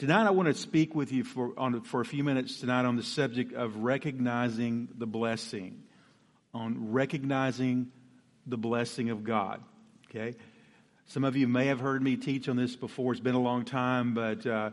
Tonight, 0.00 0.26
I 0.26 0.30
want 0.30 0.48
to 0.48 0.54
speak 0.54 0.94
with 0.94 1.12
you 1.12 1.24
for, 1.24 1.52
on, 1.58 1.82
for 1.82 2.00
a 2.00 2.06
few 2.06 2.24
minutes 2.24 2.58
tonight 2.58 2.86
on 2.86 2.96
the 2.96 3.02
subject 3.02 3.52
of 3.52 3.76
recognizing 3.76 4.88
the 4.96 5.04
blessing, 5.04 5.82
on 6.54 6.90
recognizing 6.90 7.92
the 8.46 8.56
blessing 8.56 9.10
of 9.10 9.24
God. 9.24 9.62
Okay? 10.08 10.36
Some 11.08 11.22
of 11.22 11.36
you 11.36 11.46
may 11.46 11.66
have 11.66 11.80
heard 11.80 12.02
me 12.02 12.16
teach 12.16 12.48
on 12.48 12.56
this 12.56 12.76
before. 12.76 13.12
It's 13.12 13.20
been 13.20 13.34
a 13.34 13.42
long 13.42 13.66
time, 13.66 14.14
but 14.14 14.46
uh, 14.46 14.70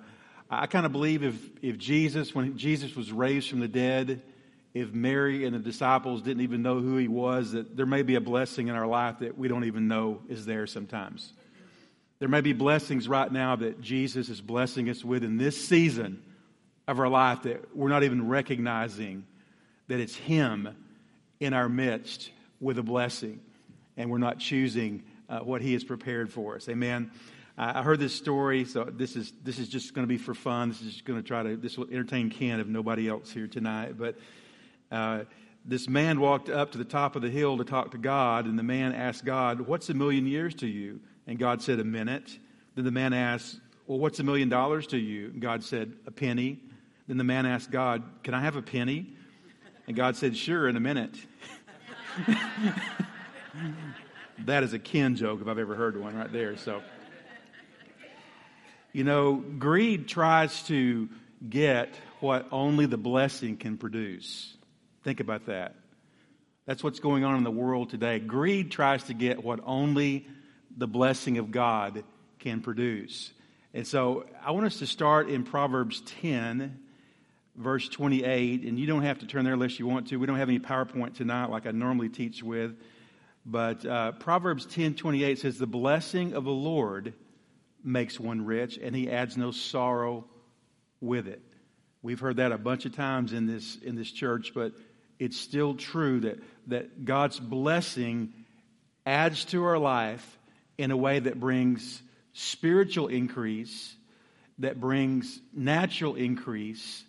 I 0.49 0.65
kind 0.67 0.85
of 0.85 0.93
believe 0.93 1.23
if, 1.23 1.35
if 1.61 1.77
Jesus, 1.77 2.33
when 2.33 2.57
Jesus 2.57 2.95
was 2.95 3.11
raised 3.11 3.49
from 3.49 3.59
the 3.59 3.67
dead, 3.67 4.21
if 4.73 4.93
Mary 4.93 5.45
and 5.45 5.53
the 5.53 5.59
disciples 5.59 6.21
didn't 6.21 6.43
even 6.43 6.61
know 6.61 6.79
who 6.79 6.95
he 6.95 7.09
was, 7.09 7.51
that 7.51 7.75
there 7.75 7.85
may 7.85 8.01
be 8.01 8.15
a 8.15 8.21
blessing 8.21 8.69
in 8.69 8.75
our 8.75 8.87
life 8.87 9.19
that 9.19 9.37
we 9.37 9.49
don't 9.49 9.65
even 9.65 9.89
know 9.89 10.21
is 10.29 10.45
there 10.45 10.65
sometimes. 10.67 11.33
There 12.19 12.29
may 12.29 12.41
be 12.41 12.53
blessings 12.53 13.07
right 13.07 13.31
now 13.31 13.55
that 13.57 13.79
Jesus 13.79 14.29
is 14.29 14.41
blessing 14.41 14.89
us 14.89 15.05
with 15.05 15.23
in 15.23 15.37
this 15.37 15.67
season 15.67 16.23
of 16.87 16.99
our 16.99 17.09
life 17.09 17.43
that 17.43 17.75
we're 17.75 17.89
not 17.89 18.03
even 18.03 18.27
recognizing 18.27 19.25
that 19.87 19.99
it's 19.99 20.15
Him 20.15 20.75
in 21.39 21.53
our 21.53 21.69
midst 21.69 22.31
with 22.59 22.79
a 22.79 22.83
blessing, 22.83 23.39
and 23.97 24.09
we're 24.09 24.17
not 24.17 24.39
choosing 24.39 25.03
uh, 25.29 25.39
what 25.39 25.61
He 25.61 25.73
has 25.73 25.83
prepared 25.83 26.31
for 26.31 26.55
us. 26.55 26.67
Amen. 26.67 27.11
I 27.59 27.81
heard 27.81 27.99
this 27.99 28.13
story, 28.13 28.65
so 28.65 28.83
this 28.83 29.15
is 29.15 29.33
this 29.43 29.57
is 29.57 29.67
just 29.67 29.95
going 29.95 30.03
to 30.03 30.07
be 30.07 30.19
for 30.19 30.35
fun. 30.35 30.69
This 30.69 30.81
is 30.81 30.93
just 30.93 31.05
going 31.05 31.19
to 31.19 31.27
try 31.27 31.41
to 31.41 31.55
this 31.55 31.75
will 31.75 31.87
entertain 31.89 32.29
Ken 32.29 32.59
if 32.59 32.67
nobody 32.67 33.09
else 33.09 33.31
here 33.31 33.47
tonight. 33.47 33.97
But 33.97 34.15
uh, 34.91 35.23
this 35.65 35.89
man 35.89 36.19
walked 36.19 36.49
up 36.49 36.73
to 36.73 36.77
the 36.77 36.85
top 36.85 37.15
of 37.15 37.23
the 37.23 37.31
hill 37.31 37.57
to 37.57 37.63
talk 37.63 37.91
to 37.91 37.97
God, 37.97 38.45
and 38.45 38.59
the 38.59 38.63
man 38.63 38.93
asked 38.93 39.25
God, 39.25 39.61
"What's 39.61 39.89
a 39.89 39.95
million 39.95 40.27
years 40.27 40.53
to 40.55 40.67
you?" 40.67 40.99
And 41.27 41.37
God 41.37 41.61
said, 41.61 41.79
A 41.79 41.83
minute. 41.83 42.39
Then 42.75 42.85
the 42.85 42.91
man 42.91 43.13
asked, 43.13 43.59
Well, 43.85 43.99
what's 43.99 44.19
a 44.19 44.23
million 44.23 44.49
dollars 44.49 44.87
to 44.87 44.97
you? 44.97 45.27
And 45.27 45.41
God 45.41 45.63
said, 45.63 45.93
A 46.07 46.11
penny. 46.11 46.59
Then 47.07 47.17
the 47.17 47.23
man 47.23 47.45
asked 47.45 47.69
God, 47.69 48.03
Can 48.23 48.33
I 48.33 48.41
have 48.41 48.55
a 48.55 48.61
penny? 48.61 49.13
And 49.85 49.95
God 49.95 50.15
said, 50.15 50.35
Sure, 50.35 50.67
in 50.67 50.75
a 50.75 50.79
minute. 50.79 51.15
that 54.45 54.63
is 54.63 54.73
a 54.73 54.79
Ken 54.79 55.15
joke 55.15 55.41
if 55.41 55.47
I've 55.47 55.59
ever 55.59 55.75
heard 55.75 55.99
one 56.01 56.15
right 56.15 56.31
there. 56.31 56.57
So, 56.57 56.81
you 58.93 59.03
know, 59.03 59.35
greed 59.35 60.07
tries 60.07 60.63
to 60.63 61.09
get 61.47 61.93
what 62.19 62.47
only 62.51 62.87
the 62.87 62.97
blessing 62.97 63.57
can 63.57 63.77
produce. 63.77 64.55
Think 65.03 65.19
about 65.19 65.45
that. 65.45 65.75
That's 66.65 66.83
what's 66.83 66.99
going 66.99 67.23
on 67.23 67.37
in 67.37 67.43
the 67.43 67.51
world 67.51 67.89
today. 67.89 68.19
Greed 68.19 68.71
tries 68.71 69.03
to 69.03 69.13
get 69.13 69.43
what 69.43 69.59
only 69.63 70.27
the 70.77 70.87
blessing 70.87 71.39
of 71.39 71.51
God 71.51 72.03
can 72.39 72.61
produce. 72.61 73.33
And 73.73 73.85
so 73.85 74.25
I 74.45 74.51
want 74.51 74.67
us 74.67 74.79
to 74.79 74.87
start 74.87 75.29
in 75.29 75.43
Proverbs 75.43 76.01
10, 76.21 76.79
verse 77.55 77.89
28. 77.89 78.63
And 78.63 78.79
you 78.79 78.85
don't 78.85 79.01
have 79.01 79.19
to 79.19 79.27
turn 79.27 79.43
there 79.43 79.55
unless 79.55 79.79
you 79.79 79.87
want 79.87 80.07
to. 80.09 80.17
We 80.17 80.27
don't 80.27 80.37
have 80.37 80.49
any 80.49 80.59
PowerPoint 80.59 81.15
tonight 81.15 81.49
like 81.49 81.65
I 81.65 81.71
normally 81.71 82.09
teach 82.09 82.43
with. 82.43 82.75
But 83.45 83.85
uh, 83.85 84.13
Proverbs 84.13 84.65
10, 84.65 84.95
28 84.95 85.39
says, 85.39 85.57
The 85.57 85.67
blessing 85.67 86.33
of 86.33 86.43
the 86.43 86.51
Lord 86.51 87.13
makes 87.83 88.19
one 88.19 88.45
rich, 88.45 88.77
and 88.77 88.95
he 88.95 89.09
adds 89.09 89.37
no 89.37 89.51
sorrow 89.51 90.25
with 91.01 91.27
it. 91.27 91.41
We've 92.01 92.19
heard 92.19 92.37
that 92.37 92.51
a 92.51 92.57
bunch 92.57 92.85
of 92.85 92.95
times 92.95 93.33
in 93.33 93.47
this, 93.47 93.77
in 93.77 93.95
this 93.95 94.11
church, 94.11 94.51
but 94.53 94.73
it's 95.17 95.37
still 95.39 95.75
true 95.75 96.19
that, 96.21 96.39
that 96.67 97.05
God's 97.05 97.39
blessing 97.39 98.33
adds 99.05 99.45
to 99.45 99.63
our 99.63 99.77
life 99.77 100.37
in 100.77 100.91
a 100.91 100.97
way 100.97 101.19
that 101.19 101.39
brings 101.39 102.01
spiritual 102.33 103.07
increase, 103.07 103.95
that 104.59 104.79
brings 104.79 105.39
natural 105.53 106.15
increase, 106.15 107.03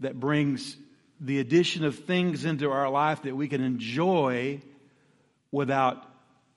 that 0.00 0.18
brings 0.18 0.76
the 1.20 1.40
addition 1.40 1.84
of 1.84 1.98
things 1.98 2.44
into 2.44 2.70
our 2.70 2.88
life 2.88 3.22
that 3.22 3.34
we 3.34 3.48
can 3.48 3.60
enjoy 3.60 4.60
without 5.50 6.04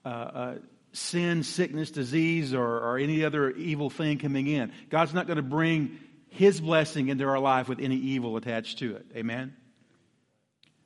uh, 0.04 0.08
uh, 0.08 0.54
sin, 0.92 1.42
sickness, 1.42 1.90
disease, 1.90 2.54
or, 2.54 2.78
or 2.78 2.98
any 2.98 3.24
other 3.24 3.50
evil 3.50 3.90
thing 3.90 4.18
coming 4.18 4.46
in. 4.46 4.72
God's 4.90 5.14
not 5.14 5.26
going 5.26 5.38
to 5.38 5.42
bring 5.42 5.98
His 6.28 6.60
blessing 6.60 7.08
into 7.08 7.24
our 7.24 7.38
life 7.38 7.68
with 7.68 7.80
any 7.80 7.96
evil 7.96 8.36
attached 8.36 8.78
to 8.80 8.96
it. 8.96 9.06
Amen? 9.16 9.56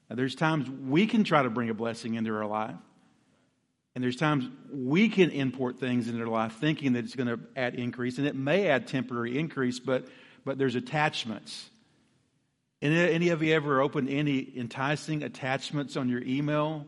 Now, 0.08 0.16
there's 0.16 0.34
times 0.34 0.70
we 0.70 1.06
can 1.06 1.24
try 1.24 1.42
to 1.42 1.50
bring 1.50 1.68
a 1.68 1.74
blessing 1.74 2.14
into 2.14 2.34
our 2.34 2.46
life. 2.46 2.76
And 3.96 4.04
there's 4.04 4.16
times 4.16 4.46
we 4.70 5.08
can 5.08 5.30
import 5.30 5.80
things 5.80 6.06
into 6.06 6.18
their 6.18 6.26
life 6.26 6.56
thinking 6.60 6.92
that 6.92 7.04
it's 7.06 7.14
going 7.14 7.28
to 7.28 7.40
add 7.56 7.76
increase, 7.76 8.18
and 8.18 8.26
it 8.26 8.36
may 8.36 8.68
add 8.68 8.86
temporary 8.86 9.38
increase, 9.38 9.80
but, 9.80 10.06
but 10.44 10.58
there's 10.58 10.74
attachments. 10.74 11.70
And 12.82 12.92
uh, 12.92 12.98
any 12.98 13.30
of 13.30 13.42
you 13.42 13.54
ever 13.54 13.80
opened 13.80 14.10
any 14.10 14.52
enticing 14.54 15.22
attachments 15.22 15.96
on 15.96 16.10
your 16.10 16.22
email? 16.22 16.84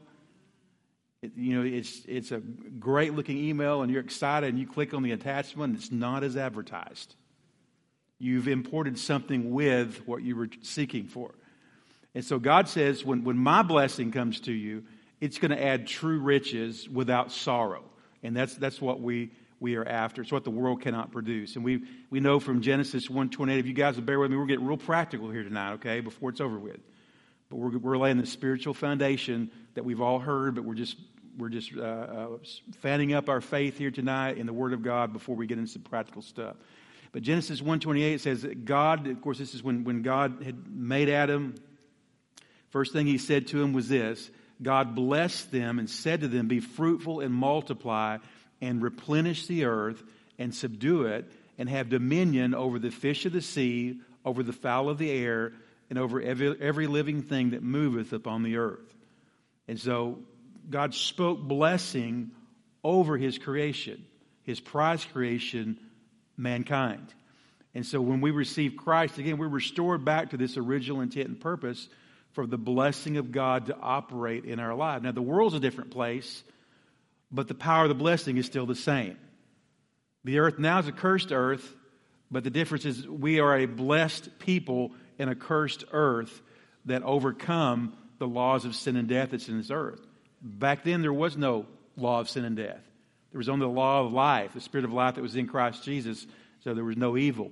It, 1.22 1.32
you 1.34 1.56
know, 1.56 1.66
it's, 1.66 2.02
it's 2.06 2.30
a 2.30 2.40
great 2.40 3.14
looking 3.14 3.38
email, 3.38 3.80
and 3.80 3.90
you're 3.90 4.02
excited, 4.02 4.50
and 4.50 4.58
you 4.58 4.66
click 4.66 4.92
on 4.92 5.02
the 5.02 5.12
attachment, 5.12 5.72
and 5.72 5.82
it's 5.82 5.90
not 5.90 6.22
as 6.22 6.36
advertised. 6.36 7.14
You've 8.18 8.48
imported 8.48 8.98
something 8.98 9.50
with 9.50 10.06
what 10.06 10.22
you 10.22 10.36
were 10.36 10.50
seeking 10.60 11.06
for. 11.06 11.30
And 12.14 12.22
so 12.22 12.38
God 12.38 12.68
says, 12.68 13.02
when, 13.02 13.24
when 13.24 13.38
my 13.38 13.62
blessing 13.62 14.12
comes 14.12 14.40
to 14.40 14.52
you, 14.52 14.84
it's 15.20 15.38
going 15.38 15.50
to 15.50 15.62
add 15.62 15.86
true 15.86 16.18
riches 16.18 16.88
without 16.88 17.32
sorrow. 17.32 17.84
And 18.22 18.36
that's, 18.36 18.54
that's 18.54 18.80
what 18.80 19.00
we, 19.00 19.30
we 19.60 19.76
are 19.76 19.86
after. 19.86 20.22
It's 20.22 20.32
what 20.32 20.44
the 20.44 20.50
world 20.50 20.80
cannot 20.80 21.10
produce. 21.10 21.56
And 21.56 21.64
we, 21.64 21.82
we 22.10 22.20
know 22.20 22.40
from 22.40 22.60
Genesis 22.60 23.08
1.28, 23.08 23.58
if 23.58 23.66
you 23.66 23.72
guys 23.72 23.96
will 23.96 24.04
bear 24.04 24.18
with 24.18 24.30
me, 24.30 24.36
we're 24.36 24.46
getting 24.46 24.66
real 24.66 24.76
practical 24.76 25.30
here 25.30 25.42
tonight, 25.42 25.74
okay, 25.74 26.00
before 26.00 26.30
it's 26.30 26.40
over 26.40 26.58
with. 26.58 26.80
But 27.50 27.56
we're, 27.56 27.78
we're 27.78 27.98
laying 27.98 28.18
the 28.18 28.26
spiritual 28.26 28.74
foundation 28.74 29.50
that 29.74 29.84
we've 29.84 30.00
all 30.00 30.18
heard, 30.18 30.54
but 30.54 30.64
we're 30.64 30.74
just, 30.74 30.96
we're 31.36 31.48
just 31.48 31.72
uh, 31.76 31.80
uh, 31.80 32.28
fanning 32.80 33.14
up 33.14 33.28
our 33.28 33.40
faith 33.40 33.78
here 33.78 33.90
tonight 33.90 34.38
in 34.38 34.46
the 34.46 34.52
Word 34.52 34.72
of 34.72 34.82
God 34.82 35.12
before 35.12 35.34
we 35.34 35.46
get 35.46 35.58
into 35.58 35.70
some 35.70 35.82
practical 35.82 36.22
stuff. 36.22 36.56
But 37.12 37.22
Genesis 37.22 37.60
1.28 37.60 38.20
says 38.20 38.42
that 38.42 38.64
God, 38.64 39.06
of 39.06 39.20
course, 39.22 39.38
this 39.38 39.54
is 39.54 39.62
when, 39.62 39.84
when 39.84 40.02
God 40.02 40.42
had 40.44 40.68
made 40.70 41.08
Adam. 41.08 41.54
First 42.68 42.92
thing 42.92 43.06
he 43.06 43.16
said 43.16 43.46
to 43.48 43.62
him 43.62 43.72
was 43.72 43.88
this 43.88 44.30
God 44.60 44.94
blessed 44.94 45.52
them 45.52 45.78
and 45.78 45.88
said 45.88 46.20
to 46.20 46.28
them, 46.28 46.48
Be 46.48 46.60
fruitful 46.60 47.20
and 47.20 47.32
multiply 47.32 48.18
and 48.60 48.82
replenish 48.82 49.46
the 49.46 49.64
earth 49.64 50.02
and 50.38 50.54
subdue 50.54 51.06
it 51.06 51.30
and 51.58 51.68
have 51.68 51.88
dominion 51.88 52.54
over 52.54 52.78
the 52.78 52.90
fish 52.90 53.26
of 53.26 53.32
the 53.32 53.42
sea, 53.42 54.00
over 54.24 54.42
the 54.42 54.52
fowl 54.52 54.88
of 54.88 54.98
the 54.98 55.10
air, 55.10 55.52
and 55.90 55.98
over 55.98 56.20
every, 56.20 56.60
every 56.60 56.86
living 56.86 57.22
thing 57.22 57.50
that 57.50 57.62
moveth 57.62 58.12
upon 58.12 58.42
the 58.42 58.56
earth. 58.56 58.94
And 59.66 59.78
so 59.78 60.18
God 60.68 60.94
spoke 60.94 61.40
blessing 61.40 62.30
over 62.84 63.16
his 63.16 63.38
creation, 63.38 64.04
his 64.42 64.60
prized 64.60 65.12
creation, 65.12 65.78
mankind. 66.36 67.14
And 67.74 67.84
so 67.84 68.00
when 68.00 68.20
we 68.20 68.30
receive 68.30 68.76
Christ, 68.76 69.18
again, 69.18 69.38
we're 69.38 69.48
restored 69.48 70.04
back 70.04 70.30
to 70.30 70.36
this 70.36 70.56
original 70.56 71.00
intent 71.00 71.28
and 71.28 71.40
purpose 71.40 71.88
for 72.32 72.46
the 72.46 72.58
blessing 72.58 73.16
of 73.16 73.32
God 73.32 73.66
to 73.66 73.76
operate 73.76 74.44
in 74.44 74.60
our 74.60 74.74
life. 74.74 75.02
Now, 75.02 75.12
the 75.12 75.22
world's 75.22 75.54
a 75.54 75.60
different 75.60 75.90
place, 75.90 76.42
but 77.30 77.48
the 77.48 77.54
power 77.54 77.84
of 77.84 77.88
the 77.88 77.94
blessing 77.94 78.36
is 78.36 78.46
still 78.46 78.66
the 78.66 78.74
same. 78.74 79.16
The 80.24 80.38
earth 80.38 80.58
now 80.58 80.78
is 80.78 80.88
a 80.88 80.92
cursed 80.92 81.32
earth, 81.32 81.74
but 82.30 82.44
the 82.44 82.50
difference 82.50 82.84
is 82.84 83.06
we 83.06 83.40
are 83.40 83.56
a 83.56 83.66
blessed 83.66 84.38
people 84.38 84.92
in 85.18 85.28
a 85.28 85.34
cursed 85.34 85.84
earth 85.92 86.42
that 86.84 87.02
overcome 87.02 87.94
the 88.18 88.26
laws 88.26 88.64
of 88.64 88.74
sin 88.74 88.96
and 88.96 89.08
death 89.08 89.30
that's 89.30 89.48
in 89.48 89.58
this 89.58 89.70
earth. 89.70 90.00
Back 90.42 90.84
then, 90.84 91.02
there 91.02 91.12
was 91.12 91.36
no 91.36 91.66
law 91.96 92.20
of 92.20 92.28
sin 92.28 92.44
and 92.44 92.56
death. 92.56 92.82
There 93.32 93.38
was 93.38 93.48
only 93.48 93.66
the 93.66 93.72
law 93.72 94.04
of 94.04 94.12
life, 94.12 94.54
the 94.54 94.60
spirit 94.60 94.84
of 94.84 94.92
life 94.92 95.16
that 95.16 95.22
was 95.22 95.36
in 95.36 95.46
Christ 95.46 95.84
Jesus, 95.84 96.26
so 96.64 96.74
there 96.74 96.84
was 96.84 96.96
no 96.96 97.16
evil. 97.16 97.50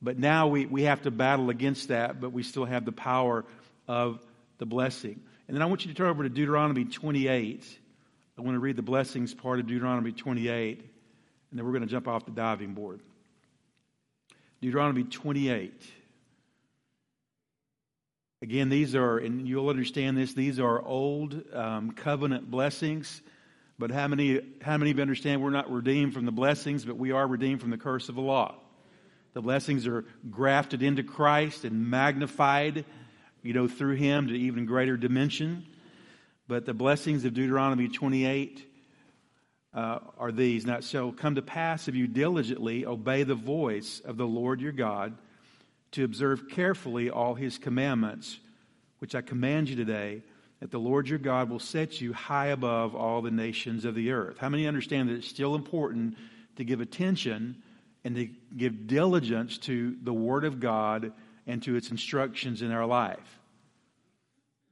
But 0.00 0.18
now 0.18 0.48
we, 0.48 0.66
we 0.66 0.82
have 0.82 1.02
to 1.02 1.10
battle 1.10 1.50
against 1.50 1.88
that, 1.88 2.20
but 2.20 2.32
we 2.32 2.42
still 2.42 2.64
have 2.64 2.84
the 2.84 2.92
power 2.92 3.44
of 3.88 4.24
the 4.58 4.66
blessing. 4.66 5.20
And 5.48 5.56
then 5.56 5.62
I 5.62 5.66
want 5.66 5.84
you 5.84 5.90
to 5.90 5.96
turn 5.96 6.08
over 6.08 6.22
to 6.22 6.28
Deuteronomy 6.28 6.84
28. 6.84 7.64
I 8.36 8.42
want 8.42 8.54
to 8.54 8.60
read 8.60 8.76
the 8.76 8.82
blessings 8.82 9.34
part 9.34 9.58
of 9.58 9.66
Deuteronomy 9.66 10.12
28, 10.12 10.78
and 11.50 11.58
then 11.58 11.64
we're 11.66 11.72
going 11.72 11.82
to 11.82 11.88
jump 11.88 12.06
off 12.06 12.24
the 12.24 12.30
diving 12.30 12.74
board. 12.74 13.00
Deuteronomy 14.60 15.04
28. 15.04 15.72
Again, 18.40 18.68
these 18.68 18.94
are, 18.94 19.18
and 19.18 19.48
you'll 19.48 19.68
understand 19.68 20.16
this, 20.16 20.34
these 20.34 20.60
are 20.60 20.80
old 20.80 21.42
um, 21.52 21.90
covenant 21.90 22.48
blessings. 22.48 23.20
But 23.78 23.90
how 23.90 24.06
many, 24.08 24.40
how 24.60 24.76
many 24.76 24.90
of 24.90 24.96
you 24.98 25.02
understand 25.02 25.42
we're 25.42 25.50
not 25.50 25.70
redeemed 25.70 26.14
from 26.14 26.24
the 26.24 26.32
blessings, 26.32 26.84
but 26.84 26.96
we 26.96 27.12
are 27.12 27.26
redeemed 27.26 27.60
from 27.60 27.70
the 27.70 27.78
curse 27.78 28.08
of 28.08 28.16
the 28.16 28.20
law? 28.20 28.56
The 29.34 29.42
blessings 29.42 29.86
are 29.86 30.04
grafted 30.30 30.82
into 30.82 31.02
Christ 31.02 31.64
and 31.64 31.88
magnified 31.88 32.84
you 33.42 33.52
know, 33.52 33.68
through 33.68 33.94
him 33.96 34.28
to 34.28 34.34
even 34.34 34.66
greater 34.66 34.96
dimension. 34.96 35.66
But 36.46 36.66
the 36.66 36.74
blessings 36.74 37.24
of 37.24 37.34
Deuteronomy 37.34 37.88
28, 37.88 38.64
uh, 39.74 39.98
are 40.18 40.32
these. 40.32 40.66
Now 40.66 40.80
so 40.80 41.12
come 41.12 41.34
to 41.34 41.42
pass 41.42 41.88
if 41.88 41.94
you 41.94 42.06
diligently 42.06 42.86
obey 42.86 43.22
the 43.22 43.34
voice 43.34 44.00
of 44.04 44.16
the 44.16 44.26
Lord 44.26 44.60
your 44.60 44.72
God 44.72 45.16
to 45.92 46.04
observe 46.04 46.48
carefully 46.50 47.10
all 47.10 47.34
his 47.34 47.58
commandments, 47.58 48.38
which 48.98 49.14
I 49.14 49.20
command 49.20 49.68
you 49.68 49.76
today, 49.76 50.22
that 50.60 50.70
the 50.70 50.80
Lord 50.80 51.08
your 51.08 51.18
God 51.18 51.48
will 51.48 51.60
set 51.60 52.00
you 52.00 52.12
high 52.12 52.48
above 52.48 52.94
all 52.94 53.22
the 53.22 53.30
nations 53.30 53.84
of 53.84 53.94
the 53.94 54.10
earth. 54.10 54.38
How 54.38 54.48
many 54.48 54.66
understand 54.66 55.08
that 55.08 55.14
it's 55.14 55.28
still 55.28 55.54
important 55.54 56.16
to 56.56 56.64
give 56.64 56.80
attention 56.80 57.62
and 58.04 58.16
to 58.16 58.28
give 58.56 58.86
diligence 58.86 59.58
to 59.58 59.96
the 60.02 60.12
Word 60.12 60.44
of 60.44 60.60
God 60.60 61.12
and 61.48 61.60
to 61.64 61.74
its 61.74 61.90
instructions 61.90 62.62
in 62.62 62.70
our 62.70 62.86
life? 62.86 63.38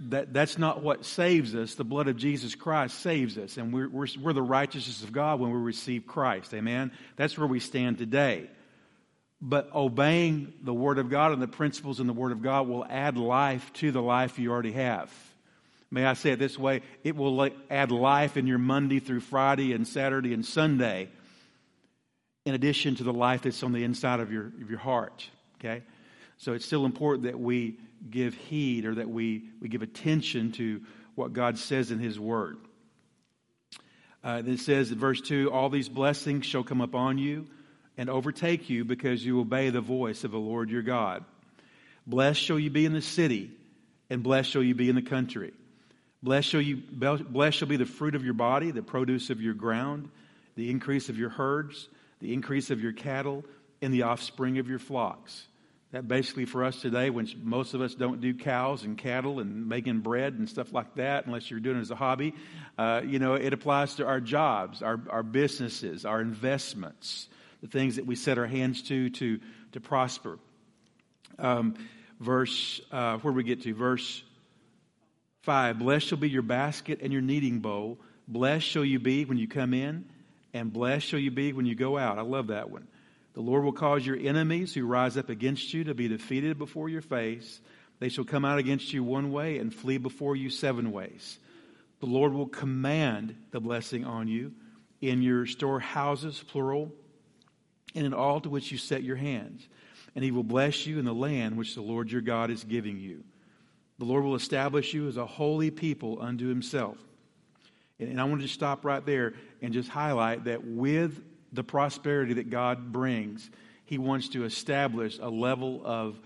that, 0.00 0.32
that's 0.32 0.58
not 0.58 0.82
what 0.82 1.04
saves 1.04 1.54
us. 1.54 1.74
The 1.74 1.84
blood 1.84 2.08
of 2.08 2.16
Jesus 2.16 2.54
Christ 2.54 2.98
saves 3.00 3.38
us. 3.38 3.56
And 3.56 3.72
we're, 3.72 3.88
we're, 3.88 4.06
we're 4.20 4.32
the 4.32 4.42
righteousness 4.42 5.02
of 5.02 5.12
God 5.12 5.40
when 5.40 5.50
we 5.50 5.58
receive 5.58 6.06
Christ. 6.06 6.52
Amen? 6.52 6.92
That's 7.16 7.38
where 7.38 7.46
we 7.46 7.60
stand 7.60 7.98
today. 7.98 8.50
But 9.40 9.74
obeying 9.74 10.52
the 10.62 10.74
Word 10.74 10.98
of 10.98 11.10
God 11.10 11.32
and 11.32 11.40
the 11.40 11.48
principles 11.48 12.00
in 12.00 12.06
the 12.06 12.12
Word 12.12 12.32
of 12.32 12.42
God 12.42 12.68
will 12.68 12.84
add 12.88 13.16
life 13.16 13.72
to 13.74 13.90
the 13.90 14.02
life 14.02 14.38
you 14.38 14.50
already 14.50 14.72
have. 14.72 15.12
May 15.90 16.04
I 16.04 16.14
say 16.14 16.32
it 16.32 16.38
this 16.38 16.58
way? 16.58 16.82
It 17.04 17.16
will 17.16 17.48
add 17.70 17.90
life 17.90 18.36
in 18.36 18.46
your 18.46 18.58
Monday 18.58 18.98
through 18.98 19.20
Friday 19.20 19.72
and 19.72 19.86
Saturday 19.86 20.34
and 20.34 20.44
Sunday, 20.44 21.08
in 22.44 22.54
addition 22.54 22.96
to 22.96 23.04
the 23.04 23.12
life 23.12 23.42
that's 23.42 23.62
on 23.62 23.72
the 23.72 23.84
inside 23.84 24.20
of 24.20 24.32
your, 24.32 24.46
of 24.46 24.68
your 24.68 24.78
heart. 24.78 25.28
Okay? 25.58 25.82
So 26.38 26.52
it's 26.52 26.66
still 26.66 26.84
important 26.84 27.24
that 27.24 27.38
we 27.38 27.78
give 28.10 28.34
heed 28.34 28.84
or 28.84 28.96
that 28.96 29.08
we, 29.08 29.44
we 29.60 29.68
give 29.68 29.82
attention 29.82 30.52
to 30.52 30.82
what 31.14 31.32
God 31.32 31.58
says 31.58 31.90
in 31.90 31.98
His 31.98 32.20
Word. 32.20 32.58
Uh, 34.22 34.42
it 34.44 34.58
says 34.58 34.90
in 34.90 34.98
verse 34.98 35.20
2 35.20 35.50
All 35.52 35.70
these 35.70 35.88
blessings 35.88 36.46
shall 36.46 36.64
come 36.64 36.80
upon 36.80 37.18
you 37.18 37.46
and 37.96 38.10
overtake 38.10 38.68
you 38.68 38.84
because 38.84 39.24
you 39.24 39.40
obey 39.40 39.70
the 39.70 39.80
voice 39.80 40.24
of 40.24 40.30
the 40.30 40.38
Lord 40.38 40.70
your 40.70 40.82
God. 40.82 41.24
Blessed 42.06 42.40
shall 42.40 42.58
you 42.58 42.70
be 42.70 42.84
in 42.84 42.92
the 42.92 43.02
city, 43.02 43.50
and 44.10 44.22
blessed 44.22 44.50
shall 44.50 44.62
you 44.62 44.74
be 44.74 44.88
in 44.88 44.94
the 44.94 45.02
country. 45.02 45.52
Blessed 46.22 46.48
shall, 46.48 46.60
you, 46.60 46.76
blessed 46.76 47.58
shall 47.58 47.68
be 47.68 47.76
the 47.76 47.86
fruit 47.86 48.14
of 48.14 48.24
your 48.24 48.34
body, 48.34 48.70
the 48.70 48.82
produce 48.82 49.30
of 49.30 49.40
your 49.40 49.54
ground, 49.54 50.10
the 50.54 50.70
increase 50.70 51.08
of 51.08 51.18
your 51.18 51.30
herds, 51.30 51.88
the 52.20 52.32
increase 52.32 52.70
of 52.70 52.80
your 52.80 52.92
cattle, 52.92 53.44
and 53.82 53.92
the 53.92 54.02
offspring 54.02 54.58
of 54.58 54.68
your 54.68 54.78
flocks. 54.78 55.46
That 55.92 56.08
basically 56.08 56.46
for 56.46 56.64
us 56.64 56.80
today, 56.80 57.10
when 57.10 57.28
most 57.42 57.72
of 57.72 57.80
us 57.80 57.94
don't 57.94 58.20
do 58.20 58.34
cows 58.34 58.82
and 58.82 58.98
cattle 58.98 59.38
and 59.38 59.68
making 59.68 60.00
bread 60.00 60.34
and 60.34 60.48
stuff 60.48 60.72
like 60.72 60.96
that, 60.96 61.26
unless 61.26 61.48
you're 61.48 61.60
doing 61.60 61.76
it 61.76 61.80
as 61.80 61.92
a 61.92 61.96
hobby, 61.96 62.34
uh, 62.76 63.02
you 63.04 63.20
know, 63.20 63.34
it 63.34 63.52
applies 63.52 63.94
to 63.94 64.06
our 64.06 64.20
jobs, 64.20 64.82
our, 64.82 65.00
our 65.08 65.22
businesses, 65.22 66.04
our 66.04 66.20
investments, 66.20 67.28
the 67.62 67.68
things 67.68 67.96
that 67.96 68.06
we 68.06 68.16
set 68.16 68.36
our 68.36 68.46
hands 68.46 68.82
to 68.82 69.10
to, 69.10 69.38
to 69.72 69.80
prosper. 69.80 70.38
Um, 71.38 71.74
verse, 72.18 72.80
uh, 72.90 73.18
where 73.18 73.32
we 73.32 73.44
get 73.44 73.62
to? 73.62 73.72
Verse 73.72 74.22
5 75.42 75.78
Blessed 75.78 76.08
shall 76.08 76.18
be 76.18 76.28
your 76.28 76.42
basket 76.42 76.98
and 77.02 77.12
your 77.12 77.22
kneading 77.22 77.60
bowl. 77.60 77.98
Blessed 78.26 78.66
shall 78.66 78.84
you 78.84 78.98
be 78.98 79.24
when 79.24 79.38
you 79.38 79.46
come 79.46 79.72
in, 79.72 80.04
and 80.52 80.72
blessed 80.72 81.06
shall 81.06 81.20
you 81.20 81.30
be 81.30 81.52
when 81.52 81.64
you 81.64 81.76
go 81.76 81.96
out. 81.96 82.18
I 82.18 82.22
love 82.22 82.48
that 82.48 82.70
one. 82.70 82.88
The 83.36 83.42
Lord 83.42 83.64
will 83.64 83.72
cause 83.72 84.06
your 84.06 84.16
enemies 84.16 84.72
who 84.72 84.86
rise 84.86 85.18
up 85.18 85.28
against 85.28 85.74
you 85.74 85.84
to 85.84 85.94
be 85.94 86.08
defeated 86.08 86.56
before 86.56 86.88
your 86.88 87.02
face. 87.02 87.60
They 87.98 88.08
shall 88.08 88.24
come 88.24 88.46
out 88.46 88.58
against 88.58 88.94
you 88.94 89.04
one 89.04 89.30
way 89.30 89.58
and 89.58 89.74
flee 89.74 89.98
before 89.98 90.36
you 90.36 90.48
seven 90.48 90.90
ways. 90.90 91.38
The 92.00 92.06
Lord 92.06 92.32
will 92.32 92.46
command 92.46 93.36
the 93.50 93.60
blessing 93.60 94.06
on 94.06 94.26
you 94.26 94.54
in 95.02 95.20
your 95.20 95.44
storehouses, 95.44 96.42
plural, 96.48 96.90
and 97.94 98.06
in 98.06 98.14
all 98.14 98.40
to 98.40 98.48
which 98.48 98.72
you 98.72 98.78
set 98.78 99.02
your 99.02 99.16
hands. 99.16 99.68
And 100.14 100.24
he 100.24 100.30
will 100.30 100.42
bless 100.42 100.86
you 100.86 100.98
in 100.98 101.04
the 101.04 101.12
land 101.12 101.58
which 101.58 101.74
the 101.74 101.82
Lord 101.82 102.10
your 102.10 102.22
God 102.22 102.50
is 102.50 102.64
giving 102.64 102.98
you. 102.98 103.22
The 103.98 104.06
Lord 104.06 104.24
will 104.24 104.34
establish 104.34 104.94
you 104.94 105.08
as 105.08 105.18
a 105.18 105.26
holy 105.26 105.70
people 105.70 106.22
unto 106.22 106.46
himself. 106.46 106.96
And 108.00 108.18
I 108.18 108.24
want 108.24 108.40
to 108.40 108.48
stop 108.48 108.82
right 108.82 109.04
there 109.04 109.34
and 109.60 109.74
just 109.74 109.90
highlight 109.90 110.44
that 110.44 110.64
with 110.64 111.22
the 111.56 111.64
prosperity 111.64 112.34
that 112.34 112.50
God 112.50 112.92
brings, 112.92 113.50
He 113.84 113.98
wants 113.98 114.28
to 114.30 114.44
establish 114.44 115.18
a 115.18 115.28
level 115.28 115.82
of 115.84 116.18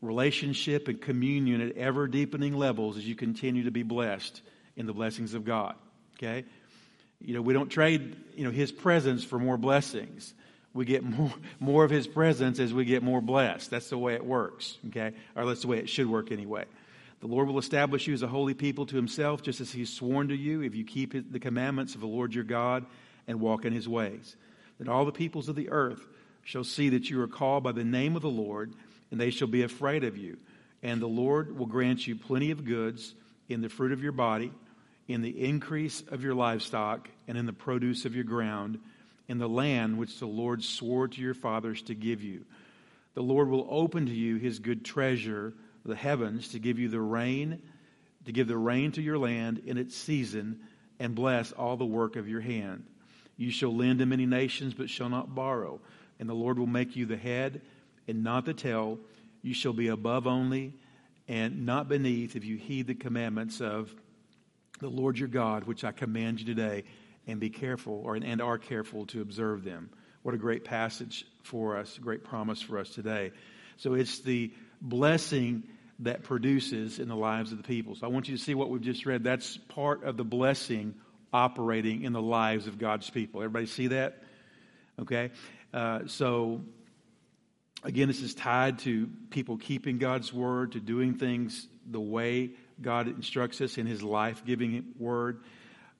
relationship 0.00 0.88
and 0.88 1.00
communion 1.00 1.60
at 1.60 1.76
ever 1.76 2.06
deepening 2.06 2.54
levels 2.54 2.96
as 2.96 3.06
you 3.06 3.14
continue 3.14 3.64
to 3.64 3.70
be 3.70 3.82
blessed 3.82 4.42
in 4.76 4.86
the 4.86 4.92
blessings 4.92 5.34
of 5.34 5.44
God. 5.44 5.74
Okay? 6.18 6.44
You 7.20 7.34
know, 7.34 7.42
we 7.42 7.54
don't 7.54 7.68
trade, 7.68 8.16
you 8.36 8.44
know, 8.44 8.50
His 8.50 8.70
presence 8.70 9.24
for 9.24 9.38
more 9.38 9.56
blessings. 9.56 10.34
We 10.74 10.84
get 10.84 11.02
more, 11.18 11.32
more 11.58 11.84
of 11.84 11.90
His 11.90 12.06
presence 12.06 12.58
as 12.58 12.74
we 12.74 12.84
get 12.84 13.02
more 13.02 13.20
blessed. 13.20 13.70
That's 13.70 13.90
the 13.90 13.98
way 13.98 14.14
it 14.14 14.24
works. 14.24 14.76
Okay? 14.88 15.12
Or 15.34 15.46
that's 15.46 15.62
the 15.62 15.68
way 15.68 15.78
it 15.78 15.88
should 15.88 16.06
work 16.06 16.30
anyway. 16.30 16.66
The 17.20 17.28
Lord 17.28 17.46
will 17.46 17.60
establish 17.60 18.08
you 18.08 18.14
as 18.14 18.22
a 18.22 18.26
holy 18.26 18.54
people 18.54 18.84
to 18.86 18.96
Himself, 18.96 19.42
just 19.42 19.60
as 19.60 19.70
He's 19.70 19.90
sworn 19.90 20.28
to 20.28 20.36
you, 20.36 20.62
if 20.62 20.74
you 20.74 20.84
keep 20.84 21.32
the 21.32 21.38
commandments 21.38 21.94
of 21.94 22.00
the 22.00 22.08
Lord 22.08 22.34
your 22.34 22.44
God 22.44 22.84
and 23.26 23.40
walk 23.40 23.64
in 23.64 23.72
his 23.72 23.88
ways. 23.88 24.36
That 24.78 24.88
all 24.88 25.04
the 25.04 25.12
peoples 25.12 25.48
of 25.48 25.56
the 25.56 25.70
earth 25.70 26.06
shall 26.42 26.64
see 26.64 26.88
that 26.90 27.08
you 27.08 27.20
are 27.20 27.28
called 27.28 27.62
by 27.62 27.72
the 27.72 27.84
name 27.84 28.16
of 28.16 28.22
the 28.22 28.28
Lord, 28.28 28.74
and 29.10 29.20
they 29.20 29.30
shall 29.30 29.48
be 29.48 29.62
afraid 29.62 30.04
of 30.04 30.16
you. 30.16 30.38
And 30.82 31.00
the 31.00 31.06
Lord 31.06 31.56
will 31.56 31.66
grant 31.66 32.06
you 32.06 32.16
plenty 32.16 32.50
of 32.50 32.64
goods 32.64 33.14
in 33.48 33.60
the 33.60 33.68
fruit 33.68 33.92
of 33.92 34.02
your 34.02 34.12
body, 34.12 34.52
in 35.06 35.22
the 35.22 35.44
increase 35.44 36.02
of 36.08 36.22
your 36.22 36.34
livestock, 36.34 37.08
and 37.28 37.38
in 37.38 37.46
the 37.46 37.52
produce 37.52 38.04
of 38.04 38.14
your 38.14 38.24
ground, 38.24 38.78
in 39.28 39.38
the 39.38 39.48
land 39.48 39.98
which 39.98 40.18
the 40.18 40.26
Lord 40.26 40.64
swore 40.64 41.08
to 41.08 41.20
your 41.20 41.34
fathers 41.34 41.82
to 41.82 41.94
give 41.94 42.22
you. 42.22 42.44
The 43.14 43.22
Lord 43.22 43.48
will 43.48 43.68
open 43.70 44.06
to 44.06 44.12
you 44.12 44.36
his 44.36 44.58
good 44.58 44.84
treasure, 44.84 45.52
the 45.84 45.94
heavens, 45.94 46.48
to 46.48 46.58
give 46.58 46.78
you 46.78 46.88
the 46.88 47.00
rain, 47.00 47.62
to 48.24 48.32
give 48.32 48.48
the 48.48 48.56
rain 48.56 48.92
to 48.92 49.02
your 49.02 49.18
land 49.18 49.62
in 49.66 49.78
its 49.78 49.96
season, 49.96 50.60
and 50.98 51.14
bless 51.14 51.52
all 51.52 51.76
the 51.76 51.84
work 51.84 52.16
of 52.16 52.28
your 52.28 52.40
hand. 52.40 52.84
You 53.36 53.50
shall 53.50 53.74
lend 53.74 53.98
to 54.00 54.06
many 54.06 54.26
nations, 54.26 54.74
but 54.74 54.90
shall 54.90 55.08
not 55.08 55.34
borrow. 55.34 55.80
And 56.18 56.28
the 56.28 56.34
Lord 56.34 56.58
will 56.58 56.66
make 56.66 56.96
you 56.96 57.06
the 57.06 57.16
head 57.16 57.62
and 58.06 58.22
not 58.22 58.44
the 58.44 58.54
tail. 58.54 58.98
You 59.42 59.54
shall 59.54 59.72
be 59.72 59.88
above 59.88 60.26
only 60.26 60.74
and 61.28 61.64
not 61.66 61.88
beneath 61.88 62.36
if 62.36 62.44
you 62.44 62.56
heed 62.56 62.86
the 62.86 62.94
commandments 62.94 63.60
of 63.60 63.94
the 64.80 64.88
Lord 64.88 65.18
your 65.18 65.28
God, 65.28 65.64
which 65.64 65.84
I 65.84 65.92
command 65.92 66.40
you 66.40 66.46
today, 66.46 66.84
and 67.26 67.38
be 67.38 67.50
careful 67.50 68.02
or, 68.04 68.16
and 68.16 68.42
are 68.42 68.58
careful 68.58 69.06
to 69.06 69.22
observe 69.22 69.64
them. 69.64 69.90
What 70.22 70.34
a 70.34 70.38
great 70.38 70.64
passage 70.64 71.24
for 71.42 71.76
us, 71.76 71.98
great 71.98 72.24
promise 72.24 72.60
for 72.60 72.78
us 72.78 72.90
today. 72.90 73.32
So 73.76 73.94
it's 73.94 74.20
the 74.20 74.52
blessing 74.80 75.64
that 76.00 76.24
produces 76.24 76.98
in 76.98 77.08
the 77.08 77.16
lives 77.16 77.52
of 77.52 77.58
the 77.58 77.64
people. 77.64 77.94
So 77.94 78.06
I 78.06 78.10
want 78.10 78.28
you 78.28 78.36
to 78.36 78.42
see 78.42 78.54
what 78.54 78.70
we've 78.70 78.82
just 78.82 79.06
read. 79.06 79.24
That's 79.24 79.56
part 79.56 80.04
of 80.04 80.16
the 80.16 80.24
blessing 80.24 80.94
operating 81.32 82.02
in 82.02 82.12
the 82.12 82.22
lives 82.22 82.66
of 82.66 82.78
God's 82.78 83.08
people. 83.08 83.40
Everybody 83.40 83.66
see 83.66 83.88
that? 83.88 84.22
Okay? 85.00 85.30
Uh, 85.72 86.00
so, 86.06 86.60
again, 87.82 88.08
this 88.08 88.20
is 88.20 88.34
tied 88.34 88.80
to 88.80 89.08
people 89.30 89.56
keeping 89.56 89.98
God's 89.98 90.32
word, 90.32 90.72
to 90.72 90.80
doing 90.80 91.14
things 91.14 91.66
the 91.90 92.00
way 92.00 92.50
God 92.80 93.08
instructs 93.08 93.60
us 93.60 93.78
in 93.78 93.86
his 93.86 94.02
life 94.02 94.44
giving 94.44 94.84
word. 94.98 95.40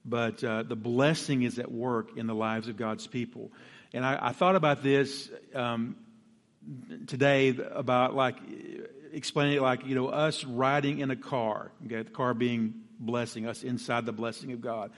But 0.05 0.43
uh, 0.43 0.63
the 0.63 0.75
blessing 0.75 1.43
is 1.43 1.59
at 1.59 1.71
work 1.71 2.17
in 2.17 2.27
the 2.27 2.35
lives 2.35 2.67
of 2.67 2.77
God's 2.77 3.07
people. 3.07 3.51
And 3.93 4.05
I, 4.05 4.19
I 4.21 4.31
thought 4.33 4.55
about 4.55 4.83
this 4.83 5.29
um, 5.55 5.95
today 7.07 7.57
about 7.71 8.13
like 8.13 8.35
explaining 9.13 9.57
it 9.57 9.61
like, 9.61 9.85
you 9.85 9.95
know, 9.95 10.07
us 10.07 10.43
riding 10.43 10.99
in 10.99 11.09
a 11.09 11.15
car, 11.15 11.71
okay, 11.85 12.01
the 12.01 12.09
car 12.09 12.33
being 12.33 12.73
blessing, 12.99 13.47
us 13.47 13.63
inside 13.63 14.05
the 14.05 14.11
blessing 14.11 14.51
of 14.51 14.61
God 14.61 14.91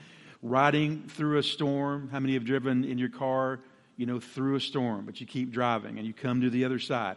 riding 0.48 1.08
through 1.08 1.38
a 1.38 1.42
storm. 1.42 2.08
How 2.10 2.20
many 2.20 2.34
have 2.34 2.44
driven 2.44 2.84
in 2.84 2.98
your 2.98 3.08
car, 3.08 3.60
you 3.96 4.06
know, 4.06 4.20
through 4.20 4.56
a 4.56 4.60
storm, 4.60 5.06
but 5.06 5.20
you 5.20 5.26
keep 5.26 5.50
driving 5.50 5.98
and 5.98 6.06
you 6.06 6.12
come 6.12 6.40
to 6.42 6.50
the 6.50 6.64
other 6.64 6.78
side? 6.78 7.16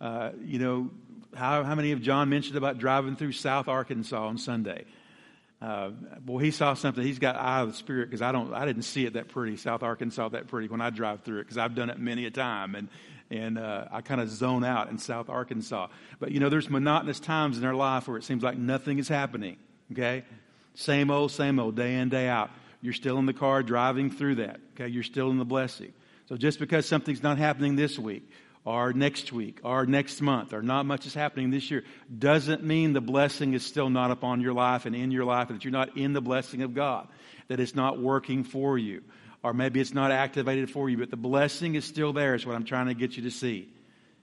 Uh, 0.00 0.30
you 0.42 0.58
know, 0.58 0.90
how, 1.34 1.62
how 1.62 1.74
many 1.74 1.92
of 1.92 2.02
John 2.02 2.28
mentioned 2.28 2.56
about 2.56 2.78
driving 2.78 3.16
through 3.16 3.32
South 3.32 3.68
Arkansas 3.68 4.26
on 4.26 4.38
Sunday? 4.38 4.84
Uh, 5.62 5.90
boy, 6.20 6.38
he 6.38 6.50
saw 6.50 6.72
something. 6.72 7.04
He's 7.04 7.18
got 7.18 7.36
eye 7.36 7.60
of 7.60 7.68
the 7.68 7.76
spirit 7.76 8.06
because 8.06 8.22
I 8.22 8.32
don't. 8.32 8.54
I 8.54 8.64
didn't 8.64 8.84
see 8.84 9.04
it 9.04 9.12
that 9.12 9.28
pretty, 9.28 9.58
South 9.58 9.82
Arkansas 9.82 10.30
that 10.30 10.46
pretty 10.46 10.68
when 10.68 10.80
I 10.80 10.88
drive 10.88 11.20
through 11.20 11.40
it 11.40 11.42
because 11.42 11.58
I've 11.58 11.74
done 11.74 11.90
it 11.90 11.98
many 11.98 12.24
a 12.24 12.30
time, 12.30 12.74
and 12.74 12.88
and 13.30 13.58
uh, 13.58 13.84
I 13.92 14.00
kind 14.00 14.22
of 14.22 14.30
zone 14.30 14.64
out 14.64 14.88
in 14.88 14.96
South 14.96 15.28
Arkansas. 15.28 15.88
But 16.18 16.32
you 16.32 16.40
know, 16.40 16.48
there's 16.48 16.70
monotonous 16.70 17.20
times 17.20 17.58
in 17.58 17.64
our 17.64 17.74
life 17.74 18.08
where 18.08 18.16
it 18.16 18.24
seems 18.24 18.42
like 18.42 18.56
nothing 18.56 18.98
is 18.98 19.08
happening. 19.08 19.58
Okay, 19.92 20.24
same 20.74 21.10
old, 21.10 21.30
same 21.30 21.58
old, 21.58 21.76
day 21.76 21.96
in, 21.96 22.08
day 22.08 22.26
out. 22.26 22.50
You're 22.82 22.92
still 22.94 23.18
in 23.18 23.26
the 23.26 23.34
car 23.34 23.62
driving 23.62 24.10
through 24.10 24.36
that. 24.36 24.60
Okay, 24.74 24.88
you're 24.88 25.02
still 25.02 25.30
in 25.30 25.38
the 25.38 25.44
blessing. 25.44 25.92
So 26.28 26.36
just 26.36 26.58
because 26.58 26.86
something's 26.86 27.22
not 27.22 27.38
happening 27.38 27.76
this 27.76 27.98
week, 27.98 28.30
or 28.64 28.92
next 28.92 29.32
week, 29.32 29.60
or 29.64 29.86
next 29.86 30.20
month, 30.20 30.52
or 30.52 30.62
not 30.62 30.84
much 30.84 31.06
is 31.06 31.14
happening 31.14 31.50
this 31.50 31.70
year, 31.70 31.82
doesn't 32.18 32.62
mean 32.62 32.92
the 32.92 33.00
blessing 33.00 33.54
is 33.54 33.64
still 33.64 33.88
not 33.88 34.10
upon 34.10 34.40
your 34.40 34.52
life 34.52 34.84
and 34.86 34.94
in 34.94 35.10
your 35.10 35.24
life, 35.24 35.48
that 35.48 35.64
you're 35.64 35.72
not 35.72 35.96
in 35.96 36.12
the 36.12 36.20
blessing 36.20 36.62
of 36.62 36.74
God, 36.74 37.08
that 37.48 37.58
it's 37.58 37.74
not 37.74 38.00
working 38.00 38.44
for 38.44 38.76
you. 38.76 39.02
or 39.42 39.54
maybe 39.54 39.80
it's 39.80 39.94
not 39.94 40.10
activated 40.10 40.70
for 40.70 40.90
you, 40.90 40.98
but 40.98 41.10
the 41.10 41.16
blessing 41.16 41.74
is 41.74 41.84
still 41.84 42.12
there, 42.12 42.34
is 42.34 42.44
what 42.44 42.54
I'm 42.54 42.64
trying 42.64 42.86
to 42.86 42.94
get 42.94 43.16
you 43.16 43.22
to 43.24 43.30
see. 43.30 43.68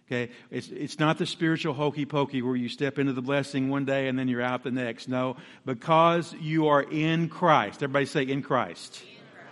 Okay? 0.07 0.31
It's, 0.49 0.69
it's 0.69 0.99
not 0.99 1.17
the 1.17 1.25
spiritual 1.25 1.73
hokey 1.73 2.05
pokey 2.05 2.41
where 2.41 2.55
you 2.55 2.69
step 2.69 2.97
into 2.97 3.13
the 3.13 3.21
blessing 3.21 3.69
one 3.69 3.85
day 3.85 4.07
and 4.07 4.17
then 4.17 4.27
you're 4.27 4.41
out 4.41 4.63
the 4.63 4.71
next. 4.71 5.09
No, 5.09 5.35
because 5.65 6.33
you 6.39 6.67
are 6.67 6.81
in 6.81 7.27
Christ. 7.27 7.83
Everybody 7.83 8.05
say, 8.05 8.23
in 8.23 8.41
Christ. 8.41 9.01
In 9.01 9.07
Christ. 9.33 9.47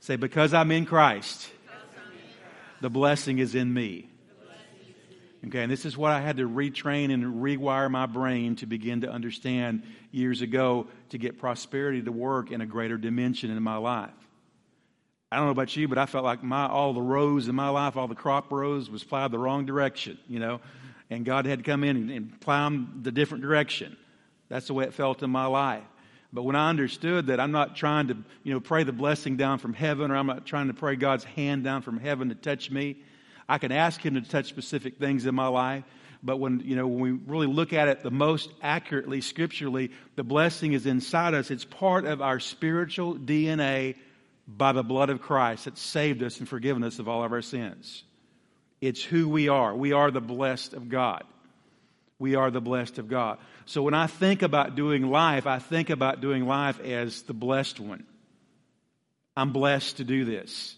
Say, 0.00 0.16
because 0.16 0.54
I'm 0.54 0.70
in 0.70 0.86
Christ, 0.86 1.50
I'm 1.68 2.12
in 2.12 2.18
Christ. 2.18 2.80
the 2.80 2.90
blessing 2.90 3.38
is 3.38 3.54
in 3.54 3.72
me. 3.72 4.10
Okay, 5.46 5.62
and 5.62 5.72
this 5.72 5.86
is 5.86 5.96
what 5.96 6.12
I 6.12 6.20
had 6.20 6.36
to 6.36 6.46
retrain 6.46 7.12
and 7.12 7.42
rewire 7.42 7.90
my 7.90 8.04
brain 8.04 8.56
to 8.56 8.66
begin 8.66 9.02
to 9.02 9.10
understand 9.10 9.84
years 10.10 10.42
ago 10.42 10.88
to 11.10 11.18
get 11.18 11.38
prosperity 11.38 12.02
to 12.02 12.12
work 12.12 12.50
in 12.50 12.60
a 12.60 12.66
greater 12.66 12.98
dimension 12.98 13.50
in 13.50 13.62
my 13.62 13.78
life. 13.78 14.10
I 15.32 15.36
don't 15.36 15.44
know 15.44 15.52
about 15.52 15.76
you, 15.76 15.86
but 15.86 15.96
I 15.96 16.06
felt 16.06 16.24
like 16.24 16.42
my 16.42 16.66
all 16.66 16.92
the 16.92 17.00
rows 17.00 17.46
in 17.46 17.54
my 17.54 17.68
life, 17.68 17.96
all 17.96 18.08
the 18.08 18.16
crop 18.16 18.50
rows, 18.50 18.90
was 18.90 19.04
plowed 19.04 19.30
the 19.30 19.38
wrong 19.38 19.64
direction, 19.64 20.18
you 20.28 20.40
know, 20.40 20.60
and 21.08 21.24
God 21.24 21.46
had 21.46 21.60
to 21.60 21.64
come 21.64 21.84
in 21.84 21.96
and, 21.96 22.10
and 22.10 22.40
plow 22.40 22.64
them 22.64 23.00
the 23.02 23.12
different 23.12 23.42
direction. 23.42 23.96
That's 24.48 24.66
the 24.66 24.74
way 24.74 24.84
it 24.84 24.94
felt 24.94 25.22
in 25.22 25.30
my 25.30 25.46
life. 25.46 25.84
But 26.32 26.42
when 26.42 26.56
I 26.56 26.68
understood 26.68 27.28
that 27.28 27.38
I'm 27.38 27.52
not 27.52 27.76
trying 27.76 28.08
to, 28.08 28.16
you 28.42 28.52
know, 28.52 28.60
pray 28.60 28.82
the 28.82 28.92
blessing 28.92 29.36
down 29.36 29.58
from 29.58 29.72
heaven, 29.72 30.10
or 30.10 30.16
I'm 30.16 30.26
not 30.26 30.46
trying 30.46 30.66
to 30.66 30.74
pray 30.74 30.96
God's 30.96 31.24
hand 31.24 31.62
down 31.62 31.82
from 31.82 31.98
heaven 31.98 32.28
to 32.30 32.34
touch 32.34 32.70
me, 32.70 32.96
I 33.48 33.58
can 33.58 33.70
ask 33.70 34.04
Him 34.04 34.14
to 34.14 34.22
touch 34.22 34.46
specific 34.46 34.98
things 34.98 35.26
in 35.26 35.34
my 35.34 35.46
life. 35.46 35.84
But 36.24 36.38
when, 36.38 36.60
you 36.60 36.74
know, 36.74 36.86
when 36.86 37.00
we 37.00 37.12
really 37.12 37.46
look 37.46 37.72
at 37.72 37.86
it 37.86 38.02
the 38.02 38.10
most 38.10 38.50
accurately, 38.62 39.20
scripturally, 39.20 39.92
the 40.16 40.24
blessing 40.24 40.72
is 40.72 40.86
inside 40.86 41.34
us. 41.34 41.50
It's 41.50 41.64
part 41.64 42.04
of 42.04 42.20
our 42.20 42.40
spiritual 42.40 43.14
DNA 43.14 43.94
by 44.56 44.72
the 44.72 44.82
blood 44.82 45.10
of 45.10 45.20
Christ 45.20 45.64
that 45.64 45.78
saved 45.78 46.22
us 46.22 46.38
and 46.38 46.48
forgiven 46.48 46.82
us 46.82 46.98
of 46.98 47.08
all 47.08 47.22
of 47.22 47.32
our 47.32 47.42
sins. 47.42 48.04
It's 48.80 49.02
who 49.02 49.28
we 49.28 49.48
are. 49.48 49.74
We 49.74 49.92
are 49.92 50.10
the 50.10 50.20
blessed 50.20 50.74
of 50.74 50.88
God. 50.88 51.24
We 52.18 52.34
are 52.34 52.50
the 52.50 52.60
blessed 52.60 52.98
of 52.98 53.08
God. 53.08 53.38
So 53.66 53.82
when 53.82 53.94
I 53.94 54.06
think 54.06 54.42
about 54.42 54.74
doing 54.74 55.10
life, 55.10 55.46
I 55.46 55.58
think 55.58 55.90
about 55.90 56.20
doing 56.20 56.46
life 56.46 56.80
as 56.80 57.22
the 57.22 57.32
blessed 57.32 57.80
one. 57.80 58.04
I'm 59.36 59.52
blessed 59.52 59.98
to 59.98 60.04
do 60.04 60.24
this. 60.24 60.74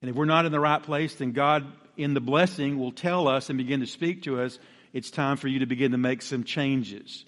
And 0.00 0.10
if 0.10 0.16
we're 0.16 0.24
not 0.24 0.46
in 0.46 0.52
the 0.52 0.60
right 0.60 0.82
place, 0.82 1.14
then 1.16 1.32
God, 1.32 1.66
in 1.96 2.14
the 2.14 2.20
blessing, 2.20 2.78
will 2.78 2.92
tell 2.92 3.28
us 3.28 3.50
and 3.50 3.58
begin 3.58 3.80
to 3.80 3.86
speak 3.86 4.22
to 4.22 4.40
us 4.40 4.58
it's 4.92 5.10
time 5.10 5.36
for 5.36 5.48
you 5.48 5.60
to 5.60 5.66
begin 5.66 5.92
to 5.92 5.98
make 5.98 6.22
some 6.22 6.44
changes 6.44 7.24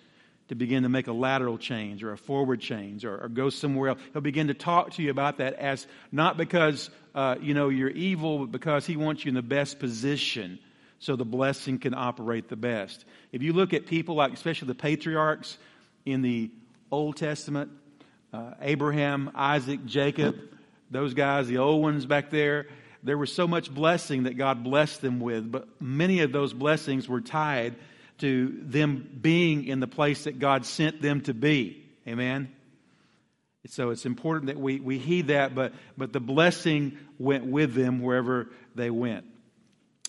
to 0.49 0.55
begin 0.55 0.83
to 0.83 0.89
make 0.89 1.07
a 1.07 1.13
lateral 1.13 1.57
change 1.59 2.05
or 2.05 2.13
a 2.13 2.19
forward 2.19 2.61
change 2.61 3.05
or, 3.05 3.25
or 3.25 3.29
go 3.29 3.49
somewhere 3.51 3.91
else. 3.91 4.01
He'll 4.13 4.23
begin 4.23 4.49
to 4.49 4.55
talk 4.55 4.93
to 4.95 5.03
you 5.03 5.11
about 5.11 5.39
that 5.39 5.55
as 5.55 5.87
not 6.13 6.37
because 6.37 6.91
uh, 7.15 7.37
you 7.41 7.55
know 7.55 7.69
you're 7.69 7.91
evil, 7.91 8.41
but 8.41 8.53
because 8.53 8.87
he 8.87 8.97
wants 8.97 9.25
you 9.25 9.31
in 9.31 9.35
the 9.35 9.43
best 9.43 9.79
position 9.79 10.59
so 10.99 11.17
the 11.17 11.25
blessing 11.25 11.79
can 11.79 11.95
operate 11.95 12.49
the 12.49 12.57
best. 12.57 13.05
If 13.33 13.43
you 13.43 13.53
look 13.53 13.75
at 13.75 13.87
people 13.87 14.15
like, 14.15 14.33
especially 14.33 14.69
the 14.69 14.75
patriarchs 14.75 15.59
in 16.05 16.23
the 16.23 16.51
Old 16.91 17.17
Testament, 17.17 17.71
uh, 18.33 18.55
Abraham, 18.61 19.31
Isaac, 19.35 19.85
Jacob, 19.85 20.37
those 20.91 21.15
guys, 21.15 21.47
the 21.47 21.59
old 21.59 21.83
ones 21.83 22.07
back 22.07 22.31
there, 22.31 22.69
there 23.03 23.19
was 23.19 23.33
so 23.33 23.47
much 23.47 23.73
blessing 23.73 24.23
that 24.23 24.39
God 24.39 24.65
blessed 24.65 25.03
them 25.03 25.21
with, 25.21 25.51
but 25.51 25.69
many 25.81 26.21
of 26.21 26.33
those 26.33 26.55
blessings 26.55 27.07
were 27.07 27.21
tied 27.21 27.75
to 28.19 28.59
them 28.63 29.19
being 29.21 29.67
in 29.67 29.81
the 29.81 29.87
place 29.87 30.25
that 30.25 30.39
God 30.39 30.67
sent 30.67 31.03
them 31.03 31.21
to 31.23 31.35
be. 31.35 31.85
Amen? 32.07 32.53
So 33.67 33.91
it's 33.91 34.05
important 34.05 34.47
that 34.47 34.59
we, 34.59 34.79
we 34.79 34.99
heed 34.99 35.29
that, 35.29 35.55
but, 35.55 35.73
but 35.97 36.13
the 36.13 36.21
blessing 36.21 36.99
went 37.19 37.47
with 37.47 37.75
them 37.75 38.01
wherever 38.01 38.51
they 38.75 38.91
went. 38.91 39.25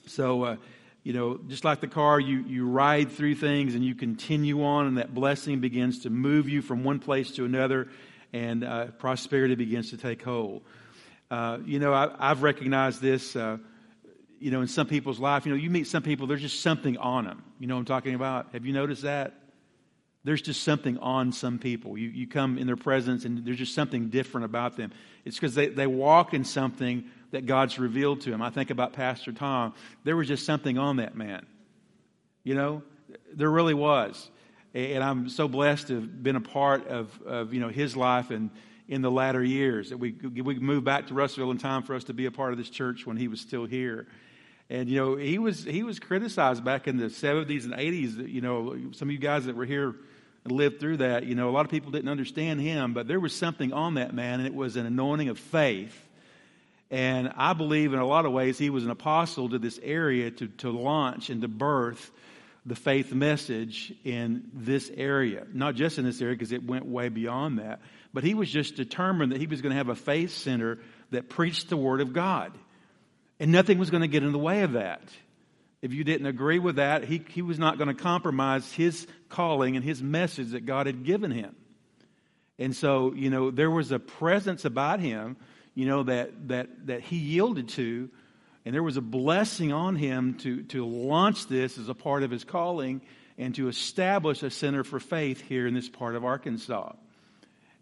So, 0.08 0.44
uh, 0.44 0.56
you 1.04 1.14
know, 1.14 1.40
just 1.48 1.64
like 1.64 1.80
the 1.80 1.88
car, 1.88 2.20
you, 2.20 2.40
you 2.40 2.68
ride 2.68 3.12
through 3.12 3.36
things 3.36 3.76
and 3.76 3.84
you 3.84 3.96
continue 3.96 4.64
on, 4.64 4.88
and 4.88 4.98
that 4.98 5.14
blessing 5.14 5.62
begins 5.62 6.00
to 6.00 6.10
move 6.10 6.50
you 6.50 6.62
from 6.62 6.84
one 6.84 7.00
place 7.00 7.32
to 7.32 7.46
another, 7.46 7.88
and 8.34 8.64
uh, 8.64 8.88
prosperity 8.88 9.56
begins 9.56 9.92
to 9.92 9.98
take 9.98 10.22
hold. 10.22 10.64
Uh, 11.32 11.60
you 11.66 11.80
know, 11.80 11.94
I, 11.94 12.28
have 12.28 12.44
recognized 12.44 13.02
this. 13.02 13.36
You 14.40 14.52
know, 14.52 14.62
in 14.62 14.68
some 14.68 14.88
people's 14.88 15.20
life, 15.20 15.46
you 15.46 15.52
know, 15.52 15.58
you 15.58 15.70
meet 15.70 15.88
some 15.88 16.04
people, 16.04 16.28
there's 16.28 16.42
just 16.42 16.62
something 16.62 16.98
on 16.98 17.26
them. 17.26 17.44
You 17.60 17.68
know 17.68 17.76
what 17.76 17.80
I'm 17.80 17.86
talking 17.86 18.16
about? 18.16 18.48
Have 18.54 18.66
you 18.66 18.74
noticed 18.74 19.04
that? 19.04 19.34
There's 20.24 20.42
just 20.42 20.64
something 20.64 20.98
on 20.98 21.32
some 21.32 21.60
people. 21.60 21.98
You, 21.98 22.10
you 22.10 22.28
come 22.28 22.58
in 22.58 22.66
their 22.66 22.76
presence 22.76 23.26
and 23.26 23.46
there's 23.46 23.60
just 23.60 23.76
something 23.76 24.10
different 24.10 24.46
about 24.46 24.76
them. 24.76 24.92
It's 25.24 25.36
because 25.36 25.54
they, 25.54 25.68
they 25.68 25.88
walk 25.88 26.34
in 26.34 26.44
something 26.44 27.06
that 27.32 27.46
God's 27.46 27.78
revealed 27.78 28.22
to 28.22 28.32
them. 28.32 28.42
I 28.42 28.50
think 28.50 28.72
about 28.72 28.94
Pastor 28.94 29.32
Tom. 29.32 29.74
There 30.04 30.16
was 30.16 30.28
just 30.28 30.46
something 30.46 30.78
on 30.78 30.98
that 30.98 31.16
man. 31.16 31.46
You 32.44 32.56
know, 32.56 32.84
there 33.34 33.52
really 33.52 33.74
was. 33.74 34.30
And 34.74 35.04
I'm 35.04 35.30
so 35.30 35.48
blessed 35.48 35.88
to 35.88 35.96
have 35.96 36.24
been 36.24 36.36
a 36.36 36.42
part 36.42 36.88
of, 36.88 37.22
of 37.26 37.54
you 37.54 37.60
know, 37.60 37.70
his 37.70 37.96
life 37.96 38.32
and 38.32 38.50
in 38.88 39.02
the 39.02 39.12
latter 39.12 39.44
years. 39.44 39.90
That 39.90 39.98
we, 39.98 40.12
we 40.12 40.60
moved 40.60 40.86
back 40.86 41.08
to 41.08 41.14
Russellville 41.14 41.52
in 41.52 41.58
time 41.58 41.84
for 41.84 41.96
us 41.96 42.06
to 42.06 42.14
be 42.14 42.26
a 42.26 42.32
part 42.32 42.52
of 42.52 42.58
this 42.58 42.70
church 42.70 43.06
when 43.06 43.18
he 43.18 43.28
was 43.28 43.40
still 43.42 43.66
here. 43.66 44.08
And 44.70 44.90
you 44.90 44.96
know, 44.98 45.16
he 45.16 45.38
was 45.38 45.64
he 45.64 45.84
was 45.84 46.00
criticized 46.00 46.64
back 46.64 46.88
in 46.88 46.98
the 46.98 47.10
seventies 47.10 47.66
and 47.66 47.76
eighties. 47.78 48.18
You 48.18 48.42
know, 48.42 48.78
some 48.94 49.10
of 49.10 49.14
you 49.14 49.20
guys 49.20 49.46
that 49.46 49.56
were 49.56 49.66
here 49.66 49.96
and 50.44 50.52
lived 50.52 50.80
through 50.80 50.98
that, 50.98 51.26
you 51.26 51.36
know, 51.36 51.50
a 51.50 51.52
lot 51.52 51.66
of 51.66 51.72
people 51.72 51.92
didn't 51.92 52.10
understand 52.10 52.62
him, 52.62 52.94
but 52.94 53.08
there 53.08 53.20
was 53.20 53.34
something 53.34 53.74
on 53.74 53.96
that 53.96 54.14
man, 54.14 54.40
and 54.40 54.48
it 54.48 54.54
was 54.54 54.76
an 54.76 54.86
anointing 54.86 55.30
of 55.30 55.40
faith. 55.40 56.02
And 56.92 57.34
I 57.36 57.54
believe 57.54 57.94
in 57.94 58.00
a 58.00 58.06
lot 58.06 58.26
of 58.26 58.32
ways 58.32 58.58
he 58.58 58.70
was 58.70 58.86
an 58.86 58.92
apostle 58.92 59.50
to 59.50 59.60
this 59.60 59.80
area 59.82 60.30
to, 60.30 60.48
to 60.48 60.70
launch 60.70 61.32
and 61.32 61.42
to 61.42 61.48
birth 61.48 62.12
the 62.64 62.76
faith 62.76 63.12
message 63.12 63.92
in 64.04 64.50
this 64.54 64.92
area. 64.96 65.46
Not 65.52 65.76
just 65.76 65.98
in 65.98 66.06
this 66.06 66.22
area, 66.22 66.36
because 66.36 66.52
it 66.52 66.64
went 66.64 66.86
way 66.86 67.10
beyond 67.10 67.60
that, 67.60 67.82
but 68.14 68.24
he 68.24 68.36
was 68.36 68.50
just 68.50 68.76
determined 68.76 69.32
that 69.32 69.42
he 69.42 69.48
was 69.48 69.62
going 69.62 69.72
to 69.72 69.78
have 69.78 69.90
a 69.90 69.96
faith 69.96 70.32
center 70.32 70.80
that 71.10 71.28
preached 71.30 71.70
the 71.70 71.78
Word 71.78 72.02
of 72.02 72.14
God. 72.14 72.52
And 73.40 73.52
nothing 73.52 73.78
was 73.78 73.90
going 73.90 74.02
to 74.02 74.08
get 74.08 74.24
in 74.24 74.32
the 74.32 74.40
way 74.40 74.62
of 74.62 74.74
that. 74.74 75.02
If 75.82 75.94
you 75.94 76.04
didn't 76.04 76.28
agree 76.28 76.60
with 76.60 76.78
that, 76.78 77.04
he, 77.04 77.24
he 77.30 77.42
was 77.42 77.60
not 77.60 77.78
going 77.78 77.90
to 77.90 77.94
compromise 77.94 78.72
his 78.72 79.06
calling 79.30 79.76
and 79.76 79.84
his 79.84 80.02
message 80.02 80.52
that 80.52 80.66
God 80.66 80.88
had 80.88 81.04
given 81.04 81.32
him. 81.32 81.56
And 82.58 82.76
so, 82.76 83.14
you 83.14 83.30
know, 83.30 83.52
there 83.52 83.70
was 83.70 83.92
a 83.92 84.00
presence 84.00 84.66
about 84.66 85.00
him, 85.00 85.36
you 85.74 85.86
know, 85.86 86.04
that, 86.04 86.48
that, 86.48 86.88
that 86.88 87.02
he 87.02 87.18
yielded 87.18 87.70
to. 87.70 88.10
And 88.66 88.74
there 88.74 88.82
was 88.82 88.98
a 88.98 89.02
blessing 89.02 89.74
on 89.74 89.96
him 89.96 90.36
to, 90.40 90.64
to 90.64 90.86
launch 90.86 91.48
this 91.48 91.78
as 91.78 91.90
a 91.90 91.94
part 91.94 92.24
of 92.24 92.32
his 92.32 92.44
calling 92.44 93.02
and 93.38 93.54
to 93.56 93.68
establish 93.68 94.42
a 94.42 94.50
center 94.50 94.84
for 94.84 95.00
faith 95.00 95.42
here 95.42 95.68
in 95.68 95.74
this 95.74 95.90
part 95.90 96.16
of 96.16 96.24
Arkansas. 96.24 96.94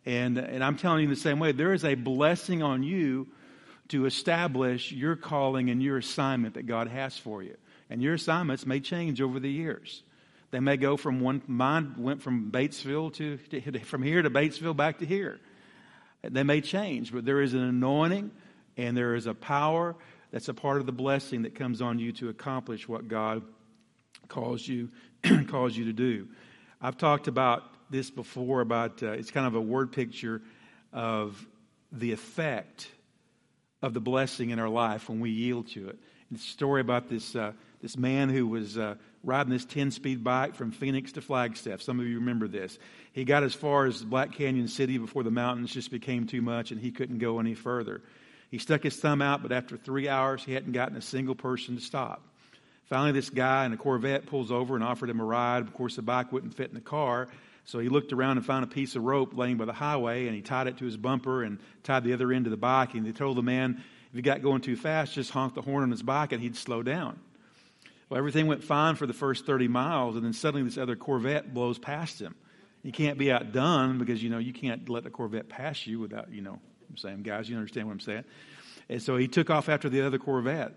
And, 0.05 0.37
and 0.37 0.63
I'm 0.63 0.75
telling 0.75 1.03
you 1.03 1.07
the 1.07 1.15
same 1.15 1.39
way, 1.39 1.53
there 1.53 1.73
is 1.73 1.85
a 1.85 1.95
blessing 1.95 2.63
on 2.63 2.83
you 2.83 3.27
to 3.89 4.05
establish 4.05 4.91
your 4.91 5.15
calling 5.15 5.69
and 5.69 5.81
your 5.81 5.97
assignment 5.97 6.55
that 6.55 6.65
God 6.65 6.87
has 6.87 7.17
for 7.17 7.43
you. 7.43 7.55
And 7.89 8.01
your 8.01 8.13
assignments 8.13 8.65
may 8.65 8.79
change 8.79 9.21
over 9.21 9.39
the 9.39 9.51
years. 9.51 10.03
They 10.51 10.59
may 10.59 10.77
go 10.77 10.97
from 10.97 11.19
one, 11.19 11.41
mine 11.47 11.95
went 11.97 12.21
from 12.21 12.51
Batesville 12.51 13.13
to, 13.15 13.37
to 13.37 13.79
from 13.79 14.03
here 14.03 14.21
to 14.21 14.29
Batesville 14.29 14.75
back 14.75 14.99
to 14.99 15.05
here. 15.05 15.39
They 16.21 16.43
may 16.43 16.61
change, 16.61 17.11
but 17.11 17.25
there 17.25 17.41
is 17.41 17.53
an 17.53 17.61
anointing 17.61 18.31
and 18.77 18.95
there 18.95 19.15
is 19.15 19.27
a 19.27 19.33
power 19.33 19.95
that's 20.31 20.47
a 20.47 20.53
part 20.53 20.79
of 20.79 20.85
the 20.85 20.91
blessing 20.91 21.43
that 21.43 21.55
comes 21.55 21.81
on 21.81 21.99
you 21.99 22.11
to 22.13 22.29
accomplish 22.29 22.87
what 22.87 23.07
God 23.07 23.43
calls 24.27 24.67
you 24.67 24.89
calls 25.47 25.75
you 25.75 25.85
to 25.85 25.93
do. 25.93 26.27
I've 26.81 26.97
talked 26.97 27.27
about 27.27 27.63
this 27.89 28.09
before 28.09 28.61
about 28.61 29.03
uh, 29.03 29.11
it's 29.11 29.31
kind 29.31 29.47
of 29.47 29.55
a 29.55 29.61
word 29.61 29.91
picture 29.91 30.41
of 30.91 31.45
the 31.91 32.11
effect 32.11 32.89
of 33.83 33.93
the 33.93 33.99
blessing 33.99 34.49
in 34.49 34.59
our 34.59 34.69
life 34.69 35.09
when 35.09 35.19
we 35.19 35.29
yield 35.29 35.67
to 35.67 35.89
it. 35.89 35.99
It's 36.31 36.45
a 36.45 36.47
story 36.47 36.81
about 36.81 37.09
this, 37.09 37.35
uh, 37.35 37.51
this 37.81 37.97
man 37.97 38.29
who 38.29 38.47
was 38.47 38.77
uh, 38.77 38.95
riding 39.23 39.51
this 39.51 39.65
10 39.65 39.91
speed 39.91 40.23
bike 40.23 40.55
from 40.55 40.71
Phoenix 40.71 41.11
to 41.11 41.21
Flagstaff. 41.21 41.81
Some 41.81 41.99
of 41.99 42.07
you 42.07 42.15
remember 42.15 42.47
this. 42.47 42.79
He 43.11 43.25
got 43.25 43.43
as 43.43 43.53
far 43.53 43.85
as 43.85 44.01
Black 44.01 44.31
Canyon 44.31 44.69
City 44.69 44.97
before 44.97 45.21
the 45.21 45.31
mountains 45.31 45.71
just 45.71 45.91
became 45.91 46.25
too 46.25 46.41
much 46.41 46.71
and 46.71 46.79
he 46.79 46.91
couldn't 46.91 47.19
go 47.19 47.39
any 47.39 47.53
further. 47.53 48.01
He 48.49 48.57
stuck 48.57 48.83
his 48.83 48.95
thumb 48.95 49.21
out, 49.21 49.41
but 49.41 49.51
after 49.51 49.75
three 49.75 50.07
hours, 50.07 50.43
he 50.43 50.53
hadn't 50.53 50.71
gotten 50.71 50.95
a 50.95 51.01
single 51.01 51.35
person 51.35 51.75
to 51.75 51.81
stop. 51.81 52.21
Finally, 52.85 53.11
this 53.11 53.29
guy 53.29 53.65
in 53.65 53.73
a 53.73 53.77
Corvette 53.77 54.27
pulls 54.27 54.51
over 54.51 54.75
and 54.75 54.83
offered 54.83 55.09
him 55.09 55.19
a 55.19 55.25
ride. 55.25 55.61
Of 55.61 55.73
course, 55.73 55.97
the 55.97 56.01
bike 56.01 56.31
wouldn't 56.31 56.55
fit 56.55 56.69
in 56.69 56.75
the 56.75 56.81
car. 56.81 57.27
So 57.65 57.79
he 57.79 57.89
looked 57.89 58.11
around 58.11 58.37
and 58.37 58.45
found 58.45 58.63
a 58.63 58.67
piece 58.67 58.95
of 58.95 59.03
rope 59.03 59.37
laying 59.37 59.57
by 59.57 59.65
the 59.65 59.73
highway, 59.73 60.27
and 60.27 60.35
he 60.35 60.41
tied 60.41 60.67
it 60.67 60.77
to 60.77 60.85
his 60.85 60.97
bumper 60.97 61.43
and 61.43 61.59
tied 61.83 62.03
the 62.03 62.13
other 62.13 62.31
end 62.31 62.45
to 62.45 62.49
the 62.49 62.57
bike. 62.57 62.93
And 62.93 63.05
he 63.05 63.13
told 63.13 63.37
the 63.37 63.43
man, 63.43 63.81
if 64.09 64.15
he 64.15 64.21
got 64.21 64.41
going 64.41 64.61
too 64.61 64.75
fast, 64.75 65.13
just 65.13 65.31
honk 65.31 65.55
the 65.55 65.61
horn 65.61 65.83
on 65.83 65.91
his 65.91 66.03
bike 66.03 66.33
and 66.33 66.41
he'd 66.41 66.57
slow 66.57 66.83
down. 66.83 67.19
Well, 68.09 68.17
everything 68.17 68.47
went 68.47 68.63
fine 68.63 68.95
for 68.95 69.07
the 69.07 69.13
first 69.13 69.45
30 69.45 69.69
miles, 69.69 70.15
and 70.15 70.25
then 70.25 70.33
suddenly 70.33 70.63
this 70.63 70.77
other 70.77 70.95
Corvette 70.95 71.53
blows 71.53 71.79
past 71.79 72.21
him. 72.21 72.35
You 72.83 72.91
can't 72.91 73.17
be 73.17 73.31
outdone 73.31 73.97
because, 73.97 74.21
you 74.21 74.29
know, 74.29 74.39
you 74.39 74.51
can't 74.51 74.89
let 74.89 75.03
the 75.03 75.09
Corvette 75.09 75.47
pass 75.47 75.87
you 75.87 75.99
without, 75.99 76.31
you 76.31 76.41
know, 76.41 76.59
I'm 76.89 76.97
saying, 76.97 77.23
guys. 77.23 77.49
You 77.49 77.55
understand 77.55 77.87
what 77.87 77.93
I'm 77.93 77.99
saying? 78.01 78.25
And 78.89 79.01
so 79.01 79.15
he 79.15 79.29
took 79.29 79.49
off 79.49 79.69
after 79.69 79.89
the 79.89 80.05
other 80.05 80.19
Corvette. 80.19 80.73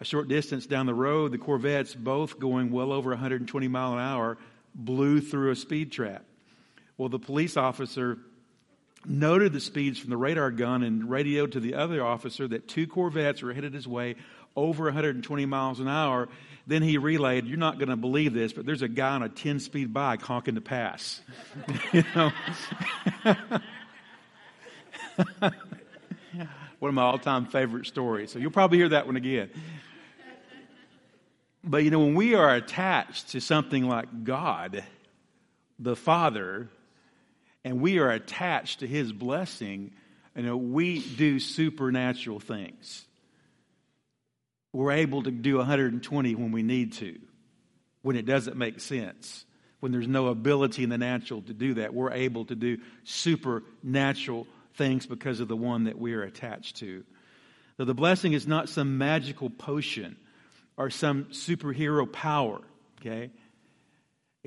A 0.00 0.04
short 0.04 0.28
distance 0.28 0.66
down 0.66 0.86
the 0.86 0.94
road, 0.94 1.32
the 1.32 1.38
Corvettes, 1.38 1.94
both 1.94 2.38
going 2.38 2.70
well 2.70 2.92
over 2.92 3.10
120 3.10 3.66
mile 3.66 3.94
an 3.94 3.98
hour, 3.98 4.38
blew 4.74 5.20
through 5.20 5.50
a 5.50 5.56
speed 5.56 5.90
trap. 5.90 6.24
Well, 6.98 7.08
the 7.08 7.18
police 7.18 7.56
officer 7.56 8.18
noted 9.06 9.52
the 9.52 9.60
speeds 9.60 9.98
from 9.98 10.10
the 10.10 10.16
radar 10.16 10.50
gun 10.50 10.82
and 10.82 11.08
radioed 11.08 11.52
to 11.52 11.60
the 11.60 11.74
other 11.74 12.04
officer 12.04 12.48
that 12.48 12.66
two 12.66 12.88
Corvettes 12.88 13.40
were 13.40 13.54
headed 13.54 13.72
his 13.72 13.86
way 13.86 14.16
over 14.56 14.84
120 14.84 15.46
miles 15.46 15.78
an 15.78 15.86
hour. 15.86 16.28
Then 16.66 16.82
he 16.82 16.98
relayed, 16.98 17.46
You're 17.46 17.56
not 17.56 17.78
going 17.78 17.88
to 17.88 17.96
believe 17.96 18.34
this, 18.34 18.52
but 18.52 18.66
there's 18.66 18.82
a 18.82 18.88
guy 18.88 19.10
on 19.10 19.22
a 19.22 19.28
10 19.28 19.60
speed 19.60 19.94
bike 19.94 20.20
honking 20.20 20.56
to 20.56 20.60
pass. 20.60 21.20
you 21.92 22.02
know? 22.14 22.32
one 26.78 26.88
of 26.88 26.94
my 26.94 27.02
all 27.02 27.18
time 27.18 27.46
favorite 27.46 27.86
stories. 27.86 28.32
So 28.32 28.40
you'll 28.40 28.50
probably 28.50 28.78
hear 28.78 28.88
that 28.90 29.06
one 29.06 29.16
again. 29.16 29.50
But 31.62 31.84
you 31.84 31.90
know, 31.90 32.00
when 32.00 32.14
we 32.14 32.34
are 32.34 32.54
attached 32.54 33.30
to 33.30 33.40
something 33.40 33.86
like 33.86 34.24
God, 34.24 34.84
the 35.78 35.94
Father, 35.94 36.68
and 37.64 37.80
we 37.80 37.98
are 37.98 38.10
attached 38.10 38.80
to 38.80 38.86
His 38.86 39.12
blessing, 39.12 39.92
you 40.36 40.42
know, 40.42 40.56
we 40.56 41.00
do 41.00 41.40
supernatural 41.40 42.40
things. 42.40 43.04
We're 44.72 44.92
able 44.92 45.22
to 45.24 45.30
do 45.30 45.56
120 45.56 46.34
when 46.34 46.52
we 46.52 46.62
need 46.62 46.92
to, 46.94 47.18
when 48.02 48.16
it 48.16 48.26
doesn't 48.26 48.56
make 48.56 48.80
sense, 48.80 49.44
when 49.80 49.92
there's 49.92 50.06
no 50.06 50.28
ability 50.28 50.84
in 50.84 50.90
the 50.90 50.98
natural 50.98 51.42
to 51.42 51.52
do 51.52 51.74
that. 51.74 51.94
We're 51.94 52.12
able 52.12 52.44
to 52.46 52.54
do 52.54 52.78
supernatural 53.04 54.46
things 54.74 55.06
because 55.06 55.40
of 55.40 55.48
the 55.48 55.56
one 55.56 55.84
that 55.84 55.98
we 55.98 56.14
are 56.14 56.22
attached 56.22 56.76
to. 56.76 57.04
So 57.76 57.84
the 57.84 57.94
blessing 57.94 58.32
is 58.32 58.46
not 58.46 58.68
some 58.68 58.98
magical 58.98 59.50
potion 59.50 60.16
or 60.76 60.90
some 60.90 61.26
superhero 61.26 62.10
power, 62.10 62.60
okay? 63.00 63.30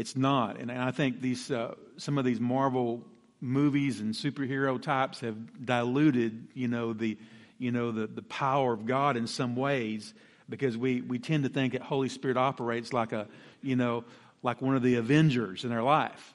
It's 0.02 0.16
not. 0.16 0.60
And 0.60 0.72
I 0.72 0.90
think 0.90 1.22
these, 1.22 1.52
uh, 1.52 1.76
some 1.98 2.18
of 2.18 2.26
these 2.26 2.40
Marvel 2.40 3.06
movies 3.40 4.00
and 4.00 4.16
superhero 4.16 4.82
types 4.82 5.20
have 5.20 5.64
diluted, 5.64 6.48
you 6.56 6.68
know, 6.68 6.92
the, 6.92 7.20
you 7.60 7.72
know, 7.72 7.92
the, 7.92 8.08
the 8.08 8.24
power 8.24 8.74
of 8.74 8.88
God 8.88 9.16
in 9.16 9.28
some 9.28 9.56
ways 9.56 10.16
because 10.50 10.76
we, 10.76 11.02
we 11.02 11.20
tend 11.20 11.44
to 11.44 11.50
think 11.50 11.74
that 11.74 11.84
Holy 11.84 12.10
Spirit 12.10 12.36
operates 12.36 12.94
like 12.94 13.12
a, 13.12 13.28
you 13.62 13.76
know, 13.76 14.04
like 14.42 14.60
one 14.60 14.76
of 14.76 14.82
the 14.82 14.96
Avengers 14.96 15.66
in 15.66 15.72
our 15.72 15.84
life. 15.84 16.34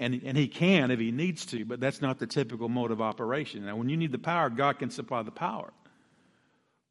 And, 0.00 0.20
and 0.24 0.36
he 0.36 0.48
can 0.48 0.90
if 0.90 0.98
he 0.98 1.12
needs 1.12 1.46
to, 1.46 1.64
but 1.64 1.78
that's 1.78 2.02
not 2.02 2.18
the 2.18 2.26
typical 2.26 2.68
mode 2.68 2.90
of 2.90 3.00
operation. 3.00 3.64
Now, 3.64 3.76
when 3.76 3.88
you 3.88 3.96
need 3.96 4.10
the 4.10 4.18
power, 4.18 4.50
God 4.50 4.80
can 4.80 4.90
supply 4.90 5.22
the 5.22 5.30
power. 5.30 5.72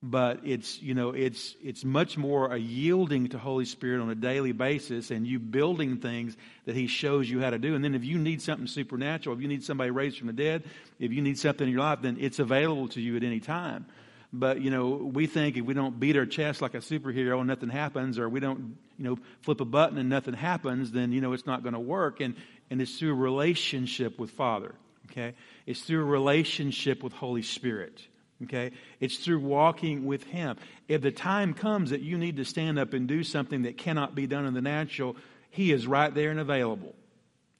But 0.04 0.40
it's, 0.44 0.82
you 0.82 0.96
know, 0.96 1.12
it's, 1.12 1.56
it's 1.64 1.86
much 1.86 2.18
more 2.18 2.52
a 2.52 2.58
yielding 2.58 3.30
to 3.30 3.38
Holy 3.38 3.66
Spirit 3.66 4.02
on 4.02 4.10
a 4.10 4.16
daily 4.16 4.52
basis 4.52 5.12
and 5.12 5.28
you 5.28 5.38
building 5.38 5.98
things 5.98 6.36
that 6.66 6.76
he 6.76 6.88
shows 6.88 7.30
you 7.30 7.40
how 7.40 7.52
to 7.52 7.60
do. 7.60 7.76
And 7.76 7.84
then 7.84 7.94
if 7.94 8.04
you 8.04 8.18
need 8.18 8.42
something 8.42 8.66
supernatural, 8.66 9.36
if 9.36 9.44
you 9.44 9.48
need 9.48 9.64
somebody 9.64 9.92
raised 9.92 10.18
from 10.18 10.26
the 10.28 10.34
dead, 10.34 10.64
if 11.00 11.12
you 11.12 11.22
need 11.22 11.38
something 11.38 11.68
in 11.68 11.74
your 11.74 11.82
life, 11.82 12.00
then 12.02 12.18
it's 12.20 12.40
available 12.40 12.88
to 12.90 13.02
you 13.02 13.16
at 13.16 13.24
any 13.24 13.40
time. 13.40 13.86
But, 14.34 14.62
you 14.62 14.72
know, 14.72 14.90
we 14.90 15.28
think 15.28 15.58
if 15.58 15.66
we 15.66 15.76
don't 15.76 16.00
beat 16.00 16.18
our 16.18 16.26
chest 16.26 16.64
like 16.64 16.74
a 16.74 16.78
superhero 16.78 17.38
and 17.38 17.48
nothing 17.48 17.70
happens, 17.70 18.18
or 18.18 18.28
we 18.28 18.40
don't, 18.40 18.78
you 18.98 19.04
know, 19.04 19.20
flip 19.42 19.62
a 19.62 19.66
button 19.66 19.98
and 19.98 20.10
nothing 20.10 20.34
happens, 20.34 20.92
then, 20.92 21.12
you 21.12 21.22
know, 21.22 21.34
it's 21.34 21.46
not 21.46 21.62
going 21.64 21.74
to 21.74 21.80
work. 21.80 22.22
And, 22.22 22.36
and 22.72 22.82
it's 22.82 22.98
through 22.98 23.12
a 23.12 23.16
relationship 23.16 24.18
with 24.18 24.32
Father. 24.32 24.74
Okay? 25.12 25.36
It's 25.68 25.82
through 25.82 26.02
a 26.02 26.06
relationship 26.06 27.04
with 27.04 27.14
Holy 27.14 27.42
Spirit. 27.42 28.02
Okay? 28.44 28.72
It's 29.00 29.18
through 29.18 29.40
walking 29.40 30.06
with 30.06 30.24
Him. 30.24 30.58
If 30.88 31.02
the 31.02 31.12
time 31.12 31.54
comes 31.54 31.92
that 31.92 32.02
you 32.02 32.18
need 32.18 32.38
to 32.38 32.46
stand 32.46 32.80
up 32.80 32.94
and 32.94 33.08
do 33.08 33.24
something 33.24 33.64
that 33.64 33.78
cannot 33.78 34.16
be 34.16 34.28
done 34.28 34.46
in 34.46 34.54
the 34.54 34.62
natural, 34.62 35.16
He 35.50 35.72
is 35.72 35.88
right 35.88 36.14
there 36.14 36.32
and 36.32 36.40
available. 36.40 36.96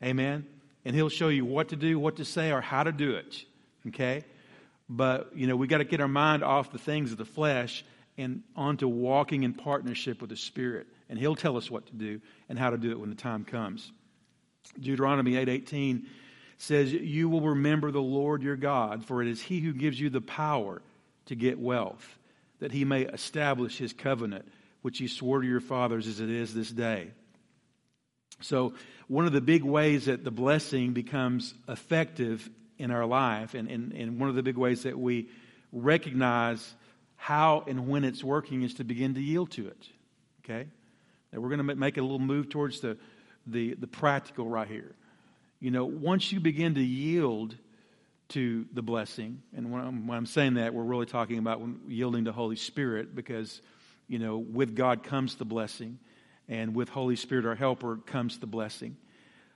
Amen? 0.04 0.46
And 0.86 0.96
He'll 0.96 1.10
show 1.10 1.30
you 1.30 1.46
what 1.46 1.70
to 1.70 1.76
do, 1.76 2.00
what 2.00 2.18
to 2.18 2.26
say, 2.26 2.52
or 2.52 2.62
how 2.62 2.84
to 2.84 2.92
do 2.92 3.16
it. 3.16 3.44
Okay? 3.88 4.24
But, 4.90 5.32
you 5.36 5.48
know, 5.48 5.56
we 5.56 5.68
got 5.68 5.78
to 5.78 5.86
get 5.86 6.02
our 6.02 6.08
mind 6.08 6.44
off 6.44 6.72
the 6.72 6.80
things 6.80 7.12
of 7.12 7.18
the 7.18 7.26
flesh 7.26 7.86
and 8.18 8.44
onto 8.56 8.88
walking 8.88 9.44
in 9.44 9.54
partnership 9.54 10.20
with 10.22 10.30
the 10.30 10.36
Spirit. 10.36 10.88
And 11.10 11.18
He'll 11.18 11.36
tell 11.36 11.58
us 11.58 11.70
what 11.70 11.86
to 11.88 11.94
do 11.94 12.22
and 12.50 12.58
how 12.58 12.70
to 12.70 12.78
do 12.78 12.92
it 12.92 13.00
when 13.00 13.10
the 13.10 13.16
time 13.16 13.46
comes. 13.46 13.92
Deuteronomy 14.80 15.34
8:18 15.34 16.06
says, 16.62 16.94
"You 16.94 17.28
will 17.28 17.42
remember 17.42 17.92
the 17.92 18.02
Lord 18.02 18.44
your 18.44 18.56
God, 18.56 19.04
for 19.04 19.22
it 19.22 19.28
is 19.28 19.42
he 19.42 19.62
who 19.62 19.74
gives 19.74 20.00
you 20.00 20.10
the 20.10 20.22
power 20.22 20.82
to 21.26 21.36
get 21.36 21.60
wealth, 21.60 22.20
that 22.60 22.72
he 22.72 22.86
may 22.86 23.02
establish 23.02 23.78
his 23.78 23.94
covenant, 23.94 24.46
which 24.84 25.00
he 25.00 25.08
swore 25.08 25.42
to 25.42 25.48
your 25.48 25.60
fathers 25.60 26.08
as 26.08 26.20
it 26.20 26.30
is 26.30 26.54
this 26.54 26.70
day." 26.70 27.12
So, 28.42 28.74
one 29.08 29.26
of 29.26 29.34
the 29.34 29.42
big 29.42 29.64
ways 29.64 30.06
that 30.06 30.24
the 30.24 30.32
blessing 30.32 30.94
becomes 30.94 31.54
effective 31.68 32.50
in 32.78 32.92
our 32.92 33.06
life, 33.06 33.54
and, 33.54 33.70
and, 33.70 33.92
and 33.94 34.20
one 34.20 34.30
of 34.30 34.36
the 34.36 34.44
big 34.44 34.58
ways 34.58 34.84
that 34.84 34.98
we 34.98 35.30
recognize 35.72 36.74
how 37.16 37.64
and 37.68 37.88
when 37.88 38.04
it's 38.04 38.24
working 38.24 38.64
is 38.64 38.76
to 38.76 38.84
begin 38.84 39.14
to 39.16 39.22
yield 39.22 39.52
to 39.52 39.68
it. 39.68 39.88
Okay? 40.44 40.68
Now, 41.32 41.40
we're 41.40 41.50
going 41.50 41.68
to 41.68 41.76
make 41.76 41.98
a 41.98 42.02
little 42.02 42.20
move 42.20 42.50
towards 42.50 42.82
the 42.82 42.98
the, 43.48 43.74
the 43.74 43.88
practical 43.88 44.48
right 44.48 44.68
here. 44.68 44.94
You 45.62 45.70
know, 45.70 45.86
once 45.86 46.32
you 46.32 46.40
begin 46.40 46.74
to 46.74 46.82
yield 46.82 47.56
to 48.30 48.66
the 48.74 48.82
blessing, 48.82 49.44
and 49.56 49.72
when 49.72 49.82
I'm, 49.82 50.08
when 50.08 50.18
I'm 50.18 50.26
saying 50.26 50.56
that, 50.56 50.74
we're 50.74 50.84
really 50.84 51.06
talking 51.06 51.38
about 51.38 51.62
yielding 51.88 52.26
to 52.26 52.32
Holy 52.32 52.56
Spirit 52.56 53.16
because, 53.16 53.62
you 54.08 54.18
know, 54.18 54.40
with 54.40 54.76
God 54.76 55.04
comes 55.04 55.36
the 55.36 55.46
blessing, 55.46 56.00
and 56.50 56.76
with 56.76 56.90
Holy 56.90 57.16
Spirit, 57.16 57.46
our 57.46 57.54
helper, 57.54 57.98
comes 57.98 58.40
the 58.40 58.48
blessing. 58.48 58.98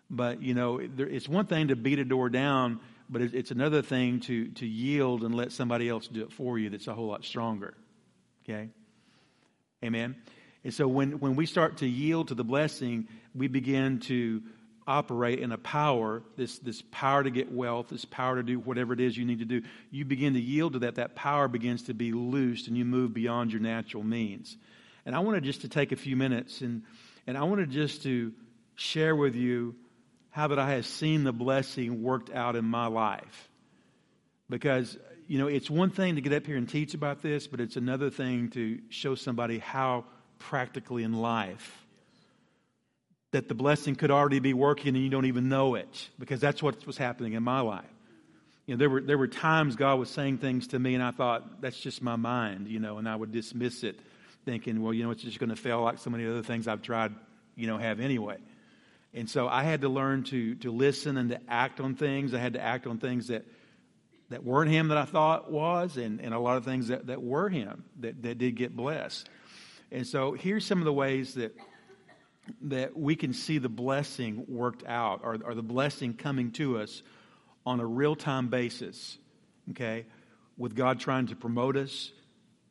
But, 0.07 0.43
you 0.43 0.53
know, 0.53 0.79
it's 0.79 1.27
one 1.27 1.47
thing 1.47 1.69
to 1.69 1.75
beat 1.75 1.97
a 1.97 2.05
door 2.05 2.29
down, 2.29 2.81
but 3.09 3.23
it's, 3.23 3.33
it's 3.33 3.51
another 3.51 3.81
thing 3.81 4.19
to, 4.21 4.49
to 4.49 4.67
yield 4.67 5.23
and 5.23 5.33
let 5.33 5.51
somebody 5.53 5.89
else 5.89 6.07
do 6.07 6.21
it 6.21 6.31
for 6.31 6.59
you 6.59 6.69
that's 6.69 6.85
a 6.85 6.93
whole 6.93 7.07
lot 7.07 7.25
stronger. 7.25 7.73
Okay? 8.43 8.69
Amen? 9.83 10.15
And 10.63 10.71
so 10.71 10.87
when, 10.87 11.19
when 11.19 11.35
we 11.35 11.47
start 11.47 11.77
to 11.77 11.87
yield 11.87 12.27
to 12.27 12.35
the 12.35 12.43
blessing, 12.43 13.07
we 13.33 13.47
begin 13.47 13.99
to 14.01 14.43
operate 14.87 15.39
in 15.39 15.51
a 15.51 15.57
power, 15.57 16.21
this, 16.37 16.59
this 16.59 16.83
power 16.91 17.23
to 17.23 17.31
get 17.31 17.51
wealth, 17.51 17.89
this 17.89 18.05
power 18.05 18.35
to 18.35 18.43
do 18.43 18.59
whatever 18.59 18.93
it 18.93 18.99
is 18.99 19.17
you 19.17 19.25
need 19.25 19.39
to 19.39 19.45
do. 19.45 19.61
You 19.89 20.05
begin 20.05 20.33
to 20.33 20.39
yield 20.39 20.73
to 20.73 20.79
that. 20.79 20.95
That 20.95 21.15
power 21.15 21.47
begins 21.47 21.83
to 21.83 21.93
be 21.93 22.11
loosed 22.11 22.67
and 22.67 22.77
you 22.77 22.85
move 22.85 23.13
beyond 23.13 23.51
your 23.51 23.61
natural 23.61 24.03
means. 24.03 24.55
And 25.05 25.15
I 25.15 25.19
wanted 25.19 25.43
just 25.43 25.61
to 25.61 25.69
take 25.69 25.91
a 25.91 25.95
few 25.95 26.15
minutes 26.15 26.61
and, 26.61 26.83
and 27.25 27.37
I 27.37 27.43
wanted 27.43 27.71
just 27.71 28.03
to 28.03 28.31
share 28.75 29.15
with 29.15 29.35
you 29.35 29.75
how 30.29 30.47
that 30.47 30.59
I 30.59 30.71
have 30.71 30.85
seen 30.85 31.23
the 31.23 31.33
blessing 31.33 32.03
worked 32.03 32.29
out 32.29 32.55
in 32.55 32.65
my 32.65 32.87
life. 32.87 33.49
Because, 34.49 34.97
you 35.27 35.39
know, 35.39 35.47
it's 35.47 35.69
one 35.69 35.89
thing 35.89 36.15
to 36.15 36.21
get 36.21 36.33
up 36.33 36.45
here 36.45 36.57
and 36.57 36.69
teach 36.69 36.93
about 36.93 37.23
this, 37.23 37.47
but 37.47 37.59
it's 37.59 37.77
another 37.77 38.11
thing 38.11 38.49
to 38.51 38.79
show 38.89 39.15
somebody 39.15 39.57
how 39.57 40.05
practically 40.37 41.03
in 41.03 41.13
life 41.13 41.84
that 43.35 43.49
the 43.49 43.53
blessing 43.53 43.95
could 43.95 44.11
already 44.11 44.39
be 44.39 44.53
working 44.53 44.95
and 44.95 45.03
you 45.03 45.09
don't 45.09 45.25
even 45.25 45.49
know 45.49 45.75
it 45.75 46.09
because 46.17 46.39
that's 46.39 46.63
what 46.63 46.87
was 46.87 46.97
happening 46.97 47.33
in 47.33 47.43
my 47.43 47.59
life. 47.59 47.83
You 48.65 48.75
know, 48.75 48.79
there 48.79 48.89
were, 48.89 49.01
there 49.01 49.17
were 49.17 49.27
times 49.27 49.75
God 49.75 49.99
was 49.99 50.09
saying 50.09 50.37
things 50.37 50.67
to 50.67 50.79
me 50.79 50.95
and 50.95 51.03
I 51.03 51.11
thought, 51.11 51.61
that's 51.61 51.77
just 51.77 52.01
my 52.01 52.15
mind, 52.15 52.69
you 52.69 52.79
know, 52.79 52.97
and 52.97 53.09
I 53.09 53.15
would 53.15 53.33
dismiss 53.33 53.83
it 53.83 53.99
thinking, 54.45 54.81
well, 54.81 54.93
you 54.93 55.03
know, 55.03 55.11
it's 55.11 55.21
just 55.21 55.37
going 55.37 55.49
to 55.49 55.57
fail 55.57 55.81
like 55.81 55.97
so 55.97 56.09
many 56.09 56.25
other 56.25 56.43
things 56.43 56.65
I've 56.65 56.81
tried, 56.81 57.13
you 57.57 57.67
know, 57.67 57.77
have 57.77 57.99
anyway. 57.99 58.37
And 59.13 59.29
so 59.29 59.49
I 59.49 59.63
had 59.63 59.81
to 59.81 59.89
learn 59.89 60.23
to, 60.25 60.55
to 60.55 60.71
listen 60.71 61.17
and 61.17 61.31
to 61.31 61.39
act 61.49 61.81
on 61.81 61.95
things. 61.95 62.33
I 62.33 62.39
had 62.39 62.53
to 62.53 62.61
act 62.61 62.87
on 62.87 62.99
things 62.99 63.27
that, 63.27 63.43
that 64.29 64.45
weren't 64.45 64.71
him 64.71 64.87
that 64.87 64.97
I 64.97 65.05
thought 65.05 65.51
was 65.51 65.97
and, 65.97 66.21
and 66.21 66.33
a 66.33 66.39
lot 66.39 66.55
of 66.55 66.63
things 66.63 66.87
that, 66.87 67.07
that 67.07 67.21
were 67.21 67.49
him 67.49 67.83
that, 67.99 68.23
that 68.23 68.37
did 68.37 68.55
get 68.55 68.77
blessed. 68.77 69.29
And 69.91 70.07
so 70.07 70.31
here's 70.31 70.65
some 70.65 70.79
of 70.79 70.85
the 70.85 70.93
ways 70.93 71.33
that 71.33 71.53
that 72.61 72.97
we 72.97 73.15
can 73.15 73.33
see 73.33 73.57
the 73.57 73.69
blessing 73.69 74.45
worked 74.47 74.85
out 74.85 75.21
or, 75.23 75.37
or 75.43 75.53
the 75.55 75.63
blessing 75.63 76.13
coming 76.13 76.51
to 76.53 76.79
us 76.79 77.01
on 77.65 77.79
a 77.79 77.85
real 77.85 78.15
time 78.15 78.47
basis. 78.49 79.17
Okay? 79.71 80.05
With 80.57 80.75
God 80.75 80.99
trying 80.99 81.27
to 81.27 81.35
promote 81.35 81.75
us, 81.75 82.11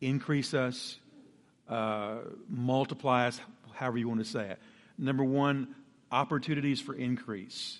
increase 0.01 0.55
us, 0.55 0.99
uh, 1.69 2.19
multiply 2.49 3.27
us, 3.27 3.41
however 3.73 3.99
you 3.99 4.09
want 4.09 4.21
to 4.21 4.31
say 4.31 4.51
it. 4.51 4.59
Number 4.97 5.25
one, 5.25 5.75
opportunities 6.11 6.81
for 6.81 6.95
increase. 6.95 7.79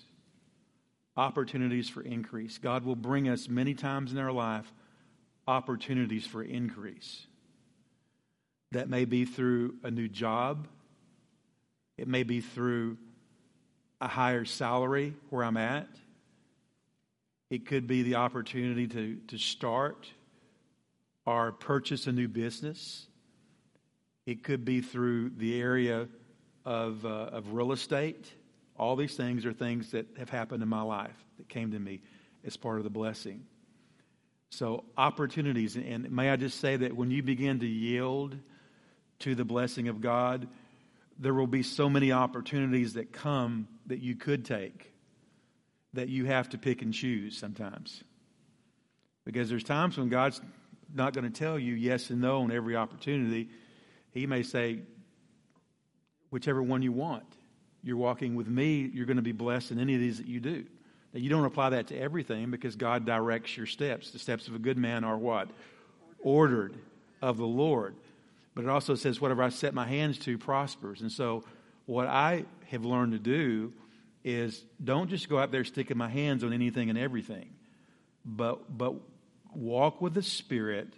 Opportunities 1.17 1.87
for 1.87 2.01
increase. 2.01 2.57
God 2.57 2.83
will 2.83 2.95
bring 2.95 3.29
us 3.29 3.47
many 3.47 3.73
times 3.73 4.11
in 4.11 4.17
our 4.17 4.31
life 4.31 4.71
opportunities 5.47 6.25
for 6.25 6.43
increase. 6.43 7.27
That 8.71 8.89
may 8.89 9.05
be 9.05 9.25
through 9.25 9.75
a 9.83 9.91
new 9.91 10.07
job, 10.07 10.67
it 11.97 12.07
may 12.07 12.23
be 12.23 12.41
through 12.41 12.97
a 14.01 14.07
higher 14.07 14.45
salary 14.45 15.13
where 15.29 15.43
I'm 15.43 15.57
at. 15.57 15.87
It 17.49 17.65
could 17.65 17.87
be 17.87 18.03
the 18.03 18.15
opportunity 18.15 18.87
to, 18.87 19.17
to 19.27 19.37
start 19.37 20.07
or 21.25 21.51
purchase 21.51 22.07
a 22.07 22.11
new 22.11 22.27
business. 22.27 23.07
It 24.25 24.43
could 24.43 24.65
be 24.65 24.81
through 24.81 25.31
the 25.37 25.59
area 25.59 26.07
of, 26.65 27.05
uh, 27.05 27.09
of 27.09 27.53
real 27.53 27.71
estate. 27.71 28.31
All 28.77 28.95
these 28.95 29.15
things 29.15 29.45
are 29.45 29.53
things 29.53 29.91
that 29.91 30.07
have 30.17 30.29
happened 30.29 30.63
in 30.63 30.69
my 30.69 30.81
life 30.81 31.15
that 31.37 31.47
came 31.47 31.71
to 31.71 31.79
me 31.79 32.01
as 32.43 32.57
part 32.57 32.77
of 32.77 32.83
the 32.83 32.89
blessing. 32.89 33.45
So, 34.49 34.85
opportunities. 34.97 35.75
And 35.75 36.11
may 36.11 36.29
I 36.29 36.35
just 36.35 36.59
say 36.59 36.77
that 36.77 36.95
when 36.95 37.11
you 37.11 37.23
begin 37.23 37.59
to 37.59 37.67
yield 37.67 38.37
to 39.19 39.35
the 39.35 39.45
blessing 39.45 39.87
of 39.87 40.01
God, 40.01 40.47
there 41.17 41.33
will 41.33 41.47
be 41.47 41.63
so 41.63 41.89
many 41.89 42.11
opportunities 42.11 42.93
that 42.93 43.11
come 43.11 43.67
that 43.87 43.99
you 43.99 44.15
could 44.15 44.45
take 44.45 44.91
that 45.93 46.09
you 46.09 46.25
have 46.25 46.49
to 46.49 46.57
pick 46.57 46.81
and 46.81 46.93
choose 46.93 47.37
sometimes. 47.37 48.03
Because 49.23 49.49
there's 49.49 49.63
times 49.63 49.97
when 49.97 50.09
God's 50.09 50.41
not 50.93 51.13
going 51.13 51.31
to 51.31 51.37
tell 51.37 51.57
you 51.57 51.73
yes 51.73 52.09
and 52.09 52.21
no 52.21 52.41
on 52.41 52.51
every 52.51 52.75
opportunity. 52.75 53.49
He 54.11 54.27
may 54.27 54.43
say, 54.43 54.79
whichever 56.29 56.61
one 56.61 56.81
you 56.81 56.91
want. 56.91 57.25
You're 57.81 57.97
walking 57.97 58.35
with 58.35 58.47
me, 58.47 58.89
you're 58.93 59.05
going 59.05 59.17
to 59.17 59.23
be 59.23 59.31
blessed 59.31 59.71
in 59.71 59.79
any 59.79 59.93
of 59.93 59.99
these 59.99 60.17
that 60.17 60.27
you 60.27 60.39
do. 60.39 60.65
Now, 61.13 61.19
you 61.19 61.29
don't 61.29 61.45
apply 61.45 61.69
that 61.69 61.87
to 61.87 61.97
everything 61.97 62.51
because 62.51 62.75
God 62.75 63.05
directs 63.05 63.55
your 63.55 63.67
steps. 63.67 64.11
The 64.11 64.19
steps 64.19 64.47
of 64.47 64.55
a 64.55 64.59
good 64.59 64.77
man 64.77 65.03
are 65.03 65.17
what? 65.17 65.49
Ordered 66.19 66.75
of 67.21 67.37
the 67.37 67.45
Lord. 67.45 67.95
But 68.55 68.63
it 68.63 68.69
also 68.69 68.95
says, 68.95 69.19
whatever 69.19 69.43
I 69.43 69.49
set 69.49 69.73
my 69.73 69.85
hands 69.85 70.17
to 70.19 70.37
prospers. 70.37 71.01
And 71.01 71.11
so, 71.11 71.43
what 71.85 72.07
I 72.07 72.45
have 72.69 72.85
learned 72.85 73.11
to 73.11 73.19
do 73.19 73.73
is 74.23 74.65
don't 74.83 75.09
just 75.09 75.29
go 75.29 75.37
out 75.37 75.51
there 75.51 75.63
sticking 75.63 75.97
my 75.97 76.09
hands 76.09 76.43
on 76.43 76.51
anything 76.51 76.89
and 76.89 76.97
everything, 76.97 77.53
but, 78.25 78.75
but 78.75 78.95
walk 79.53 80.01
with 80.01 80.15
the 80.15 80.23
Spirit, 80.23 80.91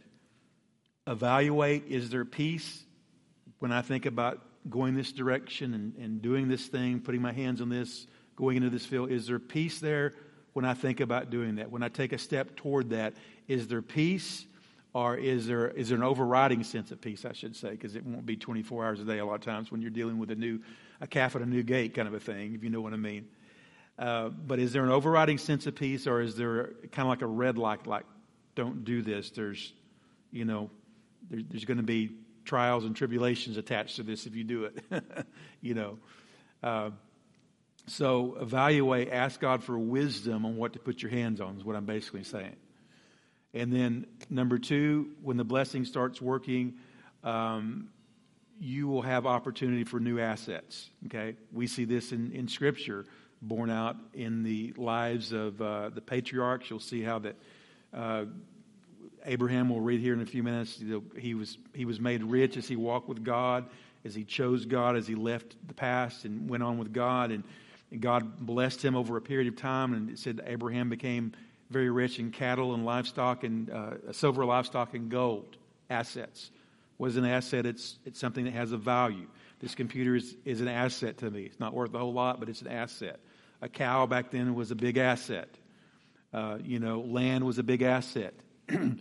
evaluate 1.05 1.85
is 1.89 2.09
there 2.09 2.23
peace 2.23 2.83
when 3.59 3.73
I 3.73 3.81
think 3.81 4.05
about 4.05 4.41
going 4.69 4.95
this 4.95 5.11
direction 5.11 5.73
and, 5.73 5.95
and 5.97 6.21
doing 6.21 6.47
this 6.47 6.67
thing, 6.67 7.01
putting 7.01 7.21
my 7.21 7.33
hands 7.33 7.59
on 7.59 7.67
this, 7.67 8.07
going 8.37 8.57
into 8.57 8.69
this 8.69 8.85
field? 8.85 9.11
Is 9.11 9.27
there 9.27 9.39
peace 9.39 9.79
there 9.79 10.13
when 10.53 10.63
I 10.63 10.73
think 10.73 11.01
about 11.01 11.29
doing 11.29 11.55
that? 11.55 11.69
When 11.69 11.83
I 11.83 11.89
take 11.89 12.13
a 12.13 12.17
step 12.17 12.55
toward 12.55 12.91
that, 12.91 13.13
is 13.47 13.67
there 13.67 13.81
peace? 13.81 14.45
Or 14.93 15.15
is 15.15 15.45
there, 15.45 15.67
is 15.67 15.89
there 15.89 15.97
an 15.97 16.03
overriding 16.03 16.63
sense 16.63 16.91
of 16.91 17.01
peace, 17.01 17.25
I 17.25 17.33
should 17.33 17.55
say, 17.55 17.71
because 17.71 17.95
it 17.95 18.05
won't 18.05 18.25
be 18.25 18.35
24 18.35 18.85
hours 18.85 18.99
a 18.99 19.03
day 19.03 19.19
a 19.19 19.25
lot 19.25 19.35
of 19.35 19.41
times 19.41 19.71
when 19.71 19.81
you're 19.81 19.91
dealing 19.91 20.17
with 20.17 20.31
a 20.31 20.35
new, 20.35 20.59
a 21.01 21.07
calf 21.07 21.35
at 21.35 21.41
a 21.41 21.45
new 21.45 21.61
gate 21.61 21.93
kind 21.93 22.07
of 22.07 22.13
a 22.13 22.19
thing, 22.19 22.55
if 22.55 22.63
you 22.63 22.69
know 22.69 22.81
what 22.81 22.93
I 22.93 22.97
mean. 22.97 23.27
Uh, 23.99 24.29
but 24.29 24.59
is 24.59 24.73
there 24.73 24.83
an 24.83 24.91
overriding 24.91 25.37
sense 25.37 25.67
of 25.67 25.75
peace, 25.75 26.07
or 26.07 26.21
is 26.21 26.35
there 26.35 26.73
kind 26.91 27.05
of 27.05 27.07
like 27.07 27.21
a 27.21 27.27
red 27.27 27.57
light, 27.57 27.85
like, 27.85 28.05
don't 28.55 28.85
do 28.85 29.01
this? 29.01 29.31
There's, 29.31 29.73
you 30.31 30.45
know, 30.45 30.69
there, 31.29 31.41
there's 31.47 31.65
going 31.65 31.77
to 31.77 31.83
be 31.83 32.11
trials 32.45 32.85
and 32.85 32.95
tribulations 32.95 33.57
attached 33.57 33.97
to 33.97 34.03
this 34.03 34.25
if 34.25 34.35
you 34.35 34.43
do 34.43 34.65
it, 34.65 34.83
you 35.61 35.73
know. 35.73 35.97
Uh, 36.63 36.91
so 37.87 38.37
evaluate, 38.39 39.11
ask 39.11 39.39
God 39.39 39.63
for 39.63 39.77
wisdom 39.77 40.45
on 40.45 40.57
what 40.57 40.73
to 40.73 40.79
put 40.79 41.01
your 41.01 41.11
hands 41.11 41.39
on, 41.39 41.57
is 41.57 41.63
what 41.63 41.75
I'm 41.75 41.85
basically 41.85 42.23
saying. 42.23 42.55
And 43.53 43.71
then, 43.71 44.05
number 44.29 44.57
two, 44.57 45.11
when 45.21 45.37
the 45.37 45.43
blessing 45.43 45.85
starts 45.85 46.21
working, 46.21 46.75
um, 47.23 47.89
you 48.59 48.87
will 48.87 49.01
have 49.01 49.25
opportunity 49.25 49.83
for 49.83 49.99
new 49.99 50.19
assets. 50.19 50.89
Okay? 51.05 51.35
We 51.51 51.67
see 51.67 51.85
this 51.85 52.11
in, 52.11 52.31
in 52.31 52.47
Scripture 52.47 53.05
borne 53.41 53.69
out 53.69 53.95
in 54.13 54.43
the 54.43 54.73
lives 54.77 55.31
of 55.31 55.61
uh, 55.61 55.89
the 55.89 56.01
patriarchs. 56.01 56.69
You'll 56.69 56.79
see 56.79 57.01
how 57.01 57.19
that 57.19 57.35
uh, 57.93 58.25
Abraham, 59.25 59.69
we'll 59.69 59.81
read 59.81 59.99
here 59.99 60.13
in 60.13 60.21
a 60.21 60.25
few 60.25 60.41
minutes, 60.41 60.81
he 61.17 61.33
was, 61.33 61.57
he 61.73 61.85
was 61.85 61.99
made 61.99 62.23
rich 62.23 62.57
as 62.57 62.67
he 62.67 62.75
walked 62.75 63.09
with 63.09 63.23
God, 63.23 63.65
as 64.05 64.15
he 64.15 64.23
chose 64.23 64.65
God, 64.65 64.95
as 64.95 65.07
he 65.07 65.15
left 65.15 65.55
the 65.67 65.73
past 65.73 66.25
and 66.25 66.49
went 66.49 66.63
on 66.63 66.77
with 66.77 66.93
God. 66.93 67.31
And, 67.31 67.43
and 67.91 68.01
God 68.01 68.39
blessed 68.39 68.83
him 68.83 68.95
over 68.95 69.17
a 69.17 69.21
period 69.21 69.47
of 69.47 69.59
time. 69.59 69.93
And 69.93 70.09
it 70.09 70.19
said 70.19 70.41
Abraham 70.45 70.89
became 70.89 71.33
very 71.69 71.89
rich 71.89 72.19
in 72.19 72.31
cattle 72.31 72.73
and 72.73 72.85
livestock 72.85 73.43
and 73.43 73.69
uh, 73.69 74.11
silver 74.11 74.45
livestock 74.45 74.93
and 74.93 75.09
gold 75.09 75.57
assets. 75.89 76.51
What 76.97 77.07
is 77.07 77.17
an 77.17 77.25
asset? 77.25 77.65
It's, 77.65 77.97
it's 78.05 78.19
something 78.19 78.45
that 78.45 78.53
has 78.53 78.71
a 78.71 78.77
value. 78.77 79.27
This 79.59 79.75
computer 79.75 80.15
is, 80.15 80.35
is 80.45 80.61
an 80.61 80.67
asset 80.67 81.17
to 81.19 81.29
me. 81.29 81.43
It's 81.43 81.59
not 81.59 81.73
worth 81.73 81.93
a 81.93 81.99
whole 81.99 82.13
lot, 82.13 82.39
but 82.39 82.49
it's 82.49 82.61
an 82.61 82.67
asset. 82.67 83.19
A 83.61 83.69
cow 83.69 84.05
back 84.05 84.31
then 84.31 84.55
was 84.55 84.71
a 84.71 84.75
big 84.75 84.97
asset. 84.97 85.49
Uh, 86.33 86.57
you 86.63 86.79
know, 86.79 87.01
land 87.01 87.43
was 87.43 87.57
a 87.57 87.63
big 87.63 87.81
asset. 87.81 88.33
and 88.69 88.99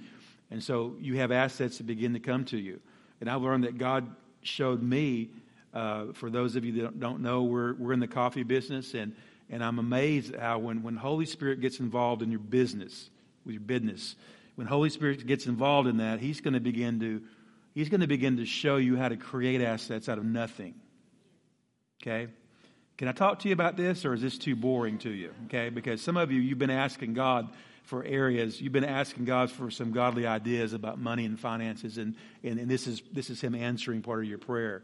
so 0.60 0.96
you 1.00 1.18
have 1.18 1.30
assets 1.32 1.78
that 1.78 1.86
begin 1.86 2.14
to 2.14 2.20
come 2.20 2.44
to 2.46 2.58
you. 2.58 2.80
And 3.20 3.28
I've 3.30 3.42
learned 3.42 3.64
that 3.64 3.78
God 3.78 4.14
showed 4.42 4.82
me, 4.82 5.30
uh, 5.74 6.12
for 6.14 6.30
those 6.30 6.56
of 6.56 6.64
you 6.64 6.82
that 6.82 6.98
don't 7.00 7.20
know, 7.20 7.42
we're, 7.42 7.74
we're 7.74 7.92
in 7.92 8.00
the 8.00 8.08
coffee 8.08 8.42
business, 8.42 8.94
and 8.94 9.14
and 9.50 9.62
I'm 9.62 9.78
amazed 9.78 10.34
how 10.34 10.58
when, 10.58 10.82
when 10.82 10.96
Holy 10.96 11.26
Spirit 11.26 11.60
gets 11.60 11.78
involved 11.78 12.22
in 12.22 12.30
your 12.30 12.40
business, 12.40 13.10
with 13.44 13.54
your 13.54 13.62
business, 13.62 14.16
when 14.56 14.66
Holy 14.66 14.90
Spirit 14.90 15.26
gets 15.26 15.46
involved 15.46 15.88
in 15.88 15.98
that, 15.98 16.20
He's 16.20 16.40
going 16.40 16.54
to 16.54 16.60
begin 16.60 17.00
to 17.00 17.22
He's 17.74 17.90
going 17.90 18.00
to 18.00 18.06
begin 18.06 18.38
to 18.38 18.46
show 18.46 18.76
you 18.76 18.96
how 18.96 19.10
to 19.10 19.18
create 19.18 19.60
assets 19.60 20.08
out 20.08 20.16
of 20.16 20.24
nothing. 20.24 20.74
Okay? 22.02 22.32
Can 22.96 23.06
I 23.06 23.12
talk 23.12 23.40
to 23.40 23.48
you 23.48 23.52
about 23.52 23.76
this, 23.76 24.06
or 24.06 24.14
is 24.14 24.22
this 24.22 24.38
too 24.38 24.56
boring 24.56 24.96
to 25.00 25.10
you? 25.10 25.34
Okay? 25.44 25.68
Because 25.68 26.00
some 26.00 26.16
of 26.16 26.32
you, 26.32 26.40
you've 26.40 26.58
been 26.58 26.70
asking 26.70 27.12
God 27.12 27.50
for 27.82 28.02
areas, 28.02 28.62
you've 28.62 28.72
been 28.72 28.82
asking 28.82 29.26
God 29.26 29.50
for 29.50 29.70
some 29.70 29.92
godly 29.92 30.26
ideas 30.26 30.72
about 30.72 30.98
money 30.98 31.26
and 31.26 31.38
finances, 31.38 31.98
and, 31.98 32.14
and, 32.42 32.58
and 32.58 32.70
this, 32.70 32.86
is, 32.86 33.02
this 33.12 33.28
is 33.28 33.42
Him 33.42 33.54
answering 33.54 34.00
part 34.00 34.20
of 34.20 34.24
your 34.24 34.38
prayer. 34.38 34.82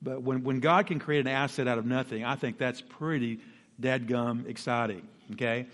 But 0.00 0.22
when, 0.22 0.44
when 0.44 0.60
God 0.60 0.86
can 0.86 1.00
create 1.00 1.20
an 1.20 1.32
asset 1.32 1.66
out 1.66 1.78
of 1.78 1.86
nothing, 1.86 2.24
I 2.24 2.36
think 2.36 2.56
that's 2.56 2.80
pretty 2.80 3.40
dadgum 3.80 4.48
exciting. 4.48 5.06
Okay? 5.32 5.66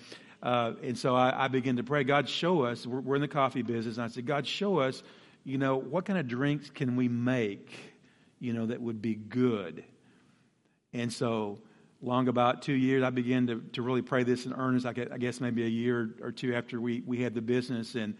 Uh, 0.43 0.73
and 0.83 0.99
so 0.99 1.17
I, 1.17 1.45
I 1.45 1.49
began 1.49 1.77
to 1.77 1.83
pray, 1.83 2.05
God, 2.05 2.29
show 2.29 2.65
us. 2.65 2.87
We're, 2.87 3.01
we're 3.01 3.15
in 3.15 3.23
the 3.23 3.29
coffee 3.29 3.63
business. 3.63 3.97
And 3.97 4.05
I 4.05 4.09
said, 4.09 4.27
God, 4.27 4.47
show 4.47 4.79
us, 4.79 5.03
you 5.43 5.57
know, 5.57 5.77
what 5.77 6.05
kind 6.05 6.19
of 6.19 6.29
drinks 6.29 6.69
can 6.71 6.97
we 6.97 7.09
make, 7.09 7.73
you 8.41 8.53
know, 8.53 8.67
that 8.67 8.81
would 8.81 9.01
be 9.01 9.15
good? 9.15 9.85
And 10.93 11.11
so, 11.11 11.59
long 12.03 12.29
about 12.29 12.61
two 12.61 12.75
years, 12.75 13.03
I 13.03 13.11
began 13.11 13.47
to, 13.47 13.61
to 13.73 13.83
really 13.83 14.03
pray 14.03 14.23
this 14.23 14.45
in 14.45 14.53
earnest. 14.53 14.85
I 14.85 14.93
guess 14.93 15.41
maybe 15.41 15.65
a 15.65 15.69
year 15.69 16.15
or 16.21 16.31
two 16.31 16.55
after 16.55 16.79
we, 16.79 17.03
we 17.07 17.23
had 17.23 17.35
the 17.35 17.41
business. 17.41 17.95
And, 17.95 18.15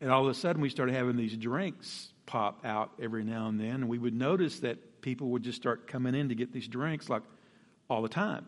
and 0.00 0.10
all 0.10 0.22
of 0.22 0.28
a 0.28 0.34
sudden, 0.34 0.62
we 0.62 0.70
started 0.70 0.94
having 0.94 1.16
these 1.16 1.36
drinks 1.36 2.12
pop 2.26 2.64
out 2.64 2.92
every 3.02 3.24
now 3.24 3.48
and 3.48 3.58
then. 3.58 3.74
And 3.74 3.88
we 3.88 3.98
would 3.98 4.14
notice 4.14 4.60
that 4.60 5.02
people 5.02 5.30
would 5.30 5.42
just 5.42 5.56
start 5.56 5.88
coming 5.88 6.14
in 6.14 6.28
to 6.28 6.36
get 6.36 6.52
these 6.52 6.68
drinks 6.68 7.08
like 7.10 7.22
all 7.90 8.02
the 8.02 8.08
time 8.08 8.46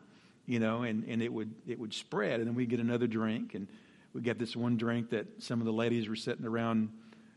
you 0.48 0.58
know, 0.58 0.82
and, 0.82 1.04
and 1.04 1.22
it 1.22 1.30
would 1.30 1.54
it 1.66 1.78
would 1.78 1.92
spread, 1.92 2.40
and 2.40 2.48
then 2.48 2.54
we'd 2.54 2.70
get 2.70 2.80
another 2.80 3.06
drink, 3.06 3.54
and 3.54 3.68
we 4.14 4.22
get 4.22 4.38
this 4.38 4.56
one 4.56 4.78
drink 4.78 5.10
that 5.10 5.26
some 5.42 5.60
of 5.60 5.66
the 5.66 5.72
ladies 5.72 6.08
were 6.08 6.16
sitting 6.16 6.46
around 6.46 6.88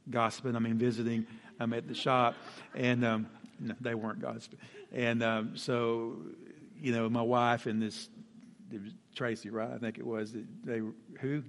gossiping. 0.09 0.55
I 0.55 0.59
mean, 0.59 0.77
visiting 0.77 1.27
um, 1.59 1.73
at 1.73 1.89
the 1.89 1.93
shop, 1.93 2.35
and 2.73 3.03
um, 3.03 3.27
no, 3.59 3.75
they 3.81 3.95
weren't 3.95 4.21
gossiping, 4.21 4.59
and 4.93 5.21
um, 5.21 5.57
so 5.57 6.15
you 6.79 6.93
know, 6.93 7.09
my 7.09 7.21
wife 7.21 7.65
and 7.65 7.81
this 7.81 8.07
it 8.71 8.81
was 8.81 8.93
Tracy, 9.13 9.49
right? 9.49 9.69
I 9.69 9.77
think 9.77 9.97
it 9.97 10.07
was. 10.07 10.33
They 10.63 10.81
who 11.19 11.43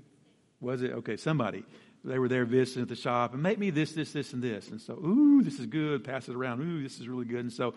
was 0.61 0.83
it? 0.83 0.91
Okay, 0.91 1.17
somebody. 1.17 1.65
They 2.05 2.19
were 2.19 2.29
there 2.29 2.45
visiting 2.45 2.83
at 2.83 2.89
the 2.89 2.97
shop 2.97 3.33
and 3.33 3.41
make 3.41 3.61
me 3.61 3.71
this, 3.71 3.93
this, 3.93 4.13
this, 4.13 4.33
and 4.33 4.43
this. 4.43 4.71
And 4.71 4.81
so, 4.81 4.95
ooh, 4.95 5.41
this 5.45 5.61
is 5.61 5.67
good. 5.67 6.03
Pass 6.03 6.29
it 6.29 6.35
around. 6.35 6.61
Ooh, 6.61 6.83
this 6.83 6.99
is 6.99 7.07
really 7.07 7.27
good. 7.27 7.39
And 7.39 7.53
so, 7.53 7.75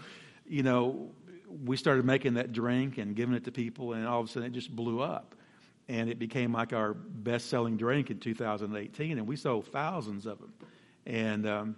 you 0.47 0.63
know, 0.63 1.11
we 1.63 1.77
started 1.77 2.05
making 2.05 2.35
that 2.35 2.51
drink 2.51 2.97
and 2.97 3.15
giving 3.15 3.35
it 3.35 3.45
to 3.45 3.51
people, 3.51 3.93
and 3.93 4.05
all 4.07 4.19
of 4.19 4.27
a 4.27 4.29
sudden 4.29 4.47
it 4.47 4.53
just 4.53 4.75
blew 4.75 5.01
up. 5.01 5.35
And 5.87 6.09
it 6.09 6.17
became 6.17 6.51
like 6.51 6.73
our 6.73 6.93
best 6.93 7.49
selling 7.49 7.77
drink 7.77 8.09
in 8.09 8.19
2018, 8.19 9.17
and 9.17 9.27
we 9.27 9.35
sold 9.35 9.67
thousands 9.67 10.25
of 10.25 10.39
them. 10.39 10.53
And, 11.05 11.47
um, 11.47 11.75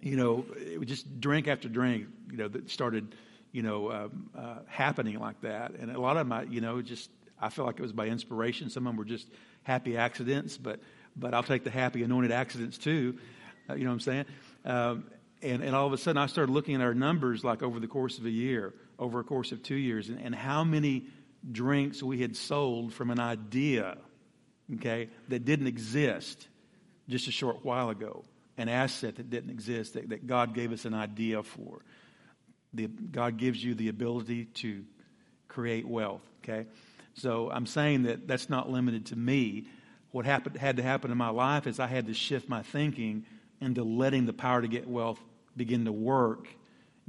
you 0.00 0.16
know, 0.16 0.46
it 0.56 0.78
was 0.78 0.88
just 0.88 1.20
drink 1.20 1.46
after 1.46 1.68
drink, 1.68 2.06
you 2.30 2.38
know, 2.38 2.48
that 2.48 2.70
started, 2.70 3.14
you 3.52 3.62
know, 3.62 3.92
um, 3.92 4.30
uh, 4.36 4.58
happening 4.66 5.18
like 5.18 5.40
that. 5.42 5.72
And 5.72 5.90
a 5.90 6.00
lot 6.00 6.16
of 6.16 6.26
my, 6.26 6.44
you 6.44 6.62
know, 6.62 6.80
just, 6.80 7.10
I 7.38 7.50
felt 7.50 7.66
like 7.66 7.78
it 7.78 7.82
was 7.82 7.92
by 7.92 8.06
inspiration. 8.06 8.70
Some 8.70 8.86
of 8.86 8.92
them 8.92 8.96
were 8.96 9.04
just 9.04 9.28
happy 9.62 9.98
accidents, 9.98 10.56
but, 10.56 10.80
but 11.14 11.34
I'll 11.34 11.42
take 11.42 11.64
the 11.64 11.70
happy 11.70 12.02
anointed 12.02 12.32
accidents 12.32 12.78
too. 12.78 13.18
Uh, 13.68 13.74
you 13.74 13.84
know 13.84 13.90
what 13.90 13.94
I'm 13.94 14.00
saying? 14.00 14.24
Um, 14.64 15.04
and, 15.42 15.62
and 15.62 15.74
all 15.74 15.86
of 15.86 15.92
a 15.92 15.98
sudden, 15.98 16.20
I 16.20 16.26
started 16.26 16.52
looking 16.52 16.74
at 16.74 16.80
our 16.80 16.94
numbers 16.94 17.44
like 17.44 17.62
over 17.62 17.78
the 17.80 17.86
course 17.86 18.18
of 18.18 18.26
a 18.26 18.30
year, 18.30 18.74
over 18.98 19.20
a 19.20 19.24
course 19.24 19.52
of 19.52 19.62
two 19.62 19.76
years, 19.76 20.08
and, 20.08 20.20
and 20.20 20.34
how 20.34 20.64
many 20.64 21.06
drinks 21.50 22.02
we 22.02 22.20
had 22.20 22.36
sold 22.36 22.92
from 22.92 23.10
an 23.10 23.20
idea, 23.20 23.98
okay, 24.74 25.08
that 25.28 25.44
didn't 25.44 25.68
exist 25.68 26.48
just 27.08 27.28
a 27.28 27.30
short 27.30 27.64
while 27.64 27.90
ago, 27.90 28.24
an 28.56 28.68
asset 28.68 29.16
that 29.16 29.30
didn't 29.30 29.50
exist 29.50 29.94
that, 29.94 30.08
that 30.08 30.26
God 30.26 30.54
gave 30.54 30.72
us 30.72 30.84
an 30.84 30.94
idea 30.94 31.42
for. 31.42 31.80
The, 32.74 32.88
God 32.88 33.38
gives 33.38 33.62
you 33.62 33.74
the 33.74 33.88
ability 33.88 34.46
to 34.46 34.84
create 35.46 35.86
wealth, 35.86 36.22
okay? 36.42 36.68
So 37.14 37.50
I'm 37.50 37.66
saying 37.66 38.02
that 38.02 38.28
that's 38.28 38.50
not 38.50 38.68
limited 38.68 39.06
to 39.06 39.16
me. 39.16 39.68
what 40.10 40.26
happened, 40.26 40.56
had 40.56 40.76
to 40.76 40.82
happen 40.82 41.10
in 41.10 41.18
my 41.18 41.30
life 41.30 41.66
is 41.66 41.80
I 41.80 41.86
had 41.86 42.06
to 42.06 42.14
shift 42.14 42.48
my 42.48 42.62
thinking 42.62 43.24
into 43.60 43.82
letting 43.82 44.26
the 44.26 44.32
power 44.32 44.62
to 44.62 44.68
get 44.68 44.88
wealth 44.88 45.20
begin 45.56 45.84
to 45.84 45.92
work, 45.92 46.48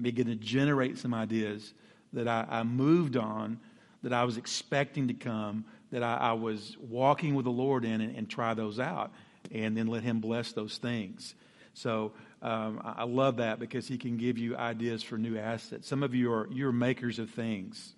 begin 0.02 0.28
to 0.28 0.36
generate 0.36 0.98
some 0.98 1.14
ideas 1.14 1.74
that 2.14 2.28
I, 2.28 2.46
I 2.50 2.64
moved 2.64 3.16
on, 3.16 3.60
that 4.04 4.14
I 4.14 4.24
was 4.24 4.38
expecting 4.38 5.08
to 5.10 5.14
come, 5.14 5.66
that 5.92 6.04
I, 6.04 6.16
I 6.16 6.34
was 6.34 6.76
walking 6.80 7.36
with 7.36 7.46
the 7.46 7.52
Lord 7.52 7.86
in 7.86 8.02
and, 8.02 8.16
and, 8.16 8.30
try 8.30 8.54
those 8.54 8.80
out, 8.80 9.12
and 9.52 9.78
then 9.78 9.88
let 9.88 10.04
Him 10.04 10.20
bless 10.20 10.52
those 10.52 10.78
things. 10.78 11.36
So 11.74 12.14
um, 12.42 12.82
I 12.84 13.04
love 13.04 13.38
that 13.38 13.60
because 13.60 13.88
He 13.88 13.98
can 13.98 14.18
give 14.18 14.38
you 14.38 14.58
ideas 14.58 15.04
for 15.04 15.18
new 15.18 15.38
assets. 15.38 15.88
Some 15.88 16.04
of 16.04 16.16
you 16.16 16.32
are 16.34 16.48
you're 16.52 16.72
makers 16.72 17.20
of 17.20 17.30
things. 17.30 17.94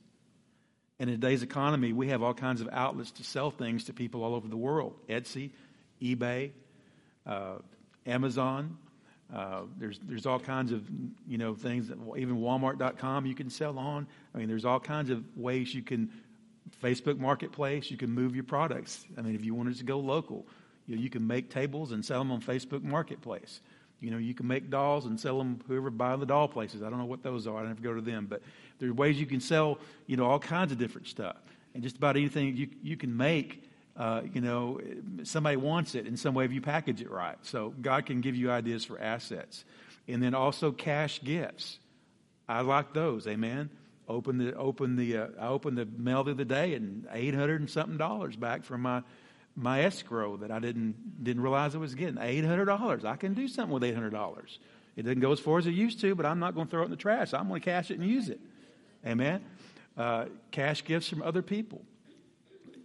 And 0.99 1.09
in 1.09 1.19
today's 1.19 1.41
economy, 1.41 1.93
we 1.93 2.09
have 2.09 2.21
all 2.21 2.35
kinds 2.35 2.61
of 2.61 2.69
outlets 2.71 3.11
to 3.11 3.23
sell 3.23 3.49
things 3.49 3.85
to 3.85 3.93
people 3.93 4.23
all 4.23 4.35
over 4.35 4.47
the 4.47 4.57
world 4.57 4.95
Etsy, 5.09 5.51
eBay, 6.01 6.51
uh, 7.25 7.55
Amazon. 8.05 8.77
Uh, 9.33 9.61
there's 9.77 9.99
there's 10.03 10.25
all 10.25 10.39
kinds 10.39 10.71
of 10.71 10.83
you 11.27 11.37
know 11.37 11.55
things 11.55 11.89
even 12.17 12.37
Walmart.com 12.37 13.25
you 13.25 13.35
can 13.35 13.49
sell 13.49 13.79
on. 13.79 14.07
I 14.35 14.37
mean, 14.37 14.47
there's 14.47 14.65
all 14.65 14.79
kinds 14.79 15.09
of 15.09 15.23
ways 15.37 15.73
you 15.73 15.81
can 15.81 16.11
Facebook 16.81 17.17
Marketplace. 17.17 17.89
You 17.89 17.97
can 17.97 18.11
move 18.11 18.35
your 18.35 18.43
products. 18.43 19.05
I 19.17 19.21
mean, 19.21 19.35
if 19.35 19.43
you 19.43 19.53
wanted 19.53 19.77
to 19.77 19.83
go 19.83 19.99
local, 19.99 20.45
you, 20.87 20.95
know, 20.95 21.01
you 21.01 21.09
can 21.09 21.25
make 21.25 21.49
tables 21.49 21.91
and 21.91 22.03
sell 22.03 22.19
them 22.19 22.31
on 22.31 22.41
Facebook 22.41 22.83
Marketplace. 22.83 23.61
You 23.99 24.09
know, 24.09 24.17
you 24.17 24.33
can 24.33 24.47
make 24.47 24.69
dolls 24.69 25.05
and 25.05 25.19
sell 25.19 25.37
them 25.37 25.59
whoever 25.67 25.91
buy 25.91 26.15
the 26.15 26.25
doll 26.25 26.47
places. 26.47 26.81
I 26.81 26.89
don't 26.89 26.97
know 26.97 27.05
what 27.05 27.21
those 27.21 27.45
are. 27.45 27.57
I 27.57 27.67
never 27.67 27.81
go 27.81 27.93
to 27.93 28.01
them, 28.01 28.25
but 28.27 28.41
there 28.79 28.89
are 28.89 28.93
ways 28.93 29.19
you 29.19 29.27
can 29.27 29.39
sell, 29.39 29.77
you 30.07 30.17
know, 30.17 30.25
all 30.25 30.39
kinds 30.39 30.71
of 30.71 30.79
different 30.79 31.07
stuff. 31.07 31.37
And 31.75 31.83
just 31.83 31.97
about 31.97 32.17
anything 32.17 32.57
you, 32.57 32.67
you 32.81 32.97
can 32.97 33.15
make, 33.15 33.63
uh, 33.97 34.21
you 34.33 34.41
know, 34.41 34.79
somebody 35.23 35.57
wants 35.57 35.95
it 35.95 36.07
in 36.07 36.17
some 36.17 36.33
way 36.33 36.45
if 36.45 36.53
you 36.53 36.61
package 36.61 37.01
it 37.01 37.11
right. 37.11 37.37
So 37.43 37.73
God 37.81 38.05
can 38.05 38.21
give 38.21 38.35
you 38.35 38.51
ideas 38.51 38.85
for 38.85 38.99
assets. 38.99 39.65
And 40.07 40.21
then 40.21 40.33
also 40.33 40.71
cash 40.71 41.21
gifts. 41.23 41.79
I 42.47 42.61
like 42.61 42.93
those. 42.93 43.27
Amen. 43.27 43.69
Open 44.07 44.37
the 44.37 44.55
open 44.55 44.95
the 44.95 45.17
uh, 45.17 45.27
I 45.39 45.47
opened 45.47 45.77
the 45.77 45.85
mail 45.85 46.23
the 46.23 46.31
other 46.31 46.43
day 46.43 46.73
and 46.73 47.07
eight 47.11 47.33
hundred 47.33 47.61
and 47.61 47.69
something 47.69 47.97
dollars 47.97 48.35
back 48.35 48.63
from 48.63 48.81
my 48.81 49.03
my 49.55 49.83
escrow 49.83 50.37
that 50.37 50.51
I 50.51 50.59
didn't 50.59 51.23
didn't 51.23 51.43
realize 51.43 51.75
I 51.75 51.77
was 51.77 51.95
getting. 51.95 52.17
Eight 52.19 52.43
hundred 52.43 52.65
dollars. 52.65 53.05
I 53.05 53.15
can 53.15 53.33
do 53.33 53.47
something 53.47 53.73
with 53.73 53.83
eight 53.83 53.93
hundred 53.93 54.09
dollars. 54.09 54.59
It 54.97 55.03
doesn't 55.03 55.21
go 55.21 55.31
as 55.31 55.39
far 55.39 55.59
as 55.59 55.67
it 55.67 55.73
used 55.73 56.01
to, 56.01 56.15
but 56.15 56.25
I'm 56.25 56.39
not 56.39 56.55
going 56.55 56.67
to 56.67 56.71
throw 56.71 56.81
it 56.81 56.85
in 56.85 56.91
the 56.91 56.97
trash. 56.97 57.33
I'm 57.33 57.47
going 57.47 57.61
to 57.61 57.65
cash 57.65 57.91
it 57.91 57.99
and 57.99 58.09
use 58.09 58.27
it. 58.27 58.41
Amen. 59.05 59.41
Uh, 59.97 60.25
cash 60.51 60.83
gifts 60.83 61.07
from 61.07 61.21
other 61.21 61.41
people. 61.41 61.81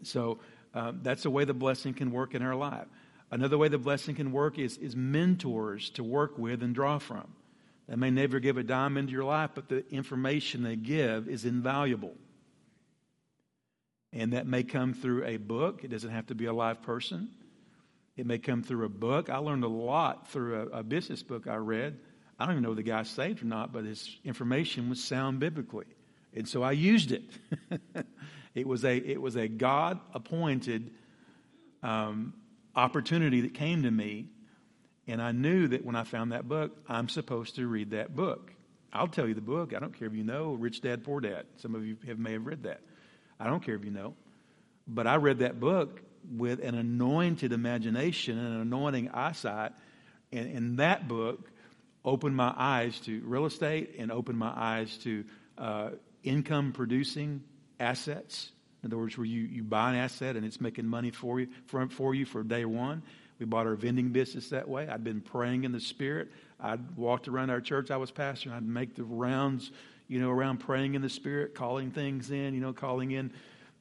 So 0.02 0.38
uh, 0.76 0.92
that's 1.00 1.24
a 1.24 1.30
way 1.30 1.44
the 1.44 1.54
blessing 1.54 1.94
can 1.94 2.10
work 2.12 2.34
in 2.34 2.42
our 2.42 2.54
life. 2.54 2.86
Another 3.30 3.56
way 3.56 3.68
the 3.68 3.78
blessing 3.78 4.14
can 4.14 4.30
work 4.30 4.58
is, 4.58 4.76
is 4.76 4.94
mentors 4.94 5.88
to 5.90 6.04
work 6.04 6.36
with 6.36 6.62
and 6.62 6.74
draw 6.74 6.98
from. 6.98 7.26
They 7.88 7.96
may 7.96 8.10
never 8.10 8.40
give 8.40 8.58
a 8.58 8.62
dime 8.62 8.98
into 8.98 9.12
your 9.12 9.24
life, 9.24 9.50
but 9.54 9.70
the 9.70 9.88
information 9.90 10.62
they 10.62 10.76
give 10.76 11.28
is 11.28 11.46
invaluable. 11.46 12.14
And 14.12 14.34
that 14.34 14.46
may 14.46 14.64
come 14.64 14.92
through 14.92 15.24
a 15.24 15.38
book. 15.38 15.82
It 15.82 15.88
doesn't 15.88 16.10
have 16.10 16.26
to 16.26 16.34
be 16.34 16.44
a 16.44 16.52
live 16.52 16.82
person. 16.82 17.30
It 18.16 18.26
may 18.26 18.38
come 18.38 18.62
through 18.62 18.84
a 18.84 18.90
book. 18.90 19.30
I 19.30 19.38
learned 19.38 19.64
a 19.64 19.68
lot 19.68 20.28
through 20.28 20.68
a, 20.72 20.80
a 20.80 20.82
business 20.82 21.22
book 21.22 21.46
I 21.46 21.56
read. 21.56 21.98
I 22.38 22.44
don't 22.44 22.54
even 22.54 22.64
know 22.64 22.72
if 22.72 22.76
the 22.76 22.82
guy 22.82 23.02
saved 23.04 23.42
or 23.42 23.46
not, 23.46 23.72
but 23.72 23.84
his 23.84 24.14
information 24.24 24.90
was 24.90 25.02
sound 25.02 25.40
biblically. 25.40 25.86
And 26.34 26.46
so 26.46 26.62
I 26.62 26.72
used 26.72 27.12
it. 27.12 27.24
it 28.56 28.66
was 28.66 28.84
a, 28.84 28.96
it 28.96 29.20
was 29.20 29.36
a 29.36 29.48
God 29.48 30.00
appointed 30.14 30.90
um, 31.82 32.32
opportunity 32.74 33.42
that 33.42 33.52
came 33.52 33.82
to 33.82 33.90
me. 33.90 34.28
And 35.06 35.20
I 35.20 35.32
knew 35.32 35.68
that 35.68 35.84
when 35.84 35.94
I 35.94 36.04
found 36.04 36.32
that 36.32 36.48
book, 36.48 36.72
I'm 36.88 37.10
supposed 37.10 37.56
to 37.56 37.66
read 37.66 37.90
that 37.90 38.16
book. 38.16 38.50
I'll 38.94 39.08
tell 39.08 39.28
you 39.28 39.34
the 39.34 39.42
book. 39.42 39.74
I 39.74 39.78
don't 39.78 39.96
care 39.96 40.08
if 40.08 40.14
you 40.14 40.24
know 40.24 40.54
Rich 40.54 40.80
Dad, 40.80 41.04
Poor 41.04 41.20
Dad. 41.20 41.44
Some 41.58 41.74
of 41.74 41.84
you 41.84 41.98
have, 42.06 42.18
may 42.18 42.32
have 42.32 42.46
read 42.46 42.62
that. 42.62 42.80
I 43.38 43.46
don't 43.46 43.62
care 43.62 43.74
if 43.74 43.84
you 43.84 43.90
know. 43.90 44.14
But 44.88 45.06
I 45.06 45.16
read 45.16 45.40
that 45.40 45.60
book 45.60 46.00
with 46.34 46.64
an 46.64 46.74
anointed 46.74 47.52
imagination 47.52 48.38
and 48.38 48.54
an 48.54 48.60
anointing 48.62 49.10
eyesight. 49.10 49.72
And, 50.32 50.56
and 50.56 50.78
that 50.78 51.08
book 51.08 51.50
opened 52.06 52.34
my 52.34 52.54
eyes 52.56 52.98
to 53.00 53.20
real 53.26 53.44
estate 53.44 53.96
and 53.98 54.10
opened 54.10 54.38
my 54.38 54.52
eyes 54.56 54.96
to 54.98 55.24
uh, 55.58 55.90
income 56.22 56.72
producing 56.72 57.42
assets. 57.78 58.50
In 58.82 58.88
other 58.88 58.98
words, 58.98 59.16
where 59.16 59.26
you, 59.26 59.42
you 59.42 59.62
buy 59.62 59.90
an 59.90 59.96
asset 59.96 60.36
and 60.36 60.44
it's 60.44 60.60
making 60.60 60.86
money 60.86 61.10
for 61.10 61.40
you, 61.40 61.48
for, 61.66 61.88
for 61.88 62.14
you 62.14 62.24
for 62.24 62.42
day 62.42 62.64
one. 62.64 63.02
We 63.38 63.46
bought 63.46 63.66
our 63.66 63.74
vending 63.74 64.10
business 64.10 64.50
that 64.50 64.68
way. 64.68 64.88
I'd 64.88 65.04
been 65.04 65.20
praying 65.20 65.64
in 65.64 65.72
the 65.72 65.80
Spirit. 65.80 66.28
I'd 66.58 66.96
walked 66.96 67.28
around 67.28 67.50
our 67.50 67.60
church 67.60 67.90
I 67.90 67.98
was 67.98 68.10
pastoring. 68.10 68.52
I'd 68.52 68.66
make 68.66 68.94
the 68.94 69.04
rounds 69.04 69.70
you 70.08 70.20
know, 70.20 70.30
around 70.30 70.58
praying 70.58 70.94
in 70.94 71.02
the 71.02 71.08
Spirit, 71.08 71.54
calling 71.54 71.90
things 71.90 72.30
in, 72.30 72.54
you 72.54 72.60
know, 72.60 72.72
calling 72.72 73.10
in, 73.10 73.32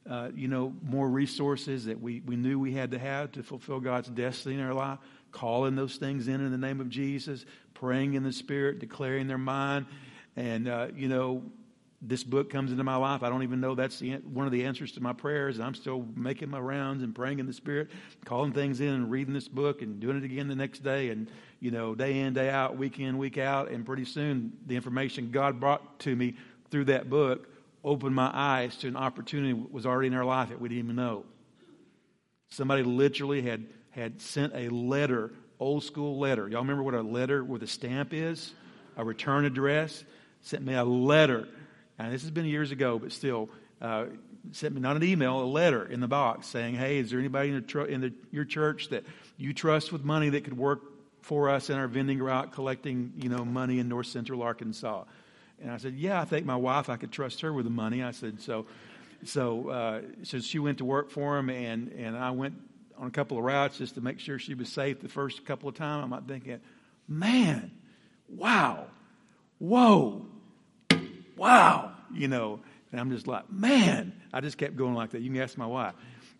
uh, 0.08 0.30
you 0.34 0.48
know, 0.48 0.74
more 0.82 1.08
resources 1.08 1.86
that 1.86 2.00
we, 2.00 2.20
we 2.20 2.36
knew 2.36 2.58
we 2.58 2.72
had 2.72 2.90
to 2.92 2.98
have 2.98 3.32
to 3.32 3.42
fulfill 3.42 3.80
God's 3.80 4.08
destiny 4.08 4.56
in 4.56 4.60
our 4.60 4.74
life, 4.74 4.98
calling 5.32 5.76
those 5.76 5.96
things 5.96 6.28
in 6.28 6.40
in 6.40 6.50
the 6.50 6.58
name 6.58 6.80
of 6.80 6.88
Jesus, 6.88 7.44
praying 7.74 8.14
in 8.14 8.22
the 8.22 8.32
Spirit, 8.32 8.78
declaring 8.78 9.28
their 9.28 9.38
mind. 9.38 9.86
And, 10.36 10.68
uh, 10.68 10.88
you 10.94 11.08
know, 11.08 11.44
this 12.02 12.22
book 12.22 12.50
comes 12.50 12.72
into 12.72 12.84
my 12.84 12.96
life. 12.96 13.22
I 13.22 13.28
don't 13.28 13.42
even 13.42 13.60
know 13.60 13.74
that's 13.74 13.98
the, 13.98 14.16
one 14.16 14.46
of 14.46 14.52
the 14.52 14.64
answers 14.64 14.92
to 14.92 15.02
my 15.02 15.12
prayers. 15.12 15.58
I'm 15.58 15.74
still 15.74 16.06
making 16.14 16.50
my 16.50 16.58
rounds 16.58 17.02
and 17.02 17.14
praying 17.14 17.38
in 17.38 17.46
the 17.46 17.52
Spirit, 17.52 17.90
calling 18.24 18.52
things 18.52 18.80
in 18.80 18.88
and 18.88 19.10
reading 19.10 19.32
this 19.32 19.48
book 19.48 19.82
and 19.82 19.98
doing 19.98 20.18
it 20.18 20.24
again 20.24 20.48
the 20.48 20.54
next 20.54 20.80
day. 20.80 21.08
And, 21.08 21.30
you 21.58 21.70
know, 21.70 21.94
day 21.94 22.20
in, 22.20 22.34
day 22.34 22.50
out, 22.50 22.76
week 22.76 23.00
in, 23.00 23.16
week 23.16 23.38
out. 23.38 23.70
And 23.70 23.84
pretty 23.84 24.04
soon, 24.04 24.52
the 24.66 24.76
information 24.76 25.30
God 25.30 25.58
brought 25.58 25.98
to 26.00 26.14
me 26.14 26.34
through 26.70 26.86
that 26.86 27.08
book 27.08 27.48
opened 27.82 28.14
my 28.14 28.30
eyes 28.32 28.76
to 28.78 28.88
an 28.88 28.96
opportunity 28.96 29.52
that 29.52 29.72
was 29.72 29.86
already 29.86 30.08
in 30.08 30.14
our 30.14 30.24
life 30.24 30.50
that 30.50 30.60
we 30.60 30.68
didn't 30.68 30.84
even 30.84 30.96
know. 30.96 31.24
Somebody 32.50 32.82
literally 32.82 33.42
had, 33.42 33.64
had 33.90 34.20
sent 34.20 34.54
a 34.54 34.68
letter, 34.68 35.32
old 35.58 35.82
school 35.82 36.18
letter. 36.18 36.48
Y'all 36.48 36.60
remember 36.60 36.82
what 36.82 36.94
a 36.94 37.02
letter 37.02 37.42
with 37.42 37.62
a 37.62 37.66
stamp 37.66 38.12
is? 38.12 38.52
A 38.96 39.04
return 39.04 39.44
address? 39.44 40.04
Sent 40.42 40.64
me 40.64 40.74
a 40.74 40.84
letter 40.84 41.48
and 41.98 42.12
this 42.12 42.22
has 42.22 42.30
been 42.30 42.44
years 42.44 42.70
ago, 42.70 42.98
but 42.98 43.12
still, 43.12 43.48
uh, 43.80 44.06
sent 44.52 44.74
me 44.74 44.80
not 44.80 44.96
an 44.96 45.02
email, 45.02 45.40
a 45.40 45.44
letter 45.44 45.84
in 45.84 46.00
the 46.00 46.08
box 46.08 46.46
saying, 46.46 46.74
"Hey, 46.74 46.98
is 46.98 47.10
there 47.10 47.18
anybody 47.18 47.50
in, 47.50 47.54
the 47.56 47.60
tr- 47.62 47.82
in 47.82 48.00
the, 48.00 48.12
your 48.30 48.44
church 48.44 48.90
that 48.90 49.04
you 49.36 49.52
trust 49.52 49.92
with 49.92 50.04
money 50.04 50.28
that 50.30 50.44
could 50.44 50.56
work 50.56 50.82
for 51.22 51.50
us 51.50 51.70
in 51.70 51.76
our 51.76 51.88
vending 51.88 52.18
route, 52.18 52.52
collecting 52.52 53.12
you 53.16 53.28
know 53.28 53.44
money 53.44 53.78
in 53.78 53.88
North 53.88 54.06
Central 54.06 54.42
Arkansas?" 54.42 55.04
And 55.60 55.70
I 55.70 55.78
said, 55.78 55.94
"Yeah, 55.94 56.20
I 56.20 56.24
think 56.24 56.46
my 56.46 56.56
wife, 56.56 56.88
I 56.88 56.96
could 56.96 57.12
trust 57.12 57.40
her 57.40 57.52
with 57.52 57.64
the 57.64 57.70
money." 57.70 58.02
I 58.02 58.12
said, 58.12 58.40
"So." 58.40 58.66
So, 59.24 59.70
uh, 59.70 60.02
so 60.24 60.40
she 60.40 60.58
went 60.58 60.78
to 60.78 60.84
work 60.84 61.10
for 61.10 61.38
him, 61.38 61.48
and, 61.48 61.90
and 61.92 62.16
I 62.16 62.30
went 62.30 62.54
on 62.98 63.06
a 63.06 63.10
couple 63.10 63.38
of 63.38 63.44
routes 63.44 63.78
just 63.78 63.94
to 63.94 64.00
make 64.00 64.20
sure 64.20 64.38
she 64.38 64.54
was 64.54 64.68
safe 64.68 65.00
the 65.00 65.08
first 65.08 65.44
couple 65.44 65.68
of 65.68 65.74
times. 65.74 66.12
I'm 66.12 66.24
thinking, 66.24 66.60
man, 67.08 67.70
wow, 68.28 68.86
whoa, 69.58 70.26
wow, 71.36 71.92
you 72.12 72.28
know. 72.28 72.60
And 72.92 73.00
I'm 73.00 73.10
just 73.10 73.26
like, 73.26 73.50
man, 73.50 74.12
I 74.32 74.40
just 74.40 74.58
kept 74.58 74.76
going 74.76 74.94
like 74.94 75.10
that. 75.10 75.20
You 75.20 75.30
can 75.30 75.40
ask 75.40 75.58
my 75.58 75.66
wife. 75.66 75.94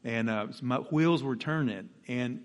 And 0.04 0.30
uh, 0.30 0.52
so 0.52 0.60
my 0.62 0.76
wheels 0.76 1.22
were 1.22 1.36
turning. 1.36 1.88
And 2.06 2.42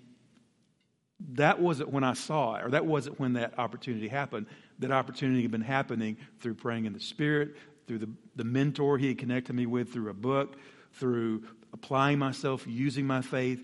that 1.34 1.60
wasn't 1.60 1.92
when 1.92 2.04
I 2.04 2.14
saw 2.14 2.56
it, 2.56 2.66
or 2.66 2.72
that 2.72 2.86
wasn't 2.86 3.20
when 3.20 3.34
that 3.34 3.60
opportunity 3.60 4.08
happened. 4.08 4.48
That 4.80 4.92
opportunity 4.92 5.44
had 5.44 5.52
been 5.52 5.62
happening 5.62 6.18
through 6.40 6.56
praying 6.56 6.86
in 6.86 6.94
the 6.94 7.00
Spirit, 7.00 7.56
through 7.88 8.00
the, 8.00 8.10
the 8.36 8.44
mentor 8.44 8.98
he 8.98 9.10
had 9.10 9.20
connected 9.20 9.54
me 9.54 9.66
with, 9.66 9.94
through 9.94 10.10
a 10.10 10.14
book, 10.16 10.56
through 10.94 11.44
applying 11.74 12.18
myself, 12.18 12.66
using 12.68 13.06
my 13.06 13.22
faith, 13.22 13.64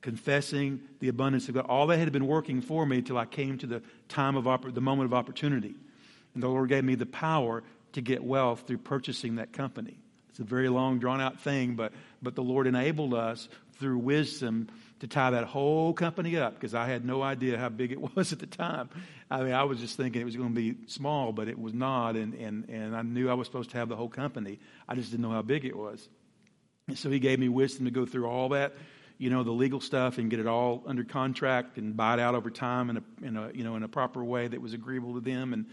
confessing 0.00 0.80
the 1.00 1.08
abundance 1.08 1.48
of 1.48 1.54
God. 1.54 1.66
All 1.66 1.88
that 1.88 1.98
had 1.98 2.12
been 2.12 2.26
working 2.26 2.60
for 2.60 2.86
me 2.86 3.02
till 3.02 3.18
I 3.18 3.26
came 3.26 3.58
to 3.58 3.66
the 3.66 3.82
time 4.08 4.36
of 4.36 4.74
the 4.74 4.80
moment 4.80 5.06
of 5.06 5.14
opportunity. 5.14 5.74
And 6.34 6.42
the 6.42 6.48
Lord 6.48 6.68
gave 6.68 6.84
me 6.84 6.94
the 6.94 7.06
power 7.06 7.62
to 7.92 8.00
get 8.00 8.22
wealth 8.24 8.64
through 8.66 8.78
purchasing 8.78 9.36
that 9.36 9.52
company. 9.52 9.98
It's 10.30 10.40
a 10.40 10.44
very 10.44 10.68
long, 10.68 10.98
drawn 10.98 11.20
out 11.20 11.40
thing, 11.40 11.74
but, 11.74 11.92
but 12.22 12.34
the 12.34 12.42
Lord 12.42 12.66
enabled 12.66 13.12
us 13.12 13.48
through 13.78 13.98
wisdom 13.98 14.68
to 15.00 15.06
tie 15.06 15.30
that 15.30 15.44
whole 15.44 15.92
company 15.92 16.36
up 16.38 16.54
because 16.54 16.74
I 16.74 16.86
had 16.86 17.04
no 17.04 17.22
idea 17.22 17.58
how 17.58 17.68
big 17.68 17.92
it 17.92 18.00
was 18.16 18.32
at 18.32 18.38
the 18.38 18.46
time. 18.46 18.88
I 19.30 19.42
mean, 19.42 19.52
I 19.52 19.64
was 19.64 19.78
just 19.78 19.96
thinking 19.96 20.22
it 20.22 20.24
was 20.24 20.36
going 20.36 20.54
to 20.54 20.54
be 20.54 20.76
small, 20.86 21.32
but 21.32 21.48
it 21.48 21.58
was 21.58 21.74
not. 21.74 22.16
And, 22.16 22.34
and, 22.34 22.68
and 22.68 22.96
I 22.96 23.02
knew 23.02 23.28
I 23.28 23.34
was 23.34 23.46
supposed 23.46 23.70
to 23.70 23.78
have 23.78 23.88
the 23.88 23.96
whole 23.96 24.08
company. 24.08 24.58
I 24.88 24.94
just 24.94 25.10
didn't 25.10 25.22
know 25.22 25.30
how 25.30 25.42
big 25.42 25.64
it 25.64 25.76
was. 25.76 26.08
And 26.88 26.96
so 26.96 27.10
he 27.10 27.18
gave 27.18 27.38
me 27.38 27.48
wisdom 27.48 27.84
to 27.84 27.90
go 27.90 28.06
through 28.06 28.26
all 28.26 28.50
that 28.50 28.72
you 29.22 29.30
know, 29.30 29.44
the 29.44 29.52
legal 29.52 29.80
stuff 29.80 30.18
and 30.18 30.28
get 30.30 30.40
it 30.40 30.48
all 30.48 30.82
under 30.84 31.04
contract 31.04 31.78
and 31.78 31.96
buy 31.96 32.14
it 32.14 32.18
out 32.18 32.34
over 32.34 32.50
time 32.50 32.90
in 32.90 32.96
a, 32.96 33.02
in 33.22 33.36
a, 33.36 33.52
you 33.54 33.62
know, 33.62 33.76
in 33.76 33.84
a 33.84 33.88
proper 33.88 34.24
way 34.24 34.48
that 34.48 34.60
was 34.60 34.72
agreeable 34.72 35.14
to 35.14 35.20
them 35.20 35.52
and, 35.52 35.66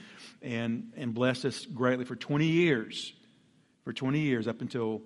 and, 0.44 0.94
and 0.96 1.16
blessed 1.16 1.46
us 1.46 1.66
greatly 1.66 2.06
for 2.06 2.16
20 2.16 2.46
years, 2.46 3.12
for 3.86 3.92
20 3.92 4.20
years 4.20 4.48
up 4.48 4.62
until 4.62 5.02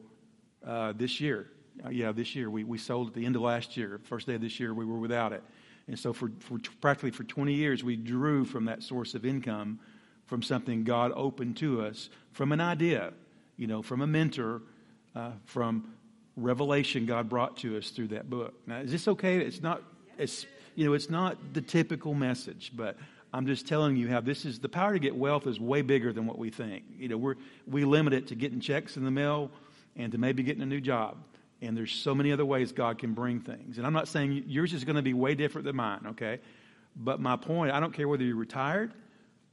uh, 0.67 0.91
this 0.91 1.21
year. 1.21 1.47
Uh, 1.85 1.89
yeah, 1.89 2.11
this 2.11 2.35
year. 2.35 2.49
We, 2.49 2.65
we 2.65 2.77
sold 2.77 3.07
at 3.07 3.13
the 3.13 3.25
end 3.25 3.37
of 3.37 3.41
last 3.41 3.77
year. 3.77 4.01
First 4.03 4.27
day 4.27 4.35
of 4.35 4.41
this 4.41 4.59
year, 4.59 4.73
we 4.73 4.83
were 4.83 4.99
without 4.99 5.31
it. 5.31 5.41
And 5.87 5.97
so, 5.97 6.11
for, 6.11 6.29
for 6.39 6.59
practically 6.81 7.11
for 7.11 7.23
20 7.23 7.53
years, 7.53 7.81
we 7.81 7.95
drew 7.95 8.43
from 8.43 8.65
that 8.65 8.83
source 8.83 9.15
of 9.15 9.25
income 9.25 9.79
from 10.25 10.41
something 10.41 10.83
God 10.83 11.13
opened 11.15 11.55
to 11.57 11.81
us, 11.81 12.09
from 12.33 12.51
an 12.51 12.59
idea, 12.59 13.13
you 13.55 13.67
know, 13.67 13.81
from 13.81 14.01
a 14.01 14.07
mentor, 14.07 14.63
uh, 15.15 15.31
from 15.45 15.93
revelation 16.35 17.05
God 17.05 17.29
brought 17.29 17.57
to 17.57 17.77
us 17.77 17.89
through 17.89 18.09
that 18.09 18.29
book. 18.29 18.53
Now, 18.65 18.77
is 18.77 18.91
this 18.91 19.07
okay? 19.07 19.37
It's 19.37 19.61
not, 19.61 19.81
it's, 20.17 20.45
you 20.75 20.85
know, 20.85 20.93
it's 20.93 21.09
not 21.09 21.37
the 21.53 21.61
typical 21.61 22.13
message, 22.13 22.71
but 22.75 22.97
I'm 23.33 23.47
just 23.47 23.67
telling 23.67 23.95
you 23.95 24.09
how 24.09 24.21
this 24.21 24.45
is 24.45 24.59
the 24.59 24.69
power 24.69 24.93
to 24.93 24.99
get 24.99 25.15
wealth 25.15 25.47
is 25.47 25.59
way 25.59 25.81
bigger 25.81 26.13
than 26.13 26.25
what 26.25 26.37
we 26.37 26.49
think. 26.49 26.83
You 26.97 27.09
know, 27.09 27.17
we're, 27.17 27.35
we 27.67 27.85
limit 27.85 28.13
it 28.13 28.27
to 28.27 28.35
getting 28.35 28.59
checks 28.59 28.97
in 28.97 29.05
the 29.05 29.11
mail 29.11 29.51
and 29.95 30.11
to 30.11 30.17
maybe 30.17 30.43
getting 30.43 30.63
a 30.63 30.67
new 30.67 30.81
job. 30.81 31.17
And 31.61 31.77
there's 31.77 31.91
so 31.91 32.13
many 32.13 32.31
other 32.31 32.45
ways 32.45 32.71
God 32.71 32.99
can 32.99 33.13
bring 33.13 33.39
things. 33.39 33.77
And 33.77 33.87
I'm 33.87 33.93
not 33.93 34.07
saying 34.07 34.45
yours 34.47 34.73
is 34.73 34.83
going 34.83 34.97
to 34.97 35.01
be 35.01 35.13
way 35.13 35.33
different 35.33 35.65
than 35.65 35.75
mine, 35.75 36.01
okay? 36.09 36.39
But 36.95 37.19
my 37.19 37.35
point, 37.37 37.71
I 37.71 37.79
don't 37.79 37.93
care 37.93 38.07
whether 38.07 38.23
you're 38.23 38.35
retired 38.35 38.91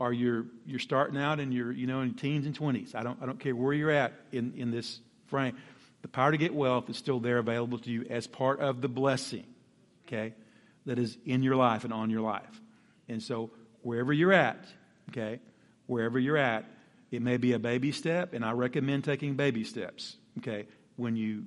or 0.00 0.12
you're 0.12 0.46
you're 0.66 0.80
starting 0.80 1.20
out 1.20 1.38
in 1.38 1.52
your 1.52 1.70
you 1.70 1.86
know 1.86 2.00
in 2.00 2.14
teens 2.14 2.46
and 2.46 2.54
twenties. 2.54 2.94
I 2.94 3.02
don't 3.02 3.22
I 3.22 3.26
don't 3.26 3.38
care 3.38 3.54
where 3.54 3.72
you're 3.72 3.90
at 3.90 4.12
in, 4.32 4.52
in 4.56 4.70
this 4.70 5.00
frame. 5.28 5.56
The 6.02 6.08
power 6.08 6.30
to 6.32 6.38
get 6.38 6.54
wealth 6.54 6.88
is 6.88 6.96
still 6.96 7.20
there 7.20 7.38
available 7.38 7.78
to 7.78 7.90
you 7.90 8.06
as 8.08 8.26
part 8.26 8.60
of 8.60 8.80
the 8.80 8.88
blessing, 8.88 9.44
okay, 10.06 10.34
that 10.86 10.98
is 10.98 11.18
in 11.26 11.42
your 11.42 11.56
life 11.56 11.84
and 11.84 11.92
on 11.92 12.10
your 12.10 12.22
life. 12.22 12.60
And 13.08 13.22
so 13.22 13.50
wherever 13.82 14.12
you're 14.12 14.32
at, 14.32 14.64
okay, 15.10 15.40
wherever 15.86 16.18
you're 16.18 16.36
at, 16.36 16.64
it 17.10 17.22
may 17.22 17.36
be 17.36 17.52
a 17.52 17.58
baby 17.58 17.92
step, 17.92 18.32
and 18.32 18.44
I 18.44 18.52
recommend 18.52 19.04
taking 19.04 19.34
baby 19.34 19.64
steps, 19.64 20.16
okay, 20.38 20.66
when 20.96 21.16
you 21.16 21.44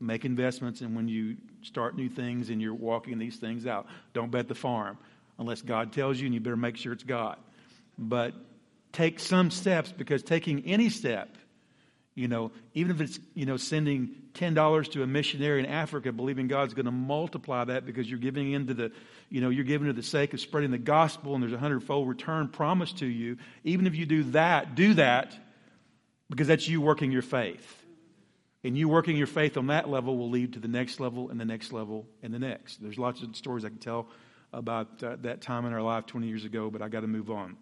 make 0.00 0.24
investments 0.24 0.80
and 0.80 0.96
when 0.96 1.08
you 1.08 1.36
start 1.62 1.96
new 1.96 2.08
things 2.08 2.50
and 2.50 2.60
you're 2.60 2.74
walking 2.74 3.18
these 3.18 3.36
things 3.36 3.66
out. 3.66 3.86
Don't 4.12 4.30
bet 4.30 4.48
the 4.48 4.54
farm 4.54 4.98
unless 5.38 5.62
God 5.62 5.92
tells 5.92 6.18
you, 6.20 6.26
and 6.26 6.34
you 6.34 6.40
better 6.40 6.56
make 6.56 6.76
sure 6.76 6.92
it's 6.92 7.04
God. 7.04 7.36
But 7.96 8.34
take 8.92 9.20
some 9.20 9.50
steps 9.50 9.92
because 9.92 10.22
taking 10.22 10.64
any 10.66 10.88
step, 10.88 11.36
you 12.14 12.28
know, 12.28 12.52
even 12.74 12.94
if 12.94 13.00
it's, 13.00 13.18
you 13.34 13.46
know, 13.46 13.56
sending 13.56 14.14
$10 14.34 14.92
to 14.92 15.02
a 15.02 15.06
missionary 15.06 15.60
in 15.60 15.66
Africa, 15.66 16.12
believing 16.12 16.46
God's 16.46 16.74
going 16.74 16.86
to 16.86 16.92
multiply 16.92 17.64
that 17.64 17.86
because 17.86 18.08
you're 18.08 18.18
giving 18.18 18.52
into 18.52 18.74
the, 18.74 18.92
you 19.30 19.40
know, 19.40 19.48
you're 19.48 19.64
giving 19.64 19.86
to 19.86 19.94
the 19.94 20.02
sake 20.02 20.34
of 20.34 20.40
spreading 20.40 20.70
the 20.70 20.78
gospel 20.78 21.34
and 21.34 21.42
there's 21.42 21.54
a 21.54 21.58
hundredfold 21.58 22.08
return 22.08 22.48
promised 22.48 22.98
to 22.98 23.06
you. 23.06 23.38
Even 23.64 23.86
if 23.86 23.94
you 23.94 24.04
do 24.04 24.24
that, 24.24 24.74
do 24.74 24.94
that 24.94 25.34
because 26.28 26.48
that's 26.48 26.68
you 26.68 26.80
working 26.80 27.12
your 27.12 27.22
faith. 27.22 27.78
And 28.64 28.76
you 28.76 28.88
working 28.88 29.16
your 29.16 29.26
faith 29.26 29.56
on 29.56 29.68
that 29.68 29.88
level 29.88 30.16
will 30.16 30.30
lead 30.30 30.52
to 30.52 30.60
the 30.60 30.68
next 30.68 31.00
level 31.00 31.30
and 31.30 31.40
the 31.40 31.44
next 31.44 31.72
level 31.72 32.06
and 32.22 32.32
the 32.32 32.38
next. 32.38 32.80
There's 32.80 32.98
lots 32.98 33.22
of 33.22 33.34
stories 33.34 33.64
I 33.64 33.70
can 33.70 33.78
tell 33.78 34.08
about 34.52 35.02
uh, 35.02 35.16
that 35.22 35.40
time 35.40 35.64
in 35.64 35.72
our 35.72 35.82
life 35.82 36.06
20 36.06 36.28
years 36.28 36.44
ago, 36.44 36.70
but 36.70 36.82
I 36.82 36.88
got 36.88 37.00
to 37.00 37.06
move 37.06 37.30
on. 37.30 37.56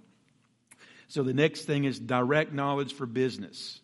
So 1.09 1.23
the 1.23 1.33
next 1.33 1.63
thing 1.63 1.85
is 1.85 1.99
direct 1.99 2.53
knowledge 2.53 2.93
for 2.93 3.07
business. 3.07 3.81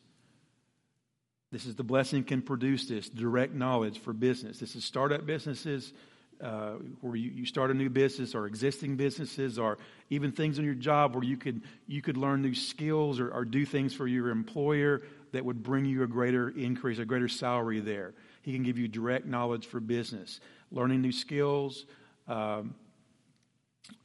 This 1.57 1.65
is 1.65 1.75
the 1.75 1.83
blessing 1.83 2.23
can 2.23 2.43
produce 2.43 2.87
this 2.87 3.09
direct 3.09 3.55
knowledge 3.55 4.01
for 4.01 4.13
business. 4.13 4.59
This 4.59 4.77
is 4.77 4.85
startup 4.85 5.25
businesses 5.25 5.95
uh, 6.43 6.73
where 7.01 7.17
you, 7.17 7.31
you 7.31 7.47
start 7.47 7.71
a 7.71 7.75
new 7.75 7.89
business 7.89 8.35
or 8.35 8.47
existing 8.47 8.97
businesses 8.99 9.59
or 9.59 9.79
even 10.11 10.33
things 10.33 10.59
in 10.59 10.67
your 10.67 10.75
job 10.75 11.15
where 11.15 11.25
you 11.25 11.39
could 11.39 11.63
you 11.87 12.03
could 12.03 12.19
learn 12.19 12.43
new 12.43 12.55
skills 12.55 13.19
or, 13.19 13.31
or 13.31 13.47
do 13.47 13.65
things 13.65 13.95
for 13.95 14.07
your 14.07 14.29
employer 14.29 15.01
that 15.33 15.47
would 15.47 15.63
bring 15.63 15.87
you 15.87 16.03
a 16.03 16.07
greater 16.07 16.51
increase, 16.51 16.99
a 16.99 17.07
greater 17.07 17.27
salary 17.27 17.81
there. 17.81 18.13
He 18.43 18.53
can 18.53 18.63
give 18.63 18.77
you 18.77 18.87
direct 18.87 19.25
knowledge 19.25 19.65
for 19.65 19.81
business, 19.81 20.41
learning 20.71 21.01
new 21.01 21.11
skills, 21.11 21.87
um, 22.29 22.75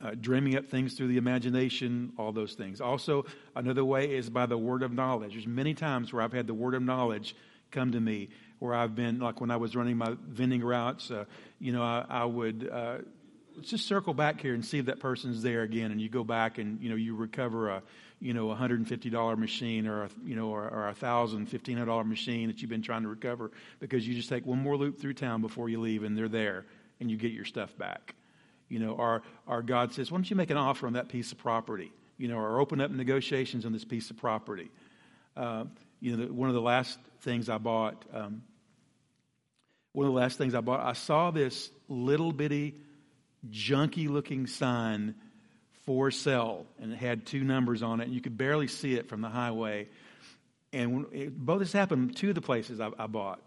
uh, 0.02 0.12
dreaming 0.20 0.56
up 0.56 0.68
things 0.68 0.94
through 0.94 1.08
the 1.08 1.18
imagination, 1.18 2.14
all 2.18 2.32
those 2.32 2.54
things. 2.54 2.82
Also, 2.82 3.26
another 3.56 3.86
way 3.86 4.16
is 4.16 4.30
by 4.30 4.46
the 4.46 4.58
word 4.58 4.84
of 4.84 4.92
knowledge. 4.92 5.34
There's 5.34 5.48
many 5.48 5.74
times 5.74 6.12
where 6.12 6.22
I've 6.22 6.34
had 6.34 6.48
the 6.48 6.54
word 6.54 6.74
of 6.74 6.82
knowledge 6.82 7.36
come 7.72 7.92
to 7.94 8.00
me, 8.00 8.30
where 8.60 8.74
I've 8.74 8.96
been, 8.96 9.20
like 9.20 9.42
when 9.42 9.52
I 9.52 9.58
was 9.58 9.76
running 9.76 9.98
my 9.98 10.16
vending 10.28 10.64
routes, 10.64 11.10
uh, 11.12 11.26
you 11.60 11.72
know, 11.72 11.84
I, 11.84 12.06
I 12.10 12.26
would. 12.26 12.70
Uh, 12.72 12.98
just 13.64 13.86
circle 13.86 14.14
back 14.14 14.40
here 14.40 14.54
and 14.54 14.66
see 14.66 14.80
if 14.80 14.86
that 14.86 15.02
person's 15.02 15.44
there 15.44 15.62
again. 15.64 15.92
And 15.92 16.00
you 16.00 16.08
go 16.08 16.24
back 16.24 16.58
and 16.58 16.82
you 16.82 16.90
know 16.90 16.96
you 16.96 17.16
recover 17.18 17.70
a 17.70 17.84
you 18.22 18.36
know, 18.36 18.52
a 18.52 18.56
$150 18.56 19.38
machine 19.38 19.88
or, 19.88 20.04
a, 20.04 20.10
you 20.24 20.36
know, 20.36 20.50
or, 20.50 20.70
or 20.70 20.88
a 20.88 20.94
$1,000, 20.94 21.50
$1,500 21.50 22.06
machine 22.06 22.48
that 22.48 22.62
you've 22.62 22.70
been 22.70 22.84
trying 22.84 23.02
to 23.02 23.08
recover 23.08 23.52
because 23.80 24.08
you 24.08 24.14
just 24.14 24.30
take 24.30 24.46
one 24.46 24.60
more 24.60 24.78
loop 24.78 25.02
through 25.02 25.16
town 25.16 25.42
before 25.42 25.70
you 25.70 25.82
leave 25.82 26.04
and 26.04 26.16
they're 26.16 26.30
there 26.30 26.66
and 27.00 27.10
you 27.10 27.18
get 27.18 27.32
your 27.32 27.46
stuff 27.46 27.76
back. 27.78 28.14
You 28.72 28.80
know, 28.80 28.96
our, 28.96 29.22
our 29.48 29.62
God 29.62 29.92
says, 29.92 30.10
why 30.10 30.18
don't 30.18 30.30
you 30.30 30.38
make 30.38 30.50
an 30.50 30.56
offer 30.56 30.88
on 30.88 30.94
that 30.94 31.10
piece 31.10 31.34
of 31.34 31.38
property? 31.38 31.92
You 32.18 32.30
know, 32.30 32.38
or 32.38 32.62
open 32.62 32.80
up 32.80 32.90
negotiations 32.90 33.66
on 33.66 33.74
this 33.74 33.84
piece 33.84 34.10
of 34.10 34.18
property. 34.18 34.72
Uh, 35.36 35.66
you 36.00 36.16
know, 36.16 36.28
one 36.28 36.48
of 36.48 36.56
the 36.56 36.62
last 36.62 36.98
things 37.20 37.50
I 37.50 37.58
bought, 37.58 38.02
um, 38.14 38.44
one 39.92 40.08
of 40.08 40.14
the 40.14 40.20
last 40.20 40.38
things 40.38 40.56
I 40.56 40.62
bought, 40.62 40.80
I 40.80 40.94
saw 40.94 41.32
this 41.32 41.70
little 41.90 42.32
bitty, 42.32 42.76
junky 43.50 44.08
looking 44.08 44.48
sign 44.48 45.16
for 45.86 46.10
sale, 46.10 46.66
and 46.80 46.94
it 46.94 46.98
had 46.98 47.26
two 47.26 47.44
numbers 47.44 47.84
on 47.84 48.00
it, 48.00 48.06
and 48.06 48.14
you 48.14 48.22
could 48.22 48.38
barely 48.38 48.68
see 48.68 48.94
it 48.94 49.10
from 49.10 49.20
the 49.20 49.30
highway. 49.30 49.90
And 50.72 51.08
it, 51.12 51.38
both 51.38 51.60
this 51.60 51.74
happened 51.74 52.24
of 52.24 52.36
the 52.36 52.42
places 52.42 52.80
I, 52.80 52.90
I 52.98 53.08
bought, 53.08 53.42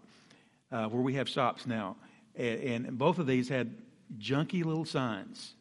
uh, 0.71 0.85
where 0.85 1.01
we 1.01 1.15
have 1.15 1.27
shops 1.27 1.65
now, 1.65 1.95
and, 2.35 2.85
and, 2.85 2.97
both 2.97 3.17
of 3.17 3.25
these 3.25 3.49
had 3.49 3.75
junky 4.17 4.63
little 4.63 4.85
signs. 4.85 5.53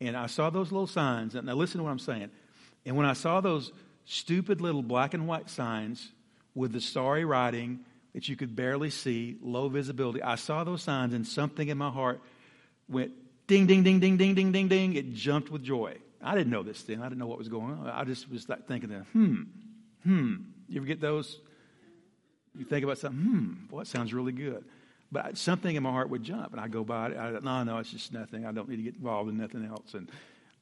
And 0.00 0.16
I 0.16 0.26
saw 0.26 0.50
those 0.50 0.72
little 0.72 0.86
signs. 0.86 1.34
And 1.34 1.46
Now 1.46 1.54
listen 1.54 1.78
to 1.78 1.84
what 1.84 1.90
I'm 1.90 1.98
saying. 1.98 2.30
And 2.84 2.96
when 2.96 3.06
I 3.06 3.12
saw 3.12 3.40
those 3.40 3.72
stupid 4.04 4.60
little 4.60 4.82
black 4.82 5.14
and 5.14 5.28
white 5.28 5.48
signs 5.48 6.10
with 6.54 6.72
the 6.72 6.80
sorry 6.80 7.24
writing 7.24 7.80
that 8.12 8.28
you 8.28 8.36
could 8.36 8.54
barely 8.56 8.90
see, 8.90 9.36
low 9.40 9.68
visibility, 9.68 10.22
I 10.22 10.34
saw 10.34 10.64
those 10.64 10.82
signs, 10.82 11.14
and 11.14 11.26
something 11.26 11.68
in 11.68 11.78
my 11.78 11.90
heart 11.90 12.20
went 12.88 13.12
Ding, 13.46 13.66
ding, 13.66 13.82
ding, 13.82 14.00
ding, 14.00 14.16
ding, 14.16 14.34
ding, 14.34 14.52
ding, 14.52 14.68
ding. 14.68 14.94
It 14.94 15.12
jumped 15.12 15.50
with 15.50 15.62
joy. 15.62 15.96
I 16.22 16.34
didn't 16.34 16.50
know 16.50 16.62
this 16.62 16.82
then. 16.84 17.00
I 17.00 17.04
didn't 17.04 17.18
know 17.18 17.26
what 17.26 17.38
was 17.38 17.48
going 17.48 17.72
on. 17.72 17.86
I 17.86 18.04
just 18.04 18.30
was 18.30 18.48
like 18.48 18.66
thinking, 18.66 18.90
hmm, 19.12 19.42
hmm. 20.04 20.34
You 20.68 20.80
ever 20.80 20.86
get 20.86 21.00
those? 21.00 21.38
You 22.56 22.64
think 22.64 22.84
about 22.84 22.98
something, 22.98 23.20
hmm, 23.20 23.66
boy, 23.68 23.80
that 23.80 23.88
sounds 23.88 24.14
really 24.14 24.32
good. 24.32 24.64
But 25.12 25.36
something 25.36 25.76
in 25.76 25.82
my 25.82 25.90
heart 25.90 26.08
would 26.08 26.24
jump, 26.24 26.52
and 26.52 26.60
I'd 26.60 26.72
go 26.72 26.82
by 26.82 27.10
it. 27.10 27.18
I, 27.18 27.30
no, 27.40 27.62
no, 27.62 27.78
it's 27.78 27.90
just 27.90 28.12
nothing. 28.12 28.46
I 28.46 28.52
don't 28.52 28.68
need 28.68 28.76
to 28.76 28.82
get 28.82 28.96
involved 28.96 29.30
in 29.30 29.36
nothing 29.36 29.64
else. 29.64 29.92
And 29.92 30.10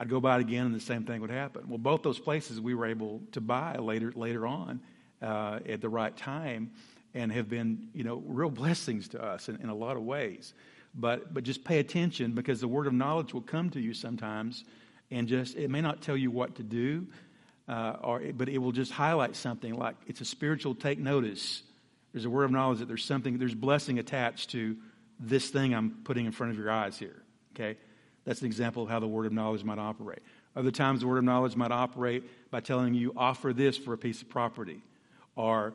I'd 0.01 0.11
go 0.11 0.21
by 0.21 0.37
it 0.37 0.41
again, 0.41 0.67
and 0.67 0.75
the 0.75 0.81
same 0.81 1.05
thing 1.05 1.21
would 1.21 1.31
happen. 1.31 1.69
Well, 1.69 1.79
both 1.79 2.03
those 2.03 2.19
places 2.19 2.61
we 2.61 2.75
were 2.75 2.87
able 2.87 3.23
to 3.33 3.41
buy 3.41 3.77
later 3.77 4.13
later 4.15 4.47
on 4.47 4.81
uh, 5.23 5.61
at 5.69 5.81
the 5.81 5.89
right 5.89 6.15
time, 6.17 6.73
and 7.15 7.33
have 7.33 7.49
been, 7.49 7.89
you 7.95 8.05
know, 8.05 8.23
real 8.27 8.51
blessings 8.51 9.09
to 9.09 9.23
us 9.23 9.49
in, 9.49 9.57
in 9.57 9.69
a 9.69 9.75
lot 9.75 9.97
of 9.97 10.03
ways. 10.03 10.53
But, 10.95 11.33
but 11.33 11.45
just 11.45 11.65
pay 11.65 11.79
attention 11.79 12.33
because 12.33 12.61
the 12.61 12.69
word 12.69 12.87
of 12.87 12.93
knowledge 12.93 13.33
will 13.33 13.43
come 13.43 13.71
to 13.71 13.81
you 13.81 13.95
sometimes 13.95 14.65
and 15.11 15.29
just, 15.29 15.57
it 15.57 15.71
may 15.71 15.81
not 15.81 16.03
tell 16.03 16.17
you 16.17 16.31
what 16.31 16.57
to 16.57 16.63
do, 16.63 17.07
uh, 17.69 17.97
or, 18.03 18.21
but 18.35 18.49
it 18.49 18.59
will 18.59 18.73
just 18.73 18.93
highlight 18.93 19.37
something 19.37 19.75
like 19.75 19.97
it's 20.07 20.21
a 20.21 20.25
spiritual 20.25 20.75
take 20.75 20.99
notice. 20.99 21.63
There's 22.13 22.25
a 22.25 22.31
word 22.31 22.45
of 22.45 22.51
knowledge 22.51 22.81
that 22.81 22.89
there's 22.89 23.05
something, 23.05 23.39
there's 23.39 23.55
blessing 23.55 23.99
attached 23.99 24.51
to 24.51 24.77
this 25.19 25.51
thing 25.51 25.75
I'm 25.75 25.91
putting 26.05 26.27
in 26.27 26.33
front 26.33 26.53
of 26.53 26.59
your 26.59 26.71
eyes 26.71 26.99
here. 26.99 27.23
Okay? 27.55 27.79
That's 28.25 28.41
an 28.41 28.47
example 28.47 28.83
of 28.83 28.89
how 28.89 29.01
the 29.01 29.09
word 29.09 29.27
of 29.27 29.33
knowledge 29.33 29.65
might 29.65 29.79
operate. 29.79 30.21
Other 30.57 30.71
times, 30.71 31.01
the 31.01 31.07
word 31.07 31.19
of 31.19 31.25
knowledge 31.25 31.57
might 31.57 31.71
operate 31.71 32.25
by 32.51 32.61
telling 32.61 32.95
you, 32.95 33.13
offer 33.17 33.53
this 33.53 33.77
for 33.77 33.93
a 33.93 33.99
piece 33.99 34.21
of 34.23 34.29
property, 34.29 34.83
or 35.37 35.75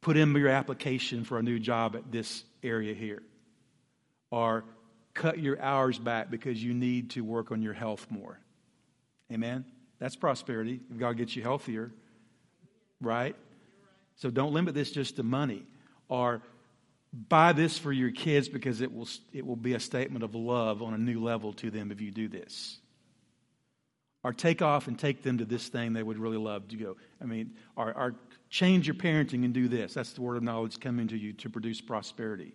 put 0.00 0.16
in 0.16 0.34
your 0.34 0.48
application 0.48 1.24
for 1.24 1.38
a 1.38 1.42
new 1.42 1.58
job 1.58 1.94
at 1.94 2.10
this 2.10 2.44
area 2.62 2.94
here 2.94 3.22
or 4.30 4.64
cut 5.14 5.38
your 5.38 5.60
hours 5.60 5.98
back 5.98 6.30
because 6.30 6.62
you 6.62 6.74
need 6.74 7.10
to 7.10 7.22
work 7.22 7.50
on 7.50 7.62
your 7.62 7.72
health 7.72 8.06
more. 8.10 8.38
Amen? 9.32 9.64
That's 9.98 10.16
prosperity. 10.16 10.80
If 10.90 10.98
God 10.98 11.16
gets 11.16 11.34
you 11.34 11.42
healthier, 11.42 11.90
right? 13.00 13.34
So 14.16 14.30
don't 14.30 14.52
limit 14.52 14.74
this 14.74 14.90
just 14.90 15.16
to 15.16 15.22
money. 15.22 15.62
Or 16.08 16.42
buy 17.12 17.52
this 17.52 17.78
for 17.78 17.92
your 17.92 18.10
kids 18.10 18.48
because 18.48 18.80
it 18.80 18.92
will, 18.92 19.08
it 19.32 19.46
will 19.46 19.56
be 19.56 19.74
a 19.74 19.80
statement 19.80 20.24
of 20.24 20.34
love 20.34 20.82
on 20.82 20.94
a 20.94 20.98
new 20.98 21.22
level 21.22 21.52
to 21.54 21.70
them 21.70 21.90
if 21.90 22.00
you 22.00 22.10
do 22.10 22.28
this. 22.28 22.78
Or 24.22 24.32
take 24.32 24.60
off 24.60 24.88
and 24.88 24.98
take 24.98 25.22
them 25.22 25.38
to 25.38 25.44
this 25.44 25.68
thing 25.68 25.92
they 25.92 26.02
would 26.02 26.18
really 26.18 26.36
love 26.36 26.68
to 26.68 26.76
go. 26.76 26.96
I 27.22 27.26
mean, 27.26 27.52
or, 27.76 27.94
or 27.96 28.14
change 28.50 28.86
your 28.86 28.96
parenting 28.96 29.44
and 29.44 29.54
do 29.54 29.68
this. 29.68 29.94
That's 29.94 30.12
the 30.12 30.22
word 30.22 30.36
of 30.36 30.42
knowledge 30.42 30.80
coming 30.80 31.08
to 31.08 31.16
you 31.16 31.32
to 31.34 31.50
produce 31.50 31.80
prosperity. 31.80 32.52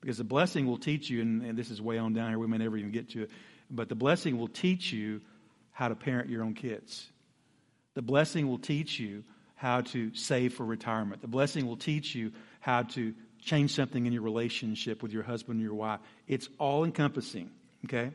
Because 0.00 0.18
the 0.18 0.24
blessing 0.24 0.66
will 0.66 0.78
teach 0.78 1.10
you, 1.10 1.20
and, 1.20 1.42
and 1.42 1.58
this 1.58 1.70
is 1.70 1.82
way 1.82 1.98
on 1.98 2.12
down 2.12 2.30
here, 2.30 2.38
we 2.38 2.46
may 2.46 2.58
never 2.58 2.76
even 2.76 2.92
get 2.92 3.10
to 3.10 3.22
it, 3.22 3.30
but 3.68 3.88
the 3.88 3.96
blessing 3.96 4.38
will 4.38 4.48
teach 4.48 4.92
you 4.92 5.20
how 5.72 5.88
to 5.88 5.96
parent 5.96 6.28
your 6.28 6.44
own 6.44 6.54
kids. 6.54 7.08
The 7.94 8.02
blessing 8.02 8.48
will 8.48 8.58
teach 8.58 9.00
you 9.00 9.24
how 9.58 9.80
to 9.80 10.14
save 10.14 10.54
for 10.54 10.64
retirement. 10.64 11.20
The 11.20 11.26
blessing 11.26 11.66
will 11.66 11.76
teach 11.76 12.14
you 12.14 12.30
how 12.60 12.84
to 12.84 13.12
change 13.42 13.74
something 13.74 14.06
in 14.06 14.12
your 14.12 14.22
relationship 14.22 15.02
with 15.02 15.12
your 15.12 15.24
husband 15.24 15.58
or 15.60 15.64
your 15.64 15.74
wife. 15.74 15.98
It's 16.28 16.48
all 16.58 16.84
encompassing, 16.84 17.50
okay? 17.84 18.12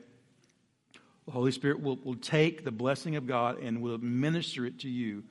The 1.25 1.31
Holy 1.31 1.51
Spirit 1.51 1.81
will, 1.81 1.97
will 2.01 2.15
take 2.15 2.63
the 2.63 2.71
blessing 2.71 3.17
of 3.17 3.27
God 3.27 3.59
and 3.59 3.81
will 3.81 3.97
minister 3.97 4.65
it 4.65 4.79
to 4.79 4.89
you 4.89 5.23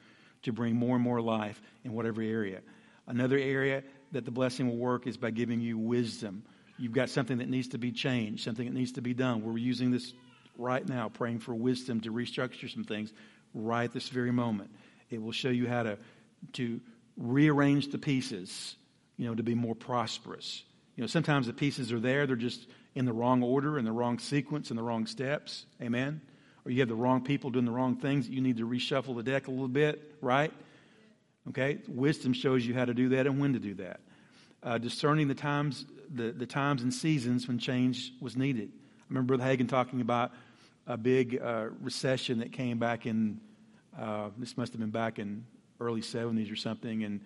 to 0.42 0.52
bring 0.52 0.76
more 0.76 0.96
and 0.96 1.04
more 1.04 1.22
life 1.22 1.60
in 1.82 1.94
whatever 1.94 2.20
area. 2.20 2.60
Another 3.06 3.38
area 3.38 3.82
that 4.12 4.26
the 4.26 4.30
blessing 4.30 4.68
will 4.68 4.76
work 4.76 5.06
is 5.06 5.16
by 5.16 5.30
giving 5.30 5.60
you 5.60 5.78
wisdom. 5.78 6.42
You've 6.78 6.92
got 6.92 7.08
something 7.08 7.38
that 7.38 7.48
needs 7.48 7.68
to 7.68 7.78
be 7.78 7.90
changed, 7.90 8.44
something 8.44 8.66
that 8.66 8.74
needs 8.74 8.92
to 8.92 9.00
be 9.00 9.14
done. 9.14 9.42
We're 9.42 9.56
using 9.56 9.90
this 9.90 10.12
right 10.58 10.86
now, 10.86 11.08
praying 11.08 11.38
for 11.38 11.54
wisdom 11.54 12.02
to 12.02 12.12
restructure 12.12 12.70
some 12.70 12.84
things 12.84 13.14
right 13.54 13.90
this 13.90 14.10
very 14.10 14.30
moment. 14.32 14.70
It 15.12 15.22
will 15.22 15.32
show 15.32 15.50
you 15.50 15.68
how 15.68 15.82
to, 15.82 15.98
to 16.54 16.80
rearrange 17.16 17.88
the 17.92 17.98
pieces, 17.98 18.76
you 19.18 19.26
know, 19.26 19.34
to 19.34 19.42
be 19.42 19.54
more 19.54 19.74
prosperous. 19.74 20.64
You 20.96 21.02
know, 21.02 21.06
sometimes 21.06 21.46
the 21.46 21.52
pieces 21.52 21.92
are 21.92 22.00
there, 22.00 22.26
they're 22.26 22.36
just 22.36 22.66
in 22.94 23.04
the 23.04 23.12
wrong 23.12 23.42
order, 23.42 23.78
in 23.78 23.84
the 23.84 23.92
wrong 23.92 24.18
sequence, 24.18 24.70
in 24.70 24.76
the 24.76 24.82
wrong 24.82 25.06
steps. 25.06 25.66
Amen? 25.80 26.20
Or 26.64 26.70
you 26.70 26.80
have 26.80 26.88
the 26.88 26.94
wrong 26.94 27.22
people 27.22 27.50
doing 27.50 27.64
the 27.64 27.72
wrong 27.72 27.96
things. 27.96 28.28
You 28.28 28.40
need 28.40 28.56
to 28.56 28.66
reshuffle 28.66 29.16
the 29.16 29.22
deck 29.22 29.48
a 29.48 29.50
little 29.50 29.68
bit, 29.68 30.14
right? 30.20 30.52
Okay? 31.50 31.78
Wisdom 31.88 32.32
shows 32.32 32.66
you 32.66 32.74
how 32.74 32.84
to 32.84 32.94
do 32.94 33.10
that 33.10 33.26
and 33.26 33.38
when 33.38 33.52
to 33.52 33.58
do 33.58 33.74
that. 33.74 34.00
Uh, 34.62 34.78
discerning 34.78 35.28
the 35.28 35.34
times, 35.34 35.84
the, 36.14 36.32
the 36.32 36.46
times 36.46 36.82
and 36.82 36.94
seasons 36.94 37.48
when 37.48 37.58
change 37.58 38.12
was 38.20 38.36
needed. 38.36 38.70
I 38.70 39.04
remember 39.08 39.36
Brother 39.36 39.56
Hagin 39.56 39.68
talking 39.68 40.00
about 40.00 40.32
a 40.86 40.96
big 40.96 41.40
uh, 41.42 41.66
recession 41.80 42.38
that 42.38 42.52
came 42.52 42.78
back 42.78 43.06
in, 43.06 43.40
uh, 43.98 44.30
this 44.38 44.56
must 44.56 44.72
have 44.72 44.80
been 44.80 44.90
back 44.90 45.18
in 45.18 45.44
early 45.80 46.00
70s 46.00 46.52
or 46.52 46.56
something. 46.56 47.04
And, 47.04 47.20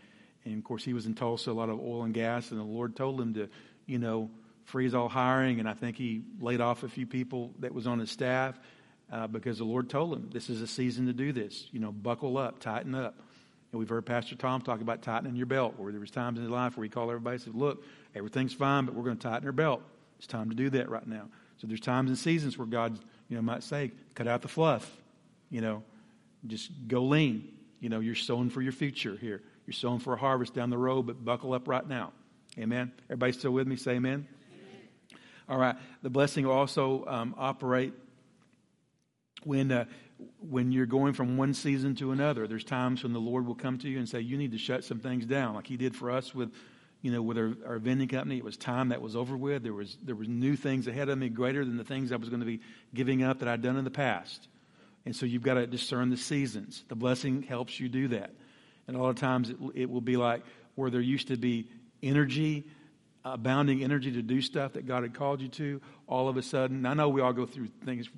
and 0.45 0.59
of 0.59 0.65
course, 0.65 0.85
he 0.85 0.93
was 0.93 1.07
in 1.07 1.15
Tulsa, 1.15 1.51
a 1.51 1.53
lot 1.53 1.69
of 1.69 1.79
oil 1.79 2.05
and 2.05 2.15
gas, 2.15 2.51
and 2.51 2.61
the 2.61 2.65
Lord 2.65 2.97
told 2.97 3.21
him 3.21 3.35
to, 3.35 3.49
you 3.87 3.99
know, 3.99 4.31
freeze 4.65 4.95
all 4.95 5.09
hiring. 5.09 5.61
And 5.61 5.69
I 5.69 5.75
think 5.75 5.97
he 5.97 6.23
laid 6.41 6.61
off 6.61 6.83
a 6.83 6.89
few 6.89 7.07
people 7.07 7.53
that 7.61 7.73
was 7.73 7.87
on 7.87 7.99
his 7.99 8.11
staff 8.11 8.59
uh, 9.13 9.27
because 9.27 9.59
the 9.59 9.65
Lord 9.65 9.89
told 9.89 10.13
him 10.13 10.31
this 10.33 10.51
is 10.51 10.63
a 10.63 10.67
season 10.67 11.07
to 11.07 11.13
do 11.13 11.33
this. 11.33 11.69
You 11.71 11.81
know, 11.81 11.93
buckle 11.93 12.39
up, 12.39 12.59
tighten 12.59 12.95
up. 12.95 13.19
And 13.73 13.79
we've 13.79 13.89
heard 13.89 14.07
Pastor 14.07 14.37
Tom 14.37 14.63
talk 14.63 14.81
about 14.81 15.03
tightening 15.03 15.37
your 15.37 15.47
belt, 15.47 15.75
where 15.77 15.91
there 15.93 16.01
was 16.01 16.11
times 16.11 16.39
in 16.39 16.45
his 16.45 16.51
life 16.51 16.77
where 16.77 16.85
he 16.85 16.91
called 16.91 17.11
everybody 17.11 17.35
and 17.35 17.43
said, 17.43 17.55
look, 17.55 17.85
everything's 18.15 18.55
fine, 18.55 18.85
but 18.85 18.95
we're 18.95 19.05
going 19.05 19.17
to 19.17 19.29
tighten 19.29 19.47
our 19.47 19.53
belt. 19.53 19.83
It's 20.19 20.27
time 20.27 20.49
to 20.51 20.57
do 20.57 20.71
that 20.71 20.89
right 20.89 21.07
now. 21.07 21.29
So 21.59 21.67
there's 21.67 21.81
times 21.81 22.11
and 22.11 22.19
seasons 22.19 22.57
where 22.57 22.67
God, 22.67 22.99
you 23.29 23.37
know, 23.37 23.43
might 23.43 23.63
say, 23.63 23.93
cut 24.15 24.29
out 24.29 24.43
the 24.43 24.49
fluff. 24.49 24.91
You 25.51 25.61
know, 25.61 25.83
just 26.49 26.71
go 26.89 27.05
lean. 27.05 27.53
You 27.81 27.89
know, 27.89 28.01
you're 28.01 28.15
sowing 28.15 28.51
for 28.51 28.63
your 28.63 28.73
future 28.73 29.17
here. 29.17 29.43
You're 29.67 29.75
sowing 29.75 29.99
for 29.99 30.15
a 30.15 30.17
harvest 30.17 30.55
down 30.55 30.71
the 30.71 30.79
road, 30.79 31.07
but 31.07 31.25
buckle 31.25 31.53
up 31.53 31.69
right 31.69 31.87
now. 31.87 32.13
Amen. 32.59 32.93
Everybody 33.07 33.33
still 33.33 33.51
with 33.51 33.67
me? 33.67 33.77
Say 33.77 33.93
amen. 33.93 34.27
amen. 35.13 35.21
All 35.49 35.59
right. 35.59 35.77
The 36.03 36.11
blessing 36.11 36.47
will 36.47 36.55
also 36.55 37.05
um, 37.07 37.35
operate 37.37 37.93
when 39.45 39.71
uh, 39.71 39.85
when 40.41 40.73
you're 40.73 40.87
going 40.87 41.13
from 41.13 41.37
one 41.37 41.53
season 41.53 41.95
to 41.97 42.13
another. 42.13 42.47
There's 42.47 42.65
times 42.65 43.03
when 43.03 43.13
the 43.13 43.21
Lord 43.21 43.47
will 43.47 43.55
come 43.55 43.79
to 43.79 43.89
you 43.89 43.99
and 43.99 44.09
say, 44.09 44.21
"You 44.21 44.39
need 44.39 44.53
to 44.53 44.59
shut 44.59 44.85
some 44.85 45.01
things 45.01 45.27
down," 45.27 45.55
like 45.55 45.67
He 45.67 45.77
did 45.77 45.95
for 45.95 46.11
us 46.11 46.35
with, 46.35 46.53
you 47.03 47.13
know, 47.13 47.21
with 47.23 47.37
our, 47.37 47.53
our 47.67 47.79
vending 47.79 48.09
company. 48.09 48.39
It 48.39 48.45
was 48.45 48.57
time 48.57 48.89
that 48.89 49.03
was 49.03 49.15
over 49.15 49.37
with. 49.37 49.63
There 49.63 49.75
was 49.75 49.99
there 50.03 50.17
was 50.17 50.29
new 50.29 50.57
things 50.57 50.87
ahead 50.87 51.09
of 51.09 51.19
me, 51.19 51.29
greater 51.29 51.65
than 51.65 51.77
the 51.77 51.85
things 51.85 52.13
I 52.13 52.17
was 52.17 52.29
going 52.29 52.41
to 52.41 52.47
be 52.47 52.61
giving 52.95 53.23
up 53.23 53.41
that 53.41 53.49
I'd 53.49 53.63
done 53.63 53.77
in 53.77 53.85
the 53.85 53.91
past. 53.91 54.49
And 55.07 55.15
so 55.15 55.25
you've 55.25 55.43
got 55.43 55.55
to 55.55 55.67
discern 55.67 56.11
the 56.11 56.17
seasons. 56.17 56.85
The 56.89 56.97
blessing 56.97 57.43
helps 57.43 57.79
you 57.79 57.89
do 57.89 58.09
that. 58.09 58.33
And 58.89 58.97
a 58.97 59.01
lot 59.01 59.11
of 59.11 59.17
times 59.17 59.51
it, 59.51 59.57
it 59.75 59.91
will 59.91 60.01
be 60.01 60.17
like 60.17 60.43
where 60.75 60.91
there 60.91 61.01
used 61.01 61.29
to 61.29 61.37
be 61.37 61.69
energy, 62.03 62.65
uh, 63.25 63.31
abounding 63.31 63.85
energy 63.85 64.13
to 64.13 64.23
do 64.23 64.43
stuff 64.43 64.75
that 64.75 64.87
God 64.87 65.05
had 65.05 65.15
called 65.15 65.41
you 65.41 65.49
to, 65.49 65.81
all 66.09 66.29
of 66.29 66.37
a 66.37 66.43
sudden, 66.43 66.85
I 66.87 66.95
know 66.95 67.09
we 67.09 67.21
all 67.21 67.33
go 67.33 67.47
through 67.47 67.69
things 67.85 68.09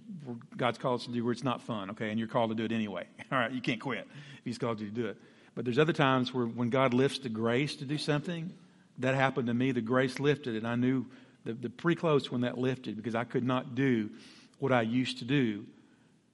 God's 0.56 0.78
called 0.78 1.00
us 1.00 1.06
to 1.06 1.12
do 1.12 1.24
where 1.24 1.32
it's 1.32 1.44
not 1.44 1.62
fun, 1.62 1.90
okay, 1.90 2.10
and 2.10 2.18
you're 2.18 2.28
called 2.28 2.50
to 2.50 2.54
do 2.54 2.64
it 2.64 2.72
anyway. 2.72 3.06
All 3.32 3.38
right, 3.38 3.50
you 3.50 3.62
can't 3.62 3.80
quit 3.80 4.06
if 4.38 4.44
He's 4.44 4.58
called 4.58 4.80
you 4.80 4.88
to 4.88 4.94
do 4.94 5.06
it. 5.06 5.16
But 5.54 5.64
there's 5.64 5.78
other 5.78 5.92
times 5.92 6.34
where 6.34 6.44
when 6.44 6.68
God 6.68 6.92
lifts 6.92 7.20
the 7.20 7.30
grace 7.30 7.76
to 7.76 7.84
do 7.84 7.96
something, 7.96 8.52
that 8.98 9.14
happened 9.14 9.46
to 9.46 9.54
me. 9.54 9.72
The 9.72 9.80
grace 9.80 10.20
lifted, 10.20 10.56
and 10.56 10.66
I 10.66 10.74
knew 10.74 11.06
the, 11.44 11.54
the 11.54 11.70
pretty 11.70 11.98
close 11.98 12.30
when 12.30 12.42
that 12.42 12.58
lifted 12.58 12.96
because 12.96 13.14
I 13.14 13.24
could 13.24 13.44
not 13.44 13.74
do 13.74 14.10
what 14.58 14.72
I 14.72 14.82
used 14.82 15.18
to 15.18 15.24
do 15.24 15.64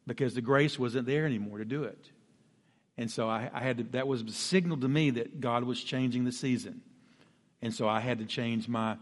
because 0.07 0.35
the 0.35 0.41
grace 0.41 0.79
wasn't 0.79 1.07
there 1.07 1.27
anymore 1.27 1.59
to 1.59 1.65
do 1.65 1.85
it. 1.85 2.11
And 2.97 3.11
so 3.11 3.29
I, 3.29 3.51
I 3.53 3.61
had 3.61 3.79
to, 3.79 3.85
that 3.85 4.07
was 4.07 4.23
a 4.23 4.31
signal 4.31 4.77
to 4.79 4.89
me 4.89 5.11
that 5.11 5.41
God 5.41 5.65
was 5.65 5.83
changing 5.83 6.25
the 6.25 6.33
season. 6.33 6.83
And 7.61 7.75
so 7.75 7.89
I 7.89 8.01
had 8.01 8.19
to 8.19 8.25
change 8.25 8.69
my, 8.69 8.97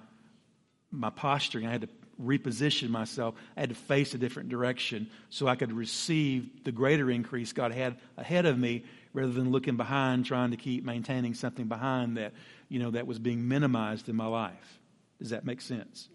my 0.91 1.11
posturing. 1.11 1.67
I 1.67 1.73
had 1.73 1.83
to 1.83 1.89
reposition 2.23 2.89
myself. 2.89 3.35
I 3.57 3.61
had 3.61 3.69
to 3.71 3.75
face 3.75 4.15
a 4.15 4.19
different 4.19 4.49
direction 4.49 5.11
so 5.31 5.47
I 5.47 5.57
could 5.57 5.73
receive 5.73 6.65
the 6.65 6.73
greater 6.73 7.11
increase 7.11 7.53
God 7.53 7.73
had 7.73 7.97
ahead 8.17 8.47
of 8.47 8.59
me 8.59 8.85
rather 9.13 9.33
than 9.33 9.51
looking 9.51 9.77
behind, 9.77 10.25
trying 10.25 10.53
to 10.53 10.57
keep 10.57 10.85
maintaining 10.85 11.35
something 11.35 11.67
behind 11.67 12.17
that, 12.17 12.33
you 12.69 12.79
know, 12.79 12.93
that 12.93 13.07
was 13.07 13.19
being 13.19 13.49
minimized 13.49 14.09
in 14.09 14.17
my 14.17 14.27
life. 14.27 14.81
Does 15.19 15.31
that 15.31 15.45
make 15.45 15.61
sense? 15.61 16.09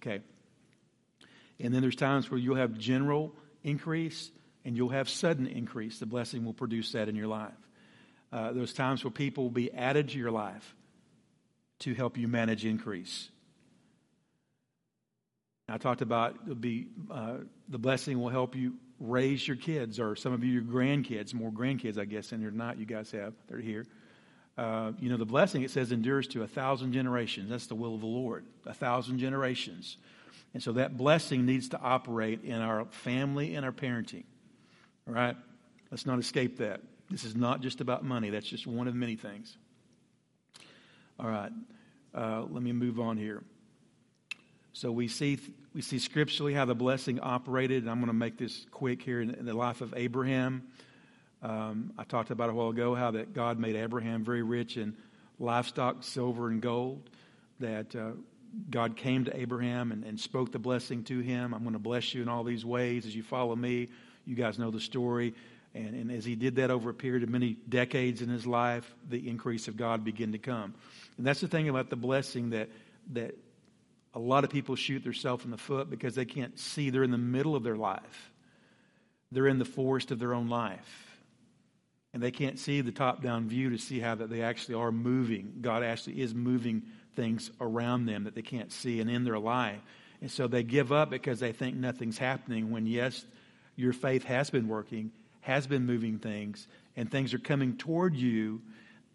Okay. 0.00 0.20
And 1.58 1.74
then 1.74 1.82
there's 1.82 1.96
times 1.96 2.30
where 2.30 2.38
you'll 2.38 2.56
have 2.56 2.78
general 2.78 3.34
increase 3.66 4.30
and 4.64 4.76
you'll 4.76 4.88
have 4.88 5.08
sudden 5.08 5.46
increase. 5.46 5.98
The 5.98 6.06
blessing 6.06 6.44
will 6.44 6.54
produce 6.54 6.92
that 6.92 7.08
in 7.08 7.16
your 7.16 7.26
life. 7.26 7.52
Uh, 8.32 8.52
times 8.74 9.04
where 9.04 9.10
people 9.10 9.44
will 9.44 9.50
be 9.50 9.72
added 9.72 10.08
to 10.10 10.18
your 10.18 10.30
life 10.30 10.74
to 11.80 11.94
help 11.94 12.18
you 12.18 12.28
manage 12.28 12.64
increase. 12.64 13.28
I 15.68 15.78
talked 15.78 16.02
about 16.02 16.60
be, 16.60 16.86
uh, 17.10 17.38
the 17.68 17.78
blessing 17.78 18.20
will 18.20 18.28
help 18.28 18.54
you 18.54 18.74
raise 19.00 19.46
your 19.46 19.56
kids, 19.56 20.00
or 20.00 20.16
some 20.16 20.32
of 20.32 20.42
you, 20.42 20.52
your 20.52 20.62
grandkids, 20.62 21.34
more 21.34 21.50
grandkids, 21.50 21.98
I 21.98 22.04
guess, 22.04 22.32
and 22.32 22.40
you're 22.40 22.50
not, 22.50 22.78
you 22.78 22.86
guys 22.86 23.10
have, 23.10 23.34
they're 23.48 23.58
here. 23.58 23.84
Uh, 24.56 24.92
you 25.00 25.10
know, 25.10 25.16
the 25.16 25.26
blessing, 25.26 25.62
it 25.62 25.70
says, 25.70 25.92
endures 25.92 26.28
to 26.28 26.42
a 26.42 26.46
thousand 26.46 26.92
generations. 26.92 27.50
That's 27.50 27.66
the 27.66 27.74
will 27.74 27.94
of 27.94 28.00
the 28.00 28.06
Lord, 28.06 28.44
a 28.64 28.72
thousand 28.72 29.18
generations. 29.18 29.96
And 30.56 30.62
so 30.62 30.72
that 30.72 30.96
blessing 30.96 31.44
needs 31.44 31.68
to 31.68 31.78
operate 31.78 32.42
in 32.42 32.62
our 32.62 32.86
family 32.86 33.56
and 33.56 33.64
our 33.66 33.72
parenting. 33.72 34.24
All 35.06 35.12
right? 35.12 35.36
Let's 35.90 36.06
not 36.06 36.18
escape 36.18 36.56
that. 36.60 36.80
This 37.10 37.24
is 37.24 37.36
not 37.36 37.60
just 37.60 37.82
about 37.82 38.06
money, 38.06 38.30
that's 38.30 38.46
just 38.46 38.66
one 38.66 38.88
of 38.88 38.94
many 38.94 39.16
things. 39.16 39.54
All 41.20 41.28
right. 41.28 41.52
Uh, 42.14 42.46
let 42.48 42.62
me 42.62 42.72
move 42.72 42.98
on 42.98 43.18
here. 43.18 43.44
So 44.72 44.90
we 44.90 45.08
see 45.08 45.38
we 45.74 45.82
see 45.82 45.98
scripturally 45.98 46.54
how 46.54 46.64
the 46.64 46.74
blessing 46.74 47.20
operated, 47.20 47.82
and 47.82 47.90
I'm 47.90 47.98
going 47.98 48.06
to 48.06 48.14
make 48.14 48.38
this 48.38 48.64
quick 48.70 49.02
here 49.02 49.20
in, 49.20 49.44
the 49.44 49.52
life 49.52 49.82
of 49.82 49.92
Abraham. 49.94 50.62
Um, 51.42 51.92
I 51.98 52.04
talked 52.04 52.30
about 52.30 52.48
a 52.48 52.54
while 52.54 52.70
ago 52.70 52.94
how 52.94 53.10
that 53.10 53.34
God 53.34 53.58
made 53.58 53.76
Abraham 53.76 54.24
very 54.24 54.42
rich 54.42 54.78
in 54.78 54.96
livestock, 55.38 56.02
silver, 56.02 56.48
and 56.48 56.62
gold. 56.62 57.10
That 57.60 57.94
uh, 57.94 58.12
God 58.70 58.96
came 58.96 59.24
to 59.24 59.36
Abraham 59.36 59.92
and, 59.92 60.04
and 60.04 60.18
spoke 60.18 60.52
the 60.52 60.58
blessing 60.58 61.04
to 61.04 61.20
him. 61.20 61.54
I'm 61.54 61.62
going 61.62 61.74
to 61.74 61.78
bless 61.78 62.14
you 62.14 62.22
in 62.22 62.28
all 62.28 62.44
these 62.44 62.64
ways 62.64 63.06
as 63.06 63.14
you 63.14 63.22
follow 63.22 63.54
me. 63.54 63.88
You 64.24 64.34
guys 64.34 64.58
know 64.58 64.70
the 64.70 64.80
story. 64.80 65.34
And, 65.74 65.94
and, 65.94 66.10
as 66.10 66.24
he 66.24 66.36
did 66.36 66.56
that 66.56 66.70
over 66.70 66.88
a 66.88 66.94
period 66.94 67.22
of 67.22 67.28
many 67.28 67.58
decades 67.68 68.22
in 68.22 68.30
his 68.30 68.46
life, 68.46 68.90
the 69.08 69.28
increase 69.28 69.68
of 69.68 69.76
God 69.76 70.04
began 70.04 70.32
to 70.32 70.38
come. 70.38 70.74
And 71.18 71.26
that's 71.26 71.40
the 71.40 71.48
thing 71.48 71.68
about 71.68 71.90
the 71.90 71.96
blessing 71.96 72.50
that, 72.50 72.70
that 73.12 73.36
a 74.14 74.18
lot 74.18 74.44
of 74.44 74.50
people 74.50 74.74
shoot 74.74 75.04
themselves 75.04 75.44
in 75.44 75.50
the 75.50 75.58
foot 75.58 75.90
because 75.90 76.14
they 76.14 76.24
can't 76.24 76.58
see. 76.58 76.88
They're 76.88 77.02
in 77.02 77.10
the 77.10 77.18
middle 77.18 77.54
of 77.54 77.62
their 77.62 77.76
life, 77.76 78.32
they're 79.30 79.46
in 79.46 79.58
the 79.58 79.66
forest 79.66 80.10
of 80.10 80.18
their 80.18 80.34
own 80.34 80.48
life. 80.48 81.02
And 82.14 82.22
they 82.22 82.30
can't 82.30 82.58
see 82.58 82.80
the 82.80 82.92
top 82.92 83.22
down 83.22 83.46
view 83.46 83.68
to 83.70 83.78
see 83.78 84.00
how 84.00 84.14
that 84.14 84.30
they 84.30 84.40
actually 84.40 84.76
are 84.76 84.90
moving. 84.90 85.58
God 85.60 85.82
actually 85.82 86.22
is 86.22 86.34
moving 86.34 86.84
things 87.16 87.50
around 87.60 88.06
them 88.06 88.24
that 88.24 88.34
they 88.34 88.42
can't 88.42 88.70
see 88.70 89.00
and 89.00 89.10
in 89.10 89.24
their 89.24 89.38
life. 89.38 89.80
And 90.20 90.30
so 90.30 90.46
they 90.46 90.62
give 90.62 90.92
up 90.92 91.10
because 91.10 91.40
they 91.40 91.52
think 91.52 91.76
nothing's 91.76 92.18
happening 92.18 92.70
when, 92.70 92.86
yes, 92.86 93.24
your 93.74 93.92
faith 93.92 94.24
has 94.24 94.50
been 94.50 94.68
working, 94.68 95.10
has 95.40 95.66
been 95.66 95.86
moving 95.86 96.18
things, 96.18 96.66
and 96.96 97.10
things 97.10 97.34
are 97.34 97.38
coming 97.38 97.76
toward 97.76 98.14
you 98.14 98.60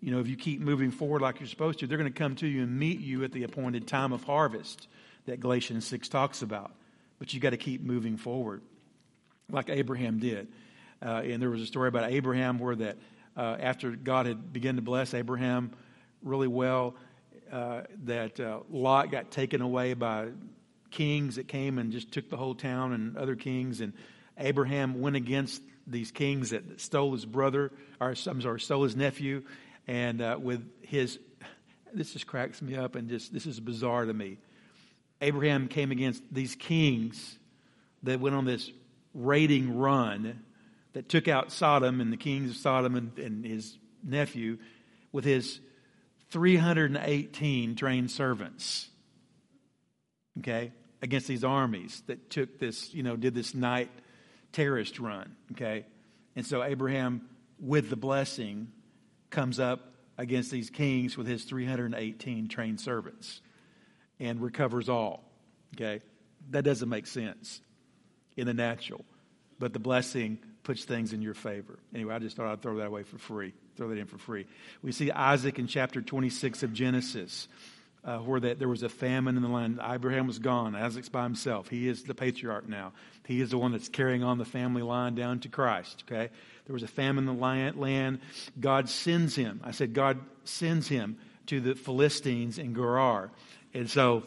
you 0.01 0.09
know, 0.09 0.19
if 0.19 0.27
you 0.27 0.35
keep 0.35 0.59
moving 0.59 0.89
forward 0.89 1.21
like 1.21 1.39
you're 1.39 1.47
supposed 1.47 1.79
to, 1.79 1.87
they're 1.87 1.97
going 1.97 2.11
to 2.11 2.19
come 2.19 2.35
to 2.37 2.47
you 2.47 2.63
and 2.63 2.77
meet 2.77 2.99
you 2.99 3.23
at 3.23 3.31
the 3.31 3.43
appointed 3.43 3.87
time 3.87 4.11
of 4.11 4.23
harvest 4.23 4.87
that 5.27 5.39
Galatians 5.39 5.85
6 5.85 6.09
talks 6.09 6.41
about. 6.41 6.71
But 7.19 7.33
you 7.33 7.39
got 7.39 7.51
to 7.51 7.57
keep 7.57 7.81
moving 7.81 8.17
forward 8.17 8.63
like 9.49 9.69
Abraham 9.69 10.17
did. 10.17 10.47
Uh, 11.03 11.21
and 11.23 11.39
there 11.39 11.51
was 11.51 11.61
a 11.61 11.67
story 11.67 11.87
about 11.87 12.11
Abraham 12.11 12.57
where 12.57 12.75
that 12.75 12.97
uh, 13.37 13.57
after 13.59 13.91
God 13.91 14.25
had 14.25 14.51
begun 14.51 14.75
to 14.77 14.81
bless 14.81 15.13
Abraham 15.13 15.71
really 16.23 16.47
well, 16.47 16.95
uh, 17.51 17.81
that 18.05 18.39
uh, 18.39 18.59
Lot 18.69 19.11
got 19.11 19.31
taken 19.31 19.61
away 19.61 19.93
by 19.93 20.29
kings 20.89 21.35
that 21.35 21.47
came 21.47 21.77
and 21.77 21.91
just 21.91 22.11
took 22.11 22.29
the 22.29 22.37
whole 22.37 22.55
town 22.55 22.93
and 22.93 23.17
other 23.17 23.35
kings. 23.35 23.81
And 23.81 23.93
Abraham 24.37 25.01
went 25.01 25.15
against 25.15 25.61
these 25.87 26.11
kings 26.11 26.51
that 26.51 26.79
stole 26.79 27.11
his 27.11 27.25
brother, 27.25 27.71
or 27.99 28.15
I'm 28.27 28.41
sorry, 28.41 28.59
stole 28.59 28.83
his 28.83 28.95
nephew, 28.95 29.43
and 29.87 30.21
uh, 30.21 30.37
with 30.39 30.63
his 30.81 31.19
this 31.93 32.13
just 32.13 32.25
cracks 32.25 32.61
me 32.61 32.75
up 32.75 32.95
and 32.95 33.09
just 33.09 33.33
this 33.33 33.45
is 33.45 33.59
bizarre 33.59 34.05
to 34.05 34.13
me. 34.13 34.37
Abraham 35.19 35.67
came 35.67 35.91
against 35.91 36.23
these 36.31 36.55
kings 36.55 37.37
that 38.03 38.19
went 38.19 38.35
on 38.35 38.45
this 38.45 38.71
raiding 39.13 39.77
run 39.77 40.41
that 40.93 41.09
took 41.09 41.27
out 41.27 41.51
Sodom 41.51 42.01
and 42.01 42.11
the 42.11 42.17
kings 42.17 42.51
of 42.51 42.57
Sodom 42.57 42.95
and, 42.95 43.17
and 43.19 43.45
his 43.45 43.77
nephew 44.03 44.57
with 45.11 45.25
his 45.25 45.59
318 46.31 47.75
trained 47.75 48.09
servants. 48.09 48.89
Okay? 50.39 50.71
Against 51.01 51.27
these 51.27 51.43
armies 51.43 52.01
that 52.07 52.29
took 52.29 52.59
this, 52.59 52.93
you 52.93 53.03
know, 53.03 53.15
did 53.15 53.33
this 53.33 53.53
night 53.53 53.91
terrorist 54.51 54.99
run. 54.99 55.35
Okay? 55.51 55.85
And 56.35 56.45
so 56.45 56.63
Abraham, 56.63 57.27
with 57.59 57.89
the 57.89 57.95
blessing, 57.95 58.71
comes 59.29 59.59
up 59.59 59.93
against 60.17 60.51
these 60.51 60.69
kings 60.69 61.17
with 61.17 61.27
his 61.27 61.43
318 61.43 62.47
trained 62.47 62.79
servants 62.79 63.41
and 64.19 64.41
recovers 64.41 64.89
all. 64.89 65.23
Okay? 65.75 66.01
That 66.49 66.63
doesn't 66.63 66.89
make 66.89 67.07
sense 67.07 67.61
in 68.37 68.47
the 68.47 68.53
natural. 68.53 69.03
But 69.59 69.73
the 69.73 69.79
blessing 69.79 70.39
puts 70.63 70.85
things 70.85 71.13
in 71.13 71.21
your 71.21 71.33
favor. 71.33 71.79
Anyway, 71.93 72.13
I 72.13 72.19
just 72.19 72.37
thought 72.37 72.47
I'd 72.47 72.61
throw 72.61 72.77
that 72.77 72.87
away 72.87 73.03
for 73.03 73.17
free. 73.17 73.53
Throw 73.75 73.89
that 73.89 73.97
in 73.97 74.05
for 74.05 74.17
free. 74.17 74.45
We 74.81 74.91
see 74.91 75.11
Isaac 75.11 75.59
in 75.59 75.67
chapter 75.67 76.01
26 76.01 76.63
of 76.63 76.73
Genesis. 76.73 77.47
Uh, 78.03 78.17
where 78.17 78.39
that 78.39 78.57
there 78.57 78.67
was 78.67 78.81
a 78.81 78.89
famine 78.89 79.37
in 79.37 79.43
the 79.43 79.47
land. 79.47 79.79
Abraham 79.79 80.25
was 80.25 80.39
gone. 80.39 80.75
Isaac's 80.75 81.07
by 81.07 81.21
himself. 81.21 81.69
He 81.69 81.87
is 81.87 82.01
the 82.01 82.15
patriarch 82.15 82.67
now. 82.67 82.93
He 83.27 83.41
is 83.41 83.51
the 83.51 83.59
one 83.59 83.73
that's 83.73 83.89
carrying 83.89 84.23
on 84.23 84.39
the 84.39 84.43
family 84.43 84.81
line 84.81 85.13
down 85.13 85.39
to 85.41 85.49
Christ. 85.49 86.03
Okay, 86.07 86.31
there 86.65 86.73
was 86.73 86.81
a 86.81 86.87
famine 86.87 87.27
in 87.27 87.37
the 87.37 87.75
land. 87.79 88.19
God 88.59 88.89
sends 88.89 89.35
him. 89.35 89.61
I 89.63 89.69
said 89.69 89.93
God 89.93 90.19
sends 90.45 90.87
him 90.87 91.15
to 91.45 91.61
the 91.61 91.75
Philistines 91.75 92.57
in 92.57 92.73
Gerar, 92.73 93.29
and 93.71 93.87
so 93.87 94.23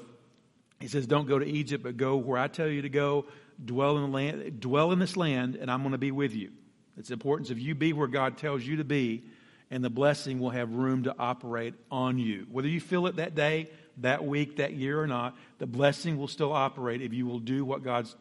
he 0.78 0.86
says, 0.86 1.08
"Don't 1.08 1.26
go 1.26 1.40
to 1.40 1.44
Egypt, 1.44 1.82
but 1.82 1.96
go 1.96 2.14
where 2.14 2.38
I 2.38 2.46
tell 2.46 2.68
you 2.68 2.82
to 2.82 2.88
go 2.88 3.26
dwell 3.62 3.96
in 3.96 4.04
the 4.04 4.16
land, 4.16 4.60
dwell 4.60 4.92
in 4.92 4.98
this 4.98 5.16
land, 5.16 5.56
and 5.56 5.70
I'm 5.70 5.80
going 5.80 5.92
to 5.92 5.98
be 5.98 6.10
with 6.10 6.34
you. 6.34 6.50
It's 6.96 7.08
the 7.08 7.14
importance 7.14 7.50
of 7.50 7.58
you 7.58 7.74
be 7.74 7.92
where 7.92 8.08
God 8.08 8.38
tells 8.38 8.64
you 8.64 8.76
to 8.76 8.84
be, 8.84 9.24
and 9.70 9.82
the 9.82 9.90
blessing 9.90 10.38
will 10.38 10.50
have 10.50 10.74
room 10.74 11.04
to 11.04 11.14
operate 11.18 11.74
on 11.90 12.18
you. 12.18 12.46
Whether 12.50 12.68
you 12.68 12.80
feel 12.80 13.06
it 13.06 13.16
that 13.16 13.34
day, 13.34 13.70
that 13.98 14.24
week, 14.24 14.56
that 14.56 14.74
year 14.74 15.00
or 15.00 15.06
not, 15.06 15.36
the 15.58 15.66
blessing 15.66 16.18
will 16.18 16.28
still 16.28 16.52
operate 16.52 17.02
if 17.02 17.12
you 17.12 17.26
will 17.26 17.38
do 17.38 17.64
what 17.64 17.82
God's 17.82 18.14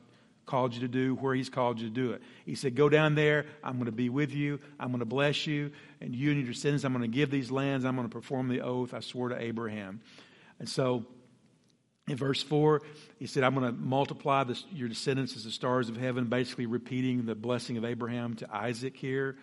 called 0.46 0.74
you 0.74 0.82
to 0.82 0.88
do, 0.88 1.16
where 1.16 1.34
He's 1.34 1.50
called 1.50 1.80
you 1.80 1.88
to 1.88 1.94
do 1.94 2.12
it. 2.12 2.22
He 2.46 2.56
said, 2.56 2.76
Go 2.76 2.90
down 2.90 3.16
there. 3.16 3.46
I'm 3.64 3.74
going 3.74 3.86
to 3.86 3.92
be 3.92 4.10
with 4.10 4.34
you. 4.34 4.60
I'm 4.80 4.90
going 4.90 5.00
to 5.00 5.06
bless 5.06 5.48
you. 5.48 5.72
And 6.02 6.16
you 6.16 6.32
and 6.32 6.40
your 6.40 6.52
descendants, 6.52 6.84
I'm 6.84 6.94
going 6.94 7.10
to 7.10 7.16
give 7.16 7.32
these 7.32 7.52
lands. 7.52 7.86
I'm 7.86 7.96
going 7.96 8.08
to 8.08 8.14
perform 8.14 8.50
the 8.50 8.62
oath 8.62 8.94
I 8.94 9.00
swore 9.00 9.30
to 9.30 9.42
Abraham. 9.42 10.02
And 10.60 10.68
so, 10.68 11.06
in 12.08 12.18
verse 12.18 12.44
4, 12.44 12.82
he 13.18 13.28
said, 13.28 13.44
I'm 13.44 13.56
going 13.56 13.66
to 13.66 13.80
multiply 13.80 14.44
this, 14.44 14.66
your 14.72 14.90
descendants 14.90 15.38
as 15.38 15.46
the 15.46 15.52
stars 15.52 15.88
of 15.88 15.96
heaven, 15.96 16.26
basically 16.26 16.66
repeating 16.66 17.26
the 17.26 17.36
blessing 17.36 17.78
of 17.78 17.86
Abraham 17.86 18.36
to 18.36 18.54
Isaac 18.54 18.98
here. 18.98 19.38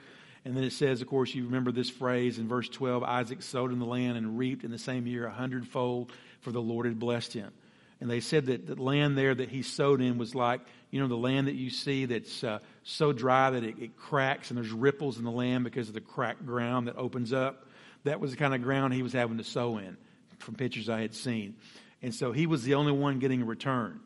And 0.45 0.57
then 0.57 0.65
it 0.65 0.73
says, 0.73 1.03
of 1.03 1.09
course, 1.09 1.35
you 1.35 1.45
remember 1.45 1.71
this 1.71 1.91
phrase 1.91 2.39
in 2.39 2.49
verse 2.49 2.69
12 2.69 3.03
Isaac 3.03 3.43
sowed 3.43 3.73
in 3.73 3.79
the 3.79 3.85
land 3.85 4.17
and 4.17 4.39
reaped 4.39 4.65
in 4.65 4.71
the 4.71 4.79
same 4.79 5.07
year 5.07 5.27
a 5.27 5.31
hundredfold, 5.31 6.13
for 6.41 6.51
the 6.51 6.63
Lord 6.63 6.87
had 6.87 6.99
blessed 6.99 7.35
him. 7.35 7.53
And 8.01 8.11
they 8.11 8.21
said 8.21 8.47
that 8.47 8.67
the 8.67 8.83
land 8.83 9.19
there 9.19 9.35
that 9.35 9.51
he 9.51 9.63
sowed 9.63 10.01
in 10.01 10.17
was 10.17 10.35
like, 10.35 10.63
you 10.91 11.01
know, 11.01 11.09
the 11.09 11.17
land 11.17 11.49
that 11.49 11.55
you 11.55 11.69
see 11.69 12.07
that's 12.07 12.43
uh, 12.43 12.61
so 12.83 13.13
dry 13.13 13.51
that 13.51 13.63
it, 13.63 13.79
it 13.79 13.97
cracks 13.99 14.51
and 14.51 14.57
there's 14.57 14.73
ripples 14.73 15.19
in 15.19 15.25
the 15.25 15.31
land 15.31 15.65
because 15.65 15.89
of 15.89 15.95
the 15.95 16.01
cracked 16.01 16.45
ground 16.47 16.89
that 16.89 16.97
opens 16.97 17.35
up. 17.35 17.67
That 18.05 18.19
was 18.19 18.31
the 18.31 18.39
kind 18.39 18.55
of 18.55 18.63
ground 18.63 18.95
he 18.95 19.03
was 19.03 19.13
having 19.13 19.37
to 19.37 19.45
sow 19.45 19.77
in 19.77 19.99
from 20.39 20.55
pictures 20.55 20.89
I 20.89 21.03
had 21.03 21.15
seen. 21.15 21.57
And 22.01 22.15
so 22.15 22.33
he 22.33 22.47
was 22.47 22.65
the 22.65 22.75
only 22.75 22.93
one 22.93 23.19
getting 23.19 23.43
a 23.43 23.45
return. 23.45 24.01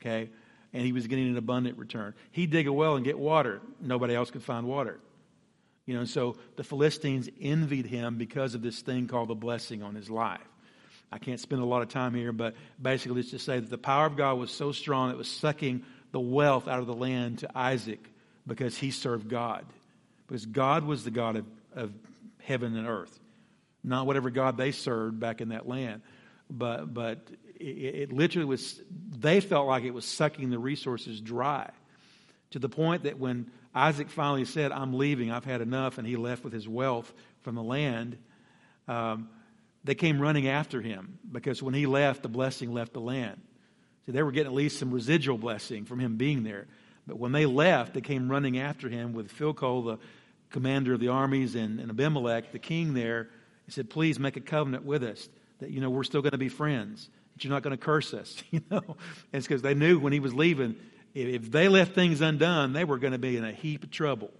Okay? 0.00 0.30
And 0.72 0.82
he 0.82 0.92
was 0.92 1.06
getting 1.06 1.28
an 1.28 1.36
abundant 1.36 1.78
return. 1.78 2.14
He'd 2.32 2.50
dig 2.50 2.66
a 2.66 2.72
well 2.72 2.96
and 2.96 3.04
get 3.04 3.18
water. 3.18 3.60
Nobody 3.80 4.14
else 4.14 4.30
could 4.30 4.42
find 4.42 4.66
water. 4.66 4.98
You 5.86 5.94
know, 5.94 6.04
so 6.04 6.36
the 6.56 6.64
Philistines 6.64 7.28
envied 7.40 7.86
him 7.86 8.16
because 8.16 8.54
of 8.54 8.62
this 8.62 8.80
thing 8.80 9.06
called 9.06 9.28
the 9.28 9.34
blessing 9.34 9.82
on 9.82 9.94
his 9.94 10.08
life. 10.08 10.40
I 11.12 11.18
can't 11.18 11.38
spend 11.38 11.62
a 11.62 11.66
lot 11.66 11.82
of 11.82 11.88
time 11.88 12.14
here, 12.14 12.32
but 12.32 12.54
basically, 12.80 13.16
let's 13.16 13.30
just 13.30 13.44
say 13.44 13.60
that 13.60 13.70
the 13.70 13.78
power 13.78 14.06
of 14.06 14.16
God 14.16 14.38
was 14.38 14.50
so 14.50 14.72
strong 14.72 15.10
it 15.10 15.16
was 15.16 15.28
sucking 15.28 15.84
the 16.12 16.20
wealth 16.20 16.66
out 16.66 16.80
of 16.80 16.86
the 16.86 16.94
land 16.94 17.40
to 17.40 17.50
Isaac 17.54 18.08
because 18.46 18.76
he 18.76 18.90
served 18.90 19.28
God. 19.28 19.64
Because 20.26 20.46
God 20.46 20.84
was 20.84 21.04
the 21.04 21.10
God 21.10 21.36
of, 21.36 21.46
of 21.74 21.92
heaven 22.42 22.76
and 22.76 22.88
earth, 22.88 23.18
not 23.82 24.06
whatever 24.06 24.30
God 24.30 24.56
they 24.56 24.72
served 24.72 25.20
back 25.20 25.40
in 25.40 25.50
that 25.50 25.68
land 25.68 26.02
but 26.50 26.92
but 26.92 27.18
it, 27.58 27.64
it 27.64 28.12
literally 28.12 28.46
was. 28.46 28.80
They 29.16 29.40
felt 29.40 29.66
like 29.66 29.84
it 29.84 29.94
was 29.94 30.04
sucking 30.04 30.50
the 30.50 30.58
resources 30.58 31.20
dry, 31.20 31.70
to 32.50 32.58
the 32.58 32.68
point 32.68 33.04
that 33.04 33.18
when 33.18 33.50
Isaac 33.74 34.08
finally 34.08 34.44
said, 34.44 34.72
"I'm 34.72 34.94
leaving. 34.94 35.30
I've 35.30 35.44
had 35.44 35.60
enough," 35.60 35.98
and 35.98 36.06
he 36.06 36.16
left 36.16 36.44
with 36.44 36.52
his 36.52 36.68
wealth 36.68 37.12
from 37.42 37.54
the 37.54 37.62
land. 37.62 38.16
Um, 38.88 39.28
they 39.84 39.94
came 39.94 40.20
running 40.20 40.48
after 40.48 40.80
him 40.80 41.18
because 41.30 41.62
when 41.62 41.74
he 41.74 41.86
left, 41.86 42.22
the 42.22 42.28
blessing 42.28 42.72
left 42.72 42.94
the 42.94 43.00
land. 43.00 43.40
See, 44.06 44.12
they 44.12 44.22
were 44.22 44.32
getting 44.32 44.52
at 44.52 44.56
least 44.56 44.78
some 44.78 44.90
residual 44.90 45.38
blessing 45.38 45.84
from 45.84 45.98
him 45.98 46.16
being 46.16 46.42
there. 46.42 46.66
But 47.06 47.18
when 47.18 47.32
they 47.32 47.46
left, 47.46 47.94
they 47.94 48.00
came 48.00 48.30
running 48.30 48.58
after 48.58 48.88
him 48.88 49.12
with 49.12 49.30
Phicol, 49.36 49.84
the 49.84 49.98
commander 50.50 50.94
of 50.94 51.00
the 51.00 51.08
armies, 51.08 51.54
and, 51.54 51.80
and 51.80 51.90
Abimelech, 51.90 52.52
the 52.52 52.58
king 52.58 52.94
there. 52.94 53.28
He 53.66 53.72
said, 53.72 53.90
Please 53.90 54.18
make 54.18 54.36
a 54.36 54.40
covenant 54.40 54.84
with 54.84 55.02
us 55.02 55.28
that, 55.58 55.70
you 55.70 55.80
know, 55.80 55.90
we're 55.90 56.04
still 56.04 56.22
going 56.22 56.32
to 56.32 56.38
be 56.38 56.48
friends, 56.48 57.08
that 57.34 57.44
you're 57.44 57.52
not 57.52 57.62
going 57.62 57.76
to 57.76 57.82
curse 57.82 58.14
us, 58.14 58.42
you 58.50 58.62
know. 58.70 58.96
It's 59.32 59.46
because 59.46 59.62
they 59.62 59.74
knew 59.74 59.98
when 59.98 60.12
he 60.12 60.20
was 60.20 60.32
leaving, 60.32 60.76
if 61.14 61.50
they 61.50 61.68
left 61.68 61.94
things 61.94 62.20
undone, 62.20 62.72
they 62.72 62.84
were 62.84 62.98
going 62.98 63.12
to 63.12 63.18
be 63.18 63.36
in 63.36 63.44
a 63.44 63.52
heap 63.52 63.84
of 63.84 63.90
trouble. 63.90 64.30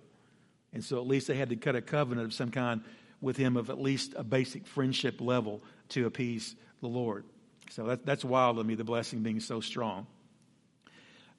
And 0.72 0.84
so 0.84 0.98
at 0.98 1.06
least 1.06 1.28
they 1.28 1.36
had 1.36 1.50
to 1.50 1.56
cut 1.56 1.76
a 1.76 1.80
covenant 1.80 2.26
of 2.26 2.34
some 2.34 2.50
kind 2.50 2.82
with 3.20 3.36
him 3.36 3.56
of 3.56 3.70
at 3.70 3.80
least 3.80 4.14
a 4.16 4.24
basic 4.24 4.66
friendship 4.66 5.20
level 5.20 5.62
to 5.90 6.06
appease 6.06 6.56
the 6.80 6.88
Lord. 6.88 7.24
So 7.70 7.84
that, 7.84 8.04
that's 8.04 8.24
wild 8.24 8.56
to 8.56 8.64
me, 8.64 8.74
the 8.74 8.84
blessing 8.84 9.22
being 9.22 9.40
so 9.40 9.60
strong. 9.60 10.06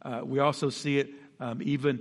Uh, 0.02 0.22
we 0.24 0.40
also 0.40 0.70
see 0.70 1.00
it 1.00 1.10
um, 1.40 1.62
even 1.62 2.00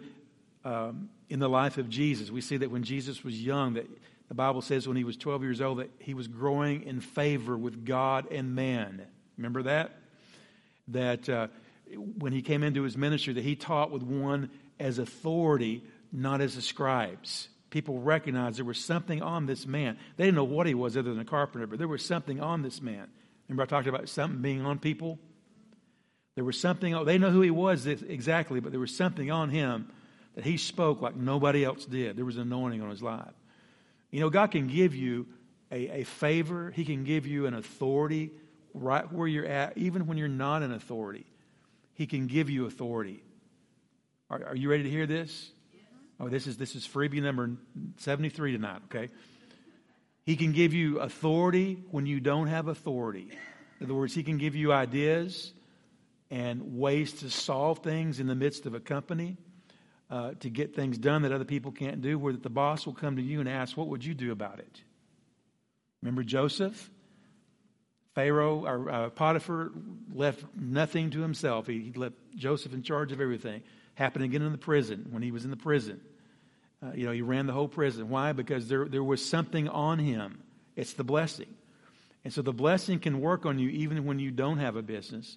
um, 0.64 1.08
in 1.28 1.40
the 1.40 1.48
life 1.48 1.76
of 1.78 1.88
Jesus. 1.88 2.30
We 2.30 2.40
see 2.40 2.56
that 2.58 2.70
when 2.70 2.84
Jesus 2.84 3.24
was 3.24 3.40
young, 3.40 3.74
that 3.74 3.88
the 4.28 4.34
Bible 4.34 4.62
says 4.62 4.86
when 4.86 4.96
he 4.96 5.04
was 5.04 5.16
12 5.16 5.42
years 5.42 5.60
old 5.60 5.78
that 5.78 5.90
he 5.98 6.14
was 6.14 6.28
growing 6.28 6.84
in 6.84 7.00
favor 7.00 7.56
with 7.56 7.84
God 7.84 8.30
and 8.30 8.54
man. 8.54 9.02
Remember 9.36 9.64
that? 9.64 9.98
That 10.88 11.28
uh, 11.28 11.48
when 11.94 12.32
he 12.32 12.42
came 12.42 12.62
into 12.62 12.82
his 12.82 12.96
ministry, 12.96 13.34
that 13.34 13.44
he 13.44 13.56
taught 13.56 13.90
with 13.90 14.02
one 14.02 14.50
as 14.78 14.98
authority, 14.98 15.82
not 16.12 16.40
as 16.40 16.54
the 16.54 16.62
scribes. 16.62 17.48
People 17.70 17.98
recognized 17.98 18.58
there 18.58 18.64
was 18.64 18.78
something 18.78 19.22
on 19.22 19.46
this 19.46 19.66
man. 19.66 19.98
They 20.16 20.24
didn't 20.24 20.36
know 20.36 20.44
what 20.44 20.66
he 20.66 20.74
was 20.74 20.96
other 20.96 21.10
than 21.10 21.20
a 21.20 21.24
carpenter, 21.24 21.66
but 21.66 21.78
there 21.78 21.88
was 21.88 22.04
something 22.04 22.40
on 22.40 22.62
this 22.62 22.80
man. 22.80 23.08
Remember, 23.48 23.64
I 23.64 23.66
talked 23.66 23.88
about 23.88 24.08
something 24.08 24.40
being 24.40 24.64
on 24.64 24.78
people? 24.78 25.18
There 26.36 26.44
was 26.44 26.58
something, 26.58 27.04
they 27.04 27.18
know 27.18 27.30
who 27.30 27.40
he 27.40 27.50
was 27.50 27.86
exactly, 27.86 28.60
but 28.60 28.72
there 28.72 28.80
was 28.80 28.94
something 28.94 29.30
on 29.30 29.50
him 29.50 29.90
that 30.34 30.44
he 30.44 30.56
spoke 30.56 31.00
like 31.00 31.16
nobody 31.16 31.64
else 31.64 31.84
did. 31.84 32.16
There 32.16 32.24
was 32.24 32.36
an 32.36 32.42
anointing 32.42 32.82
on 32.82 32.90
his 32.90 33.02
life. 33.02 33.32
You 34.10 34.20
know, 34.20 34.30
God 34.30 34.50
can 34.50 34.68
give 34.68 34.94
you 34.94 35.26
a, 35.70 36.00
a 36.00 36.04
favor, 36.04 36.70
He 36.70 36.84
can 36.84 37.04
give 37.04 37.26
you 37.26 37.46
an 37.46 37.54
authority 37.54 38.30
right 38.72 39.10
where 39.12 39.26
you're 39.26 39.46
at, 39.46 39.76
even 39.76 40.06
when 40.06 40.18
you're 40.18 40.28
not 40.28 40.62
an 40.62 40.72
authority. 40.72 41.26
He 41.94 42.06
can 42.06 42.26
give 42.26 42.50
you 42.50 42.66
authority. 42.66 43.22
Are, 44.30 44.44
are 44.48 44.56
you 44.56 44.70
ready 44.70 44.82
to 44.82 44.90
hear 44.90 45.06
this? 45.06 45.50
Oh, 46.20 46.28
this 46.28 46.46
is 46.46 46.56
this 46.56 46.76
is 46.76 46.86
freebie 46.86 47.22
number 47.22 47.50
73 47.98 48.52
tonight, 48.52 48.82
okay? 48.86 49.10
He 50.24 50.36
can 50.36 50.52
give 50.52 50.72
you 50.72 51.00
authority 51.00 51.82
when 51.90 52.06
you 52.06 52.20
don't 52.20 52.46
have 52.46 52.68
authority. 52.68 53.30
In 53.80 53.86
other 53.86 53.94
words, 53.94 54.14
he 54.14 54.22
can 54.22 54.38
give 54.38 54.54
you 54.54 54.72
ideas 54.72 55.52
and 56.30 56.78
ways 56.78 57.12
to 57.20 57.30
solve 57.30 57.80
things 57.80 58.20
in 58.20 58.26
the 58.26 58.34
midst 58.34 58.64
of 58.66 58.74
a 58.74 58.80
company 58.80 59.36
uh, 60.10 60.32
to 60.40 60.48
get 60.48 60.74
things 60.74 60.98
done 60.98 61.22
that 61.22 61.32
other 61.32 61.44
people 61.44 61.72
can't 61.72 62.00
do, 62.00 62.18
where 62.18 62.32
the 62.32 62.50
boss 62.50 62.86
will 62.86 62.94
come 62.94 63.16
to 63.16 63.22
you 63.22 63.40
and 63.40 63.48
ask, 63.48 63.76
What 63.76 63.88
would 63.88 64.04
you 64.04 64.14
do 64.14 64.32
about 64.32 64.58
it? 64.60 64.82
Remember 66.02 66.22
Joseph? 66.22 66.90
Pharaoh 68.14 68.64
or 68.64 68.90
uh, 68.90 69.10
Potiphar 69.10 69.72
left 70.12 70.44
nothing 70.56 71.10
to 71.10 71.20
himself. 71.20 71.66
He, 71.66 71.80
he, 71.80 71.92
left 71.92 72.14
Joseph 72.36 72.72
in 72.72 72.82
charge 72.82 73.12
of 73.12 73.20
everything. 73.20 73.62
Happened 73.94 74.24
again 74.24 74.42
in 74.42 74.52
the 74.52 74.58
prison 74.58 75.08
when 75.10 75.22
he 75.22 75.30
was 75.30 75.44
in 75.44 75.50
the 75.50 75.56
prison. 75.56 76.00
Uh, 76.82 76.92
you 76.94 77.06
know, 77.06 77.12
he 77.12 77.22
ran 77.22 77.46
the 77.46 77.52
whole 77.52 77.68
prison. 77.68 78.08
Why? 78.08 78.32
Because 78.32 78.68
there, 78.68 78.86
there 78.86 79.02
was 79.02 79.24
something 79.24 79.68
on 79.68 79.98
him. 79.98 80.42
It's 80.76 80.92
the 80.94 81.04
blessing. 81.04 81.52
And 82.24 82.32
so 82.32 82.42
the 82.42 82.52
blessing 82.52 82.98
can 83.00 83.20
work 83.20 83.46
on 83.46 83.58
you 83.58 83.68
even 83.70 84.04
when 84.04 84.18
you 84.18 84.30
don't 84.30 84.58
have 84.58 84.76
a 84.76 84.82
business, 84.82 85.36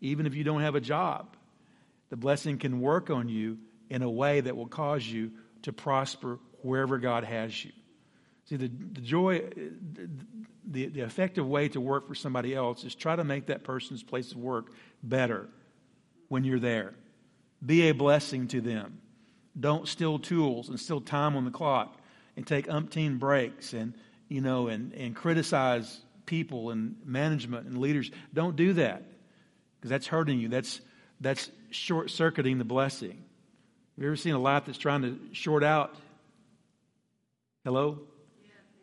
even 0.00 0.26
if 0.26 0.34
you 0.34 0.44
don't 0.44 0.62
have 0.62 0.74
a 0.74 0.80
job. 0.80 1.36
The 2.10 2.16
blessing 2.16 2.58
can 2.58 2.80
work 2.80 3.10
on 3.10 3.28
you 3.28 3.58
in 3.90 4.02
a 4.02 4.10
way 4.10 4.40
that 4.40 4.56
will 4.56 4.66
cause 4.66 5.06
you 5.06 5.32
to 5.62 5.72
prosper 5.72 6.38
wherever 6.62 6.98
God 6.98 7.24
has 7.24 7.64
you. 7.64 7.72
See, 8.46 8.56
the, 8.56 8.68
the 8.68 9.00
joy, 9.00 9.42
the, 10.66 10.86
the 10.86 11.00
effective 11.00 11.46
way 11.46 11.68
to 11.70 11.80
work 11.80 12.06
for 12.06 12.14
somebody 12.14 12.54
else 12.54 12.84
is 12.84 12.94
try 12.94 13.16
to 13.16 13.24
make 13.24 13.46
that 13.46 13.64
person's 13.64 14.02
place 14.02 14.32
of 14.32 14.38
work 14.38 14.72
better 15.02 15.48
when 16.28 16.44
you're 16.44 16.58
there. 16.58 16.94
Be 17.64 17.88
a 17.88 17.92
blessing 17.92 18.48
to 18.48 18.60
them. 18.60 19.00
Don't 19.58 19.88
steal 19.88 20.18
tools 20.18 20.68
and 20.68 20.78
steal 20.78 21.00
time 21.00 21.36
on 21.36 21.44
the 21.44 21.50
clock 21.50 21.96
and 22.36 22.46
take 22.46 22.66
umpteen 22.66 23.18
breaks 23.18 23.72
and, 23.72 23.94
you 24.28 24.42
know, 24.42 24.68
and, 24.68 24.92
and 24.92 25.16
criticize 25.16 26.00
people 26.26 26.70
and 26.70 26.96
management 27.04 27.66
and 27.66 27.78
leaders. 27.78 28.10
Don't 28.34 28.56
do 28.56 28.74
that 28.74 29.02
because 29.78 29.90
that's 29.90 30.06
hurting 30.06 30.38
you. 30.38 30.48
That's, 30.48 30.80
that's 31.20 31.50
short 31.70 32.10
circuiting 32.10 32.58
the 32.58 32.64
blessing. 32.64 33.10
Have 33.96 34.02
you 34.02 34.06
ever 34.06 34.16
seen 34.16 34.34
a 34.34 34.38
light 34.38 34.66
that's 34.66 34.76
trying 34.76 35.02
to 35.02 35.18
short 35.32 35.64
out? 35.64 35.94
Hello? 37.64 38.00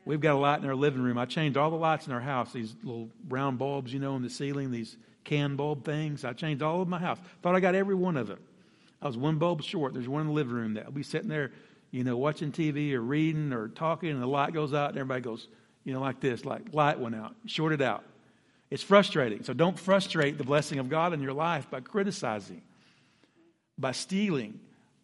We've 0.03 0.19
got 0.19 0.35
a 0.35 0.39
light 0.39 0.61
in 0.61 0.67
our 0.67 0.75
living 0.75 1.01
room. 1.01 1.17
I 1.17 1.25
changed 1.25 1.57
all 1.57 1.69
the 1.69 1.75
lights 1.75 2.07
in 2.07 2.13
our 2.13 2.21
house, 2.21 2.51
these 2.51 2.75
little 2.83 3.09
round 3.29 3.59
bulbs, 3.59 3.93
you 3.93 3.99
know, 3.99 4.15
in 4.15 4.23
the 4.23 4.29
ceiling, 4.29 4.71
these 4.71 4.97
can 5.23 5.55
bulb 5.55 5.85
things. 5.85 6.25
I 6.25 6.33
changed 6.33 6.63
all 6.63 6.81
of 6.81 6.87
my 6.87 6.99
house. 6.99 7.19
Thought 7.41 7.55
I 7.55 7.59
got 7.59 7.75
every 7.75 7.95
one 7.95 8.17
of 8.17 8.27
them. 8.27 8.39
I 9.01 9.07
was 9.07 9.17
one 9.17 9.37
bulb 9.37 9.61
short. 9.61 9.93
There's 9.93 10.07
one 10.07 10.21
in 10.21 10.27
the 10.27 10.33
living 10.33 10.53
room 10.53 10.73
that 10.75 10.85
I'll 10.85 10.91
be 10.91 11.03
sitting 11.03 11.29
there, 11.29 11.51
you 11.91 12.03
know, 12.03 12.17
watching 12.17 12.51
TV 12.51 12.93
or 12.93 13.01
reading 13.01 13.53
or 13.53 13.67
talking, 13.67 14.09
and 14.09 14.21
the 14.21 14.27
light 14.27 14.53
goes 14.53 14.73
out, 14.73 14.89
and 14.89 14.97
everybody 14.97 15.21
goes, 15.21 15.47
you 15.83 15.93
know, 15.93 16.01
like 16.01 16.19
this, 16.19 16.45
like 16.45 16.73
light 16.73 16.99
went 16.99 17.15
out, 17.15 17.35
shorted 17.45 17.81
out. 17.81 18.03
It's 18.69 18.83
frustrating. 18.83 19.43
So 19.43 19.53
don't 19.53 19.77
frustrate 19.77 20.37
the 20.37 20.43
blessing 20.43 20.79
of 20.79 20.89
God 20.89 21.13
in 21.13 21.21
your 21.21 21.33
life 21.33 21.69
by 21.69 21.81
criticizing, 21.81 22.61
by 23.77 23.91
stealing, 23.91 24.59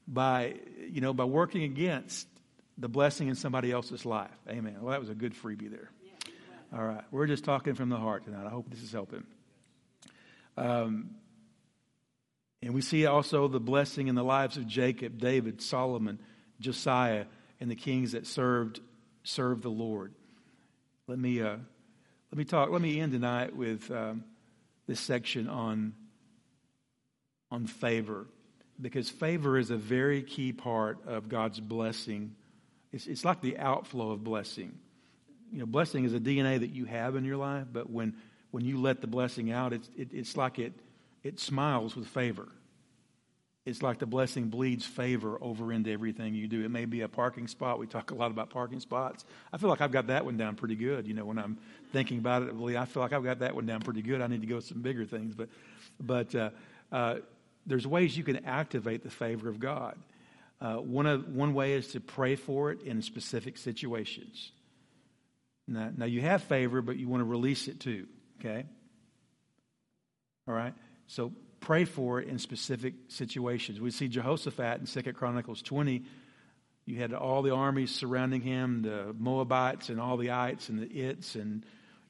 by, 0.08 0.56
you 0.90 1.02
know, 1.02 1.14
by 1.14 1.26
working 1.26 1.64
against 1.64 2.28
the 2.78 2.88
blessing 2.88 3.28
in 3.28 3.36
somebody 3.36 3.72
else's 3.72 4.06
life. 4.06 4.30
Amen. 4.50 4.78
Well, 4.82 4.92
that 4.92 5.00
was 5.00 5.10
a 5.10 5.16
good 5.16 5.34
freebie 5.34 5.70
there. 5.70 5.90
All 6.74 6.86
right. 6.86 7.04
We're 7.12 7.28
just 7.28 7.44
talking 7.44 7.74
from 7.76 7.90
the 7.90 7.98
heart 7.98 8.26
tonight. 8.26 8.46
I 8.46 8.50
hope 8.50 8.70
this 8.70 8.84
is 8.84 8.92
helping. 8.92 9.24
Um, 10.58 11.12
and 12.62 12.74
we 12.74 12.82
see 12.82 13.06
also 13.06 13.48
the 13.48 13.60
blessing 13.60 14.08
in 14.08 14.16
the 14.16 14.24
lives 14.24 14.58
of 14.58 14.68
Jacob, 14.68 15.20
David, 15.20 15.62
Solomon, 15.62 16.20
Josiah, 16.60 17.26
and 17.60 17.72
the 17.72 17.76
kings 17.76 18.12
that 18.12 18.28
served 18.28 18.80
served 19.24 19.64
the 19.64 19.70
Lord. 19.70 20.14
Let 21.08 21.20
me 21.20 21.42
uh, 21.42 21.58
let 22.32 22.38
me 22.38 22.44
talk. 22.44 22.70
Let 22.70 22.82
me 22.82 23.00
end 23.00 23.12
tonight 23.12 23.56
with 23.56 23.90
um, 23.92 24.24
this 24.88 25.00
section 25.00 25.48
on 25.48 25.94
on 27.52 27.68
favor, 27.68 28.28
because 28.82 29.10
favor 29.10 29.58
is 29.58 29.70
a 29.70 29.78
very 29.78 30.24
key 30.24 30.52
part 30.52 30.98
of 31.08 31.30
God's 31.30 31.60
blessing. 31.60 32.36
It's, 32.92 33.08
it's 33.08 33.26
like 33.26 33.42
the 33.42 33.58
outflow 33.58 34.12
of 34.12 34.24
blessing. 34.24 34.78
You 35.52 35.60
know, 35.60 35.66
blessing 35.66 36.06
is 36.06 36.14
a 36.14 36.20
DNA 36.20 36.60
that 36.60 36.72
you 36.72 36.86
have 36.86 37.16
in 37.16 37.26
your 37.26 37.38
life, 37.38 37.68
but 37.72 37.90
when 37.90 38.16
when 38.52 38.64
you 38.64 38.80
let 38.80 39.02
the 39.02 39.08
blessing 39.08 39.52
out, 39.52 39.74
it's 39.74 39.90
it, 39.98 40.10
it's 40.14 40.38
like 40.38 40.60
it 40.60 40.74
it 41.24 41.40
smiles 41.40 41.96
with 41.96 42.08
favor. 42.08 42.48
It's 43.66 43.82
like 43.82 44.00
the 44.00 44.06
blessing 44.06 44.48
bleeds 44.48 44.86
favor 44.86 45.38
over 45.42 45.74
into 45.74 45.92
everything 45.92 46.34
you 46.34 46.48
do. 46.48 46.64
It 46.64 46.72
may 46.72 46.86
be 46.86 47.02
a 47.02 47.10
parking 47.10 47.50
spot. 47.50 47.80
We 47.80 47.86
talk 47.86 48.12
a 48.12 48.16
lot 48.16 48.32
about 48.32 48.50
parking 48.50 48.80
spots. 48.80 49.26
I 49.52 49.58
feel 49.58 49.70
like 49.70 49.82
I've 49.82 49.92
got 49.92 50.08
that 50.08 50.24
one 50.24 50.38
down 50.38 50.56
pretty 50.56 50.76
good. 50.76 51.06
You 51.06 51.14
know, 51.14 51.26
when 51.26 51.38
I'm 51.38 51.58
thinking 51.92 52.18
about 52.18 52.44
it, 52.44 52.54
really, 52.54 52.78
I 52.78 52.86
feel 52.86 53.04
like 53.04 53.12
I've 53.12 53.26
got 53.26 53.40
that 53.40 53.56
one 53.56 53.66
down 53.66 53.82
pretty 53.82 54.02
good. 54.02 54.22
I 54.22 54.28
need 54.28 54.40
to 54.40 54.48
go 54.48 54.62
some 54.62 54.82
bigger 54.82 55.04
things, 55.04 55.36
but 55.36 55.50
but 56.00 56.34
uh, 56.34 56.52
uh, 56.94 57.16
there's 57.66 57.86
ways 57.86 58.16
you 58.16 58.24
can 58.24 58.46
activate 58.46 59.04
the 59.04 59.10
favor 59.10 59.50
of 59.50 59.60
God. 59.60 59.98
Uh, 60.60 60.76
one 60.76 61.06
of 61.06 61.28
one 61.28 61.54
way 61.54 61.74
is 61.74 61.90
to 61.90 62.00
pray 62.00 62.36
for 62.36 62.72
it 62.72 62.82
in 62.82 63.02
specific 63.02 63.58
situations. 63.58 64.52
Now, 65.68 65.92
now 65.96 66.06
you 66.06 66.22
have 66.22 66.44
favor, 66.44 66.82
but 66.82 66.98
you 66.98 67.08
want 67.08 67.22
to 67.22 67.26
release 67.26 67.68
it 67.68 67.80
too. 67.80 68.08
Okay. 68.40 68.66
All 70.48 70.54
right. 70.54 70.74
So 71.08 71.34
pray 71.60 71.86
for 71.86 72.22
it 72.22 72.28
in 72.28 72.40
specific 72.40 72.94
situations. 73.10 73.80
We 73.80 73.92
see 73.92 74.08
Jehoshaphat 74.08 74.80
in 74.80 74.86
Second 74.86 75.16
Chronicles 75.16 75.62
20. 75.62 76.04
You 76.86 77.00
had 77.00 77.14
all 77.14 77.42
the 77.42 77.54
armies 77.54 77.94
surrounding 77.94 78.42
him, 78.42 78.82
the 78.82 79.14
Moabites 79.18 79.90
and 79.90 80.00
all 80.00 80.16
the 80.18 80.32
ites 80.32 80.70
and 80.70 80.80
the 80.80 80.88
its 80.88 81.36
and 81.36 81.66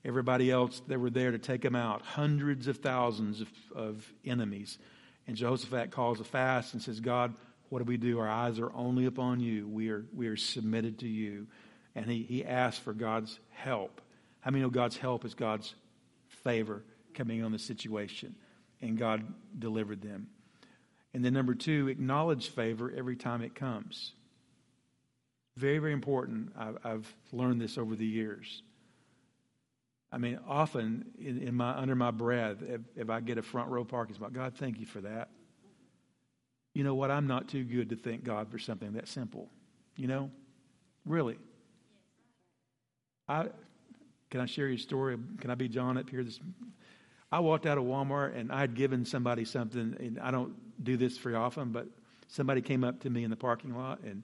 everybody 0.06 0.52
else 0.52 0.82
that 0.88 1.00
were 1.00 1.10
there 1.10 1.32
to 1.32 1.39
take 1.39 1.66
him 1.66 1.76
out. 1.76 2.04
Hundreds 2.04 2.68
of 2.68 2.78
thousands 2.78 3.41
of, 3.41 3.50
of 3.76 4.14
enemies. 4.24 4.78
And 5.26 5.36
Jehoshaphat 5.36 5.91
calls 5.91 6.20
a 6.20 6.24
fast 6.24 6.74
and 6.74 6.82
says, 6.82 7.00
God, 7.00 7.34
what 7.70 7.80
do 7.80 7.86
we 7.86 7.97
do? 7.97 8.20
Our 8.20 8.30
eyes 8.30 8.59
are 8.59 8.72
only 8.74 9.05
upon 9.05 9.39
you. 9.39 9.68
We 9.68 9.89
are, 9.89 10.05
we 10.13 10.28
are 10.28 10.38
submitted 10.38 10.99
to 10.99 11.07
you. 11.07 11.47
And 11.95 12.09
he, 12.09 12.24
he 12.24 12.45
asked 12.45 12.82
for 12.82 12.93
God's 12.93 13.39
help. 13.51 14.01
How 14.39 14.51
many 14.51 14.61
know 14.63 14.70
God's 14.70 14.97
help 14.97 15.26
is 15.26 15.34
God's 15.34 15.74
favor 16.43 16.84
coming 17.13 17.43
on 17.43 17.51
the 17.51 17.59
situation? 17.59 18.36
and 18.82 18.97
God 18.97 19.24
delivered 19.57 20.01
them. 20.01 20.28
And 21.13 21.24
then, 21.24 21.34
number 21.34 21.55
two, 21.55 21.88
acknowledge 21.88 22.49
favor 22.49 22.93
every 22.95 23.15
time 23.15 23.41
it 23.41 23.55
comes. 23.55 24.13
Very, 25.55 25.80
very 25.80 25.93
important. 25.93 26.51
I've, 26.57 26.78
I've 26.84 27.15
learned 27.32 27.59
this 27.59 27.78
over 27.78 27.95
the 27.95 28.05
years. 28.05 28.61
I 30.11 30.20
mean, 30.20 30.39
often 30.47 31.05
in, 31.20 31.39
in, 31.39 31.55
my 31.55 31.76
under 31.76 31.95
my 31.95 32.11
breath, 32.11 32.57
if, 32.61 32.82
if 32.95 33.09
I 33.09 33.20
get 33.20 33.38
a 33.38 33.41
front 33.41 33.70
row 33.70 33.84
parking 33.84 34.15
spot, 34.15 34.34
God, 34.34 34.53
thank 34.55 34.80
you 34.80 34.86
for 34.86 35.01
that. 35.01 35.30
You 36.78 36.84
know 36.84 36.94
what? 36.94 37.10
I'm 37.10 37.26
not 37.26 37.48
too 37.48 37.64
good 37.64 37.90
to 37.90 37.96
thank 37.96 38.24
God 38.24 38.52
for 38.52 38.60
something 38.60 38.94
that 38.94 39.08
simple. 39.08 39.50
You 39.96 40.06
know, 40.06 40.30
really. 41.08 41.40
I 43.28 43.48
can 44.30 44.42
I 44.42 44.46
share 44.46 44.68
your 44.68 44.78
story? 44.78 45.18
Can 45.42 45.50
I 45.50 45.56
be 45.56 45.68
John 45.70 45.98
up 45.98 46.08
here 46.08 46.24
this 46.24 46.40
I 47.32 47.40
walked 47.40 47.66
out 47.66 47.80
of 47.80 47.84
Walmart 47.84 48.40
and 48.40 48.52
I'd 48.52 48.76
given 48.76 49.06
somebody 49.06 49.44
something, 49.44 49.96
and 49.98 50.20
I 50.20 50.30
don't 50.30 50.54
do 50.84 50.98
this 50.98 51.18
very 51.18 51.34
often, 51.34 51.72
but 51.72 51.88
somebody 52.28 52.62
came 52.62 52.84
up 52.84 53.00
to 53.00 53.10
me 53.10 53.24
in 53.24 53.32
the 53.32 53.36
parking 53.36 53.76
lot 53.76 54.02
and 54.02 54.22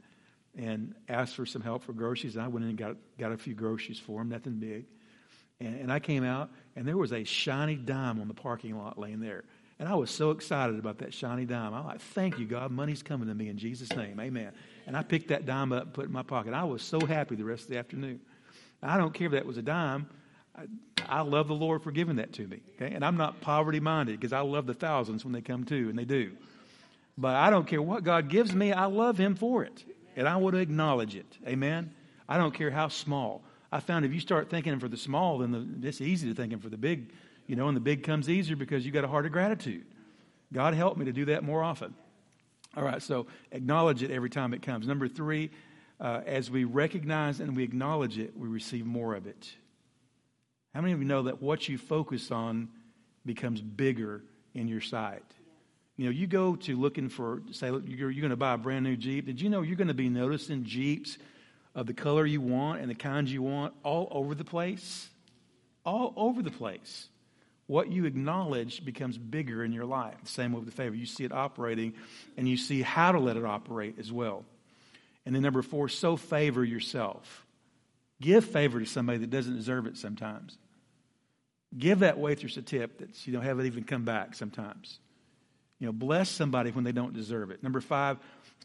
and 0.55 0.93
asked 1.09 1.35
for 1.35 1.47
some 1.47 1.63
help 1.63 1.81
for 1.81 1.93
groceries. 1.93 2.35
And 2.35 2.45
I 2.45 2.49
went 2.49 2.65
in 2.65 2.69
and 2.69 2.77
got 2.77 2.97
got 3.17 3.31
a 3.31 3.37
few 3.37 3.55
groceries 3.55 3.97
for 3.97 4.21
him, 4.21 4.29
nothing 4.29 4.59
big. 4.59 4.85
And, 5.59 5.81
and 5.81 5.91
I 5.91 5.97
came 5.99 6.23
out 6.23 6.51
and 6.75 6.87
there 6.87 6.97
was 6.97 7.13
a 7.13 7.23
shiny 7.23 7.77
dime 7.77 8.21
on 8.21 8.27
the 8.27 8.35
parking 8.35 8.77
lot 8.77 8.99
laying 8.99 9.21
there. 9.21 9.43
And 9.83 9.91
I 9.91 9.95
was 9.95 10.09
so 10.09 10.31
excited 10.31 10.79
about 10.79 10.99
that 10.99 11.13
shiny 11.13 11.43
dime. 11.43 11.73
I'm 11.73 11.85
like, 11.85 11.99
thank 11.99 12.39
you, 12.39 12.45
God. 12.45 12.71
Money's 12.71 13.03
coming 13.03 13.27
to 13.27 13.35
me 13.35 13.49
in 13.49 13.57
Jesus' 13.57 13.93
name. 13.93 14.17
Amen. 14.17 14.53
And 14.87 14.95
I 14.95 15.03
picked 15.03 15.27
that 15.27 15.45
dime 15.45 15.73
up 15.73 15.83
and 15.83 15.93
put 15.93 16.05
it 16.05 16.07
in 16.07 16.13
my 16.13 16.23
pocket. 16.23 16.53
I 16.53 16.63
was 16.63 16.81
so 16.81 17.01
happy 17.01 17.35
the 17.35 17.43
rest 17.43 17.63
of 17.63 17.71
the 17.71 17.79
afternoon. 17.79 18.21
I 18.81 18.95
don't 18.95 19.13
care 19.13 19.25
if 19.25 19.33
that 19.33 19.45
was 19.45 19.57
a 19.57 19.61
dime. 19.61 20.07
I, 20.55 20.67
I 21.09 21.19
love 21.19 21.49
the 21.49 21.53
Lord 21.53 21.83
for 21.83 21.91
giving 21.91 22.15
that 22.15 22.31
to 22.31 22.47
me. 22.47 22.61
Okay? 22.75 22.95
And 22.95 23.03
I'm 23.03 23.17
not 23.17 23.41
poverty 23.41 23.81
minded 23.81 24.17
because 24.17 24.31
I 24.31 24.39
love 24.39 24.67
the 24.67 24.73
thousands 24.73 25.25
when 25.25 25.33
they 25.33 25.41
come 25.41 25.65
to, 25.65 25.89
and 25.89 25.99
they 25.99 26.05
do. 26.05 26.31
But 27.17 27.35
I 27.35 27.49
don't 27.49 27.67
care 27.67 27.81
what 27.81 28.05
God 28.05 28.29
gives 28.29 28.55
me, 28.55 28.71
I 28.71 28.85
love 28.85 29.17
Him 29.17 29.35
for 29.35 29.65
it. 29.65 29.83
And 30.15 30.29
I 30.29 30.37
want 30.37 30.55
to 30.55 30.61
acknowledge 30.61 31.17
it. 31.17 31.37
Amen? 31.45 31.93
I 32.29 32.37
don't 32.37 32.53
care 32.53 32.71
how 32.71 32.87
small. 32.87 33.43
I 33.69 33.81
found 33.81 34.05
if 34.05 34.13
you 34.13 34.21
start 34.21 34.49
thinking 34.49 34.79
for 34.79 34.87
the 34.87 34.95
small, 34.95 35.39
then 35.39 35.51
the, 35.81 35.89
it's 35.89 35.99
easy 35.99 36.29
to 36.29 36.33
think 36.33 36.61
for 36.61 36.69
the 36.69 36.77
big, 36.77 37.11
you 37.47 37.55
know, 37.55 37.67
and 37.67 37.75
the 37.75 37.81
big 37.81 38.03
comes 38.03 38.29
easier 38.29 38.55
because 38.55 38.85
you 38.85 38.91
got 38.91 39.03
a 39.03 39.07
heart 39.07 39.25
of 39.25 39.31
gratitude. 39.31 39.85
God 40.51 40.73
help 40.73 40.97
me 40.97 41.05
to 41.05 41.11
do 41.11 41.25
that 41.25 41.43
more 41.43 41.63
often. 41.63 41.93
All 42.75 42.83
right, 42.83 43.01
so 43.01 43.27
acknowledge 43.51 44.01
it 44.01 44.11
every 44.11 44.29
time 44.29 44.53
it 44.53 44.61
comes. 44.61 44.87
Number 44.87 45.07
three, 45.07 45.51
uh, 45.99 46.21
as 46.25 46.49
we 46.49 46.63
recognize 46.63 47.39
and 47.39 47.55
we 47.55 47.63
acknowledge 47.63 48.17
it, 48.17 48.37
we 48.37 48.47
receive 48.47 48.85
more 48.85 49.15
of 49.15 49.27
it. 49.27 49.51
How 50.73 50.81
many 50.81 50.93
of 50.93 50.99
you 50.99 51.05
know 51.05 51.23
that 51.23 51.41
what 51.41 51.69
you 51.69 51.77
focus 51.77 52.31
on 52.31 52.69
becomes 53.25 53.61
bigger 53.61 54.23
in 54.55 54.67
your 54.67 54.81
sight? 54.81 55.23
You 55.97 56.05
know, 56.05 56.11
you 56.11 56.25
go 56.25 56.55
to 56.55 56.75
looking 56.75 57.09
for, 57.09 57.43
say, 57.51 57.67
you're, 57.67 58.09
you're 58.09 58.21
going 58.21 58.31
to 58.31 58.35
buy 58.35 58.53
a 58.53 58.57
brand 58.57 58.83
new 58.83 58.97
Jeep. 58.97 59.27
Did 59.27 59.39
you 59.39 59.49
know 59.49 59.61
you're 59.61 59.75
going 59.75 59.87
to 59.89 59.93
be 59.93 60.09
noticing 60.09 60.63
Jeeps 60.63 61.19
of 61.75 61.85
the 61.85 61.93
color 61.93 62.25
you 62.25 62.41
want 62.41 62.81
and 62.81 62.89
the 62.89 62.95
kinds 62.95 63.31
you 63.31 63.43
want 63.43 63.75
all 63.83 64.07
over 64.09 64.33
the 64.33 64.43
place? 64.43 65.09
All 65.85 66.13
over 66.15 66.41
the 66.41 66.49
place. 66.49 67.07
What 67.67 67.91
you 67.91 68.05
acknowledge 68.05 68.83
becomes 68.83 69.17
bigger 69.17 69.63
in 69.63 69.71
your 69.71 69.85
life. 69.85 70.15
The 70.23 70.29
same 70.29 70.51
with 70.51 70.65
the 70.65 70.71
favor. 70.71 70.95
You 70.95 71.05
see 71.05 71.23
it 71.23 71.31
operating 71.31 71.93
and 72.37 72.47
you 72.47 72.57
see 72.57 72.81
how 72.81 73.11
to 73.11 73.19
let 73.19 73.37
it 73.37 73.45
operate 73.45 73.95
as 73.99 74.11
well. 74.11 74.43
And 75.25 75.33
then 75.33 75.41
number 75.41 75.61
four, 75.61 75.87
so 75.87 76.17
favor 76.17 76.63
yourself. 76.63 77.45
Give 78.19 78.43
favor 78.43 78.79
to 78.79 78.85
somebody 78.85 79.19
that 79.19 79.29
doesn't 79.29 79.55
deserve 79.55 79.87
it 79.87 79.97
sometimes. 79.97 80.57
Give 81.77 81.99
that 81.99 82.19
waitress 82.19 82.57
a 82.57 82.61
tip 82.61 82.99
that 82.99 83.25
you 83.25 83.33
don't 83.33 83.43
have 83.43 83.59
it 83.59 83.65
even 83.65 83.83
come 83.83 84.03
back 84.03 84.35
sometimes. 84.35 84.99
You 85.79 85.87
know, 85.87 85.93
bless 85.93 86.29
somebody 86.29 86.71
when 86.71 86.83
they 86.83 86.91
don't 86.91 87.13
deserve 87.13 87.51
it. 87.51 87.63
Number 87.63 87.81
five, 87.81 88.17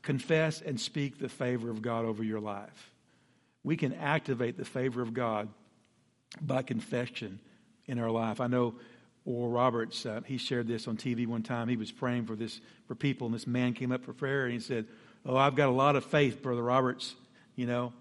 confess 0.03 0.61
and 0.61 0.81
speak 0.81 1.19
the 1.19 1.29
favor 1.29 1.71
of 1.71 1.83
God 1.83 2.05
over 2.05 2.23
your 2.23 2.41
life. 2.41 2.91
We 3.63 3.77
can 3.77 3.95
activate 3.95 4.57
the 4.57 4.65
favor 4.65 5.03
of 5.03 5.15
God 5.15 5.49
by 6.41 6.63
confession 6.63 7.41
in 7.89 7.99
our 7.99 8.11
life. 8.11 8.41
I 8.41 8.47
know 8.47 8.75
Oral 9.25 9.51
Roberts, 9.51 10.07
uh, 10.07 10.21
he 10.25 10.39
shared 10.39 10.69
this 10.69 10.87
on 10.87 10.97
TV 10.97 11.27
one 11.27 11.43
time. 11.43 11.69
He 11.69 11.77
was 11.77 11.91
praying 11.91 12.27
for 12.27 12.37
this 12.37 12.61
for 12.87 12.95
people, 12.95 13.27
and 13.27 13.35
this 13.35 13.47
man 13.47 13.75
came 13.75 13.91
up 13.91 14.05
for 14.05 14.13
prayer 14.13 14.45
and 14.45 14.53
he 14.53 14.61
said, 14.61 14.87
"Oh, 15.27 15.37
I've 15.37 15.57
got 15.57 15.69
a 15.69 15.73
lot 15.73 15.97
of 15.97 16.05
faith, 16.05 16.41
Brother 16.41 16.63
Roberts. 16.63 17.17
You 17.57 17.67
know, 17.67 17.93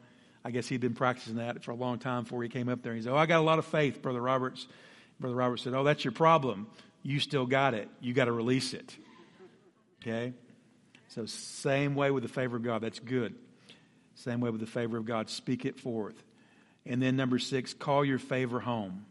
I 0.47 0.49
guess 0.51 0.65
he'd 0.69 0.79
been 0.79 0.93
practicing 0.93 1.35
that 1.35 1.61
for 1.61 1.71
a 1.71 1.75
long 1.75 1.99
time 1.99 2.23
before 2.23 2.41
he 2.41 2.47
came 2.47 2.69
up 2.69 2.81
there. 2.81 2.95
He 2.95 3.01
said, 3.01 3.11
Oh, 3.11 3.17
I 3.17 3.25
got 3.25 3.39
a 3.39 3.43
lot 3.43 3.59
of 3.59 3.65
faith, 3.65 4.01
Brother 4.01 4.21
Roberts. 4.21 4.65
Brother 5.19 5.35
Roberts 5.35 5.63
said, 5.63 5.73
Oh, 5.73 5.83
that's 5.83 6.05
your 6.05 6.13
problem. 6.13 6.67
You 7.03 7.19
still 7.19 7.45
got 7.45 7.73
it. 7.73 7.89
You 7.99 8.13
got 8.13 8.25
to 8.25 8.31
release 8.31 8.73
it. 8.73 8.95
Okay? 10.01 10.31
So, 11.09 11.25
same 11.25 11.95
way 11.95 12.11
with 12.11 12.23
the 12.23 12.29
favor 12.29 12.55
of 12.55 12.63
God. 12.63 12.81
That's 12.81 12.99
good. 12.99 13.35
Same 14.15 14.39
way 14.39 14.49
with 14.49 14.61
the 14.61 14.67
favor 14.67 14.95
of 14.95 15.03
God. 15.03 15.29
Speak 15.29 15.65
it 15.65 15.81
forth. 15.81 16.23
And 16.85 17.01
then 17.01 17.17
number 17.17 17.39
six, 17.39 17.73
call 17.73 18.05
your 18.05 18.17
favor 18.17 18.61
home. 18.61 19.05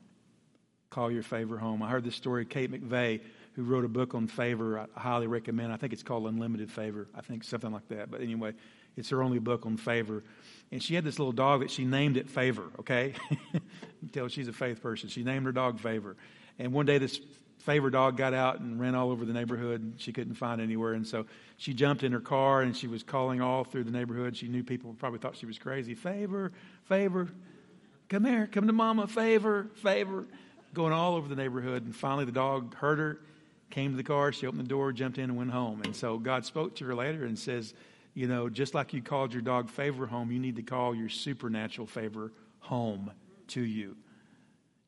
Call 0.97 1.11
your 1.11 1.23
favor 1.23 1.59
home. 1.59 1.83
I 1.83 1.91
heard 1.91 2.05
this 2.05 2.15
story 2.15 2.45
of 2.45 2.49
Kate 2.49 2.73
McVeigh, 2.73 3.21
who 3.55 3.65
wrote 3.65 3.85
a 3.85 3.89
book 3.89 4.15
on 4.15 4.29
favor. 4.29 4.79
I 4.79 4.87
highly 4.99 5.27
recommend. 5.27 5.71
I 5.71 5.77
think 5.77 5.93
it's 5.93 6.03
called 6.03 6.27
Unlimited 6.27 6.71
Favor. 6.73 7.07
I 7.15 7.21
think 7.21 7.45
something 7.45 7.71
like 7.71 7.87
that. 7.89 8.11
But 8.11 8.23
anyway, 8.23 8.55
it's 8.97 9.11
her 9.11 9.23
only 9.23 9.39
book 9.39 9.67
on 9.67 9.77
favor. 9.77 10.25
And 10.73 10.83
she 10.83 10.95
had 10.95 11.05
this 11.05 11.19
little 11.19 11.35
dog 11.35 11.61
that 11.61 11.71
she 11.71 11.85
named 11.85 12.17
it 12.17 12.31
Favor, 12.31 12.71
okay? 12.79 13.13
tell 14.13 14.29
she's 14.29 14.49
a 14.49 14.55
faith 14.55 14.81
person. 14.81 15.11
She 15.11 15.23
named 15.23 15.45
her 15.45 15.53
dog 15.53 15.81
Favor. 15.81 16.17
And 16.59 16.73
one 16.73 16.87
day 16.87 16.97
this 16.97 17.21
favor 17.59 17.91
dog 17.91 18.17
got 18.17 18.33
out 18.33 18.61
and 18.61 18.81
ran 18.81 18.95
all 18.95 19.11
over 19.11 19.27
the 19.27 19.35
neighborhood. 19.35 19.97
She 19.99 20.15
couldn't 20.15 20.37
find 20.37 20.63
anywhere. 20.63 20.95
And 20.95 21.07
so 21.07 21.27
she 21.59 21.75
jumped 21.75 22.05
in 22.05 22.13
her 22.13 22.21
car 22.21 22.63
and 22.63 22.75
she 22.75 22.87
was 22.87 23.03
calling 23.03 23.43
all 23.43 23.65
through 23.65 23.85
the 23.85 23.91
neighborhood. 23.91 24.35
She 24.35 24.49
knew 24.49 24.63
people 24.63 24.97
probably 24.99 25.19
thought 25.19 25.37
she 25.37 25.45
was 25.45 25.59
crazy. 25.59 25.95
Favor, 25.95 26.53
favor, 26.85 27.29
come 28.09 28.25
here, 28.25 28.49
come 28.51 28.67
to 28.67 28.73
mama, 28.73 29.07
favor, 29.07 29.67
favor. 29.75 30.25
Going 30.77 30.93
all 30.93 31.15
over 31.15 31.27
the 31.27 31.37
neighborhood. 31.37 31.87
And 31.87 31.97
finally 31.97 32.27
the 32.27 32.33
dog 32.33 32.75
heard 32.75 32.99
her, 32.99 33.19
came 33.71 33.93
to 33.93 33.97
the 33.97 34.03
car. 34.03 34.31
She 34.31 34.47
opened 34.47 34.63
the 34.63 34.69
door, 34.69 34.93
jumped 34.93 35.17
in, 35.17 35.25
and 35.25 35.37
went 35.39 35.51
home. 35.51 35.81
And 35.83 35.97
so 35.97 36.19
God 36.19 36.45
spoke 36.45 36.77
to 36.77 36.85
her 36.85 36.95
later 36.95 37.25
and 37.25 37.39
says, 37.39 37.73
you 38.13 38.29
know, 38.29 38.51
just 38.51 38.75
like 38.75 38.93
you 38.93 39.01
called 39.01 39.33
your 39.33 39.41
dog 39.41 39.71
favor 39.71 40.07
home, 40.07 40.31
you 40.31 40.39
need 40.39 40.57
to 40.57 40.63
call 40.63 40.95
your 40.95 41.09
supernatural 41.09 41.87
favor 41.87 42.31
home 42.59 43.11
to 43.49 43.63
you. 43.63 43.97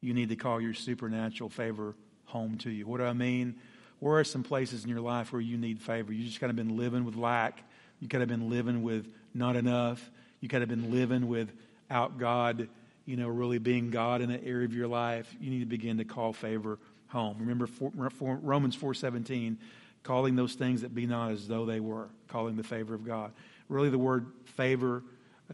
You 0.03 0.13
need 0.13 0.29
to 0.29 0.37
call 0.37 0.61
your 0.61 0.75
supernatural 0.75 1.49
favor 1.49 1.95
home 2.27 2.59
to 2.59 2.71
you. 2.71 2.87
What 2.87 2.99
do 2.99 3.05
I 3.05 3.15
mean? 3.15 3.57
Where 3.99 4.19
are 4.19 4.25
some 4.25 4.43
places 4.43 4.85
in 4.85 4.91
your 4.91 5.01
life 5.01 5.33
where 5.33 5.41
you 5.41 5.57
need 5.57 5.81
favor? 5.81 6.13
You 6.13 6.23
just 6.23 6.39
kind 6.39 6.51
of 6.51 6.57
been 6.57 6.77
living 6.77 7.07
with 7.07 7.17
lack. 7.17 7.65
You 7.99 8.09
kind 8.09 8.23
of 8.23 8.29
been 8.29 8.51
living 8.51 8.83
with 8.83 9.11
not 9.33 9.57
enough. 9.57 10.11
You 10.43 10.51
kind 10.51 10.63
of 10.63 10.69
been 10.69 10.91
living 10.91 11.29
without 11.29 12.19
God, 12.19 12.69
you 13.09 13.17
know, 13.17 13.27
really 13.27 13.57
being 13.57 13.91
God 13.91 14.21
in 14.21 14.29
that 14.29 14.45
area 14.45 14.67
of 14.67 14.75
your 14.75 14.87
life. 14.87 15.35
You 15.41 15.49
need 15.49 15.61
to 15.61 15.67
begin 15.67 15.97
to 15.97 16.05
call 16.05 16.35
favor 16.35 16.79
home. 17.07 17.39
Remember 17.41 17.67
for, 17.67 17.91
for 18.11 18.37
Romans 18.37 18.77
4:17 18.77 19.57
calling 20.03 20.37
those 20.37 20.53
things 20.53 20.83
that 20.83 20.95
be 20.95 21.07
not 21.07 21.33
as 21.33 21.49
though 21.49 21.65
they 21.65 21.81
were, 21.81 22.09
calling 22.29 22.57
the 22.57 22.63
favor 22.63 22.95
of 22.95 23.07
God. 23.07 23.33
Really, 23.71 23.89
the 23.89 23.99
word 23.99 24.27
favor 24.57 25.03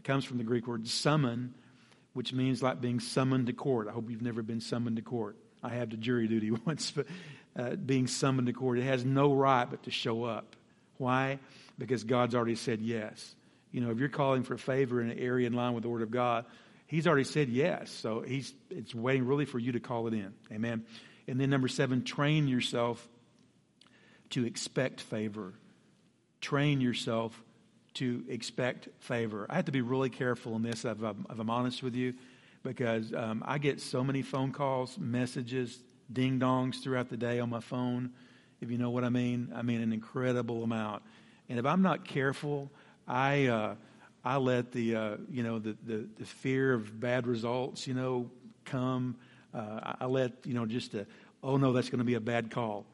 comes 0.03 0.25
from 0.25 0.37
the 0.37 0.43
Greek 0.43 0.67
word 0.67 0.85
summon, 0.85 1.53
which 2.13 2.33
means 2.33 2.61
like 2.61 2.81
being 2.81 2.99
summoned 2.99 3.47
to 3.47 3.53
court. 3.53 3.87
I 3.87 3.91
hope 3.91 4.09
you've 4.09 4.21
never 4.21 4.41
been 4.41 4.59
summoned 4.59 4.97
to 4.97 5.01
court. 5.01 5.37
I 5.63 5.69
had 5.69 5.91
to 5.91 5.97
jury 5.97 6.27
duty 6.27 6.51
once, 6.65 6.91
but 6.91 7.07
uh, 7.55 7.75
being 7.77 8.07
summoned 8.07 8.47
to 8.47 8.53
court, 8.53 8.79
it 8.79 8.83
has 8.83 9.05
no 9.05 9.33
right 9.33 9.63
but 9.63 9.83
to 9.83 9.91
show 9.91 10.25
up. 10.25 10.57
Why? 10.97 11.39
Because 11.77 12.03
God's 12.03 12.35
already 12.35 12.55
said 12.55 12.81
yes. 12.81 13.33
You 13.71 13.79
know, 13.79 13.91
if 13.91 13.97
you're 13.97 14.09
calling 14.09 14.43
for 14.43 14.57
favor 14.57 15.01
in 15.01 15.09
an 15.09 15.17
area 15.17 15.47
in 15.47 15.53
line 15.53 15.73
with 15.73 15.83
the 15.83 15.89
Word 15.89 16.01
of 16.01 16.11
God, 16.11 16.45
He's 16.87 17.07
already 17.07 17.23
said 17.23 17.49
yes. 17.49 17.91
So 17.91 18.21
He's 18.21 18.53
it's 18.69 18.93
waiting 18.93 19.25
really 19.25 19.45
for 19.45 19.59
you 19.59 19.73
to 19.73 19.79
call 19.79 20.07
it 20.07 20.13
in. 20.13 20.33
Amen. 20.51 20.85
And 21.27 21.39
then 21.39 21.49
number 21.49 21.67
seven, 21.67 22.03
train 22.03 22.47
yourself 22.47 23.07
to 24.31 24.45
expect 24.45 25.01
favor. 25.01 25.53
Train 26.41 26.81
yourself 26.81 27.41
to 27.95 28.23
expect 28.29 28.89
favor. 28.99 29.47
I 29.49 29.55
have 29.55 29.65
to 29.65 29.71
be 29.71 29.81
really 29.81 30.09
careful 30.09 30.55
in 30.55 30.61
this, 30.61 30.85
if 30.85 31.01
I'm, 31.01 31.25
if 31.29 31.39
I'm 31.39 31.49
honest 31.49 31.81
with 31.81 31.95
you, 31.95 32.13
because 32.61 33.13
um, 33.13 33.43
I 33.45 33.57
get 33.57 33.79
so 33.79 34.03
many 34.03 34.21
phone 34.21 34.51
calls, 34.51 34.97
messages, 34.99 35.79
ding 36.11 36.39
dongs 36.39 36.83
throughout 36.83 37.09
the 37.09 37.17
day 37.17 37.39
on 37.39 37.49
my 37.49 37.61
phone, 37.61 38.11
if 38.61 38.69
you 38.69 38.77
know 38.77 38.89
what 38.89 39.03
I 39.03 39.09
mean. 39.09 39.51
I 39.55 39.61
mean, 39.61 39.81
an 39.81 39.93
incredible 39.93 40.63
amount. 40.63 41.03
And 41.49 41.57
if 41.57 41.65
I'm 41.65 41.81
not 41.81 42.05
careful, 42.05 42.69
I. 43.07 43.47
Uh, 43.47 43.75
I 44.25 44.37
let 44.37 44.71
the 44.71 44.95
uh, 44.95 45.17
you 45.29 45.43
know 45.43 45.59
the, 45.59 45.77
the, 45.85 46.07
the 46.17 46.25
fear 46.25 46.73
of 46.73 46.99
bad 46.99 47.27
results 47.27 47.87
you 47.87 47.93
know 47.93 48.29
come. 48.65 49.15
Uh, 49.53 49.93
I 50.01 50.05
let 50.05 50.33
you 50.43 50.53
know 50.53 50.65
just 50.65 50.95
oh 51.43 51.55
no 51.55 51.71
that's 51.71 51.89
going 51.89 51.99
to 51.99 52.05
be 52.05 52.15
a 52.15 52.19
bad 52.19 52.51
call 52.51 52.85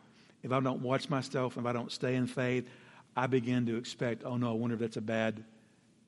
if 0.43 0.51
I 0.51 0.59
don't 0.59 0.81
watch 0.81 1.09
myself, 1.09 1.57
if 1.57 1.65
I 1.65 1.73
don't 1.73 1.91
stay 1.91 2.15
in 2.15 2.27
faith, 2.27 2.67
I 3.15 3.27
begin 3.27 3.65
to 3.67 3.75
expect, 3.75 4.23
oh 4.25 4.37
no, 4.37 4.49
I 4.49 4.53
wonder 4.53 4.73
if 4.75 4.79
that's 4.79 4.97
a 4.97 5.01
bad 5.01 5.43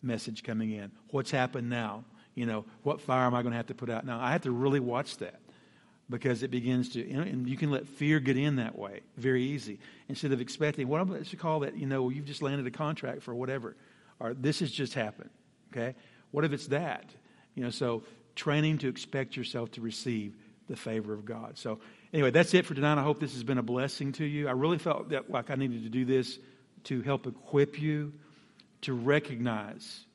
message 0.02 0.44
coming 0.44 0.72
in. 0.72 0.92
What's 1.10 1.32
happened 1.32 1.70
now? 1.70 2.04
You 2.36 2.46
know, 2.46 2.66
what 2.82 3.00
fire 3.00 3.26
am 3.26 3.36
I 3.36 3.42
going 3.42 3.52
to 3.52 3.58
have 3.58 3.68
to 3.68 3.76
put 3.76 3.90
out 3.90 4.06
now? 4.06 4.20
I 4.20 4.32
have 4.32 4.42
to 4.42 4.52
really 4.52 4.80
watch 4.80 5.18
that 5.18 5.40
because 6.10 6.44
it 6.44 6.52
begins 6.52 6.90
to, 6.90 7.12
and 7.12 7.48
you 7.48 7.58
can 7.58 7.72
let 7.72 7.88
fear 7.88 8.20
get 8.20 8.38
in 8.38 8.56
that 8.58 8.78
way 8.78 9.02
very 9.18 9.44
easy 9.44 9.80
instead 10.10 10.32
of 10.32 10.42
expecting, 10.42 10.88
what 10.88 11.00
I'm 11.00 11.24
to 11.24 11.36
call 11.38 11.62
that, 11.62 11.78
you 11.78 11.86
know, 11.86 12.10
you've 12.10 12.26
just 12.26 12.42
landed 12.42 12.66
a 12.66 12.72
contract 12.72 13.22
for 13.22 13.36
whatever, 13.36 13.76
or 14.20 14.34
this 14.34 14.60
has 14.60 14.72
just 14.72 14.94
happened. 14.94 15.30
Okay? 15.72 15.96
What 16.32 16.46
if 16.46 16.54
it's 16.54 16.68
that? 16.68 17.06
You 17.56 17.64
know, 17.64 17.70
so 17.70 18.04
training 18.36 18.80
to 18.80 18.88
expect 18.88 19.36
yourself 19.36 19.72
to 19.72 19.82
receive 19.82 20.36
the 20.68 20.76
favor 20.76 21.14
of 21.14 21.26
God. 21.26 21.58
So 21.58 21.80
Anyway, 22.14 22.30
that's 22.30 22.54
it 22.54 22.66
for 22.66 22.76
tonight. 22.76 23.00
I 23.00 23.04
hope 23.04 23.20
this 23.20 23.34
has 23.34 23.44
been 23.44 23.58
a 23.58 23.64
blessing 23.64 24.12
to 24.14 24.26
you. 24.26 24.48
I 24.48 24.52
really 24.52 24.78
felt 24.78 25.10
that 25.10 25.32
like 25.32 25.50
I 25.50 25.56
needed 25.56 25.84
to 25.84 25.90
do 25.90 26.06
this 26.06 26.38
to 26.86 27.02
help 27.02 27.26
equip 27.26 27.82
you 27.82 28.14
to 28.82 28.94
recognize 28.94 30.06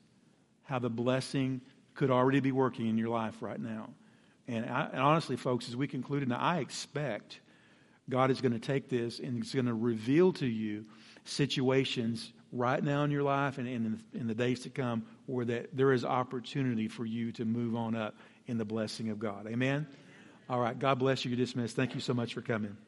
how 0.63 0.79
the 0.79 0.89
blessing 0.89 1.59
could 1.95 2.09
already 2.09 2.39
be 2.39 2.53
working 2.53 2.87
in 2.87 2.97
your 2.97 3.09
life 3.09 3.41
right 3.41 3.59
now. 3.59 3.89
And, 4.47 4.65
I, 4.65 4.87
and 4.93 5.01
honestly, 5.01 5.35
folks, 5.35 5.67
as 5.67 5.75
we 5.75 5.87
concluded, 5.87 6.29
now 6.29 6.37
I 6.39 6.59
expect 6.59 7.41
God 8.09 8.31
is 8.31 8.39
going 8.39 8.53
to 8.53 8.59
take 8.59 8.87
this 8.87 9.19
and 9.19 9.35
He's 9.35 9.53
going 9.53 9.65
to 9.65 9.73
reveal 9.73 10.31
to 10.33 10.47
you 10.47 10.85
situations 11.25 12.31
right 12.51 12.83
now 12.83 13.03
in 13.03 13.11
your 13.11 13.23
life 13.23 13.57
and 13.57 13.67
in, 13.67 14.01
in 14.13 14.27
the 14.27 14.35
days 14.35 14.61
to 14.61 14.69
come 14.69 15.05
where 15.25 15.45
that 15.45 15.75
there 15.75 15.93
is 15.93 16.03
opportunity 16.03 16.87
for 16.87 17.05
you 17.05 17.31
to 17.33 17.45
move 17.45 17.75
on 17.75 17.95
up 17.95 18.15
in 18.47 18.57
the 18.57 18.65
blessing 18.65 19.09
of 19.09 19.19
God. 19.19 19.47
Amen. 19.47 19.87
All 20.49 20.59
right. 20.59 20.77
God 20.77 20.97
bless 20.97 21.23
you. 21.23 21.31
You're 21.31 21.37
dismissed. 21.37 21.75
Thank 21.75 21.93
you 21.93 22.01
so 22.01 22.13
much 22.13 22.33
for 22.33 22.41
coming. 22.41 22.75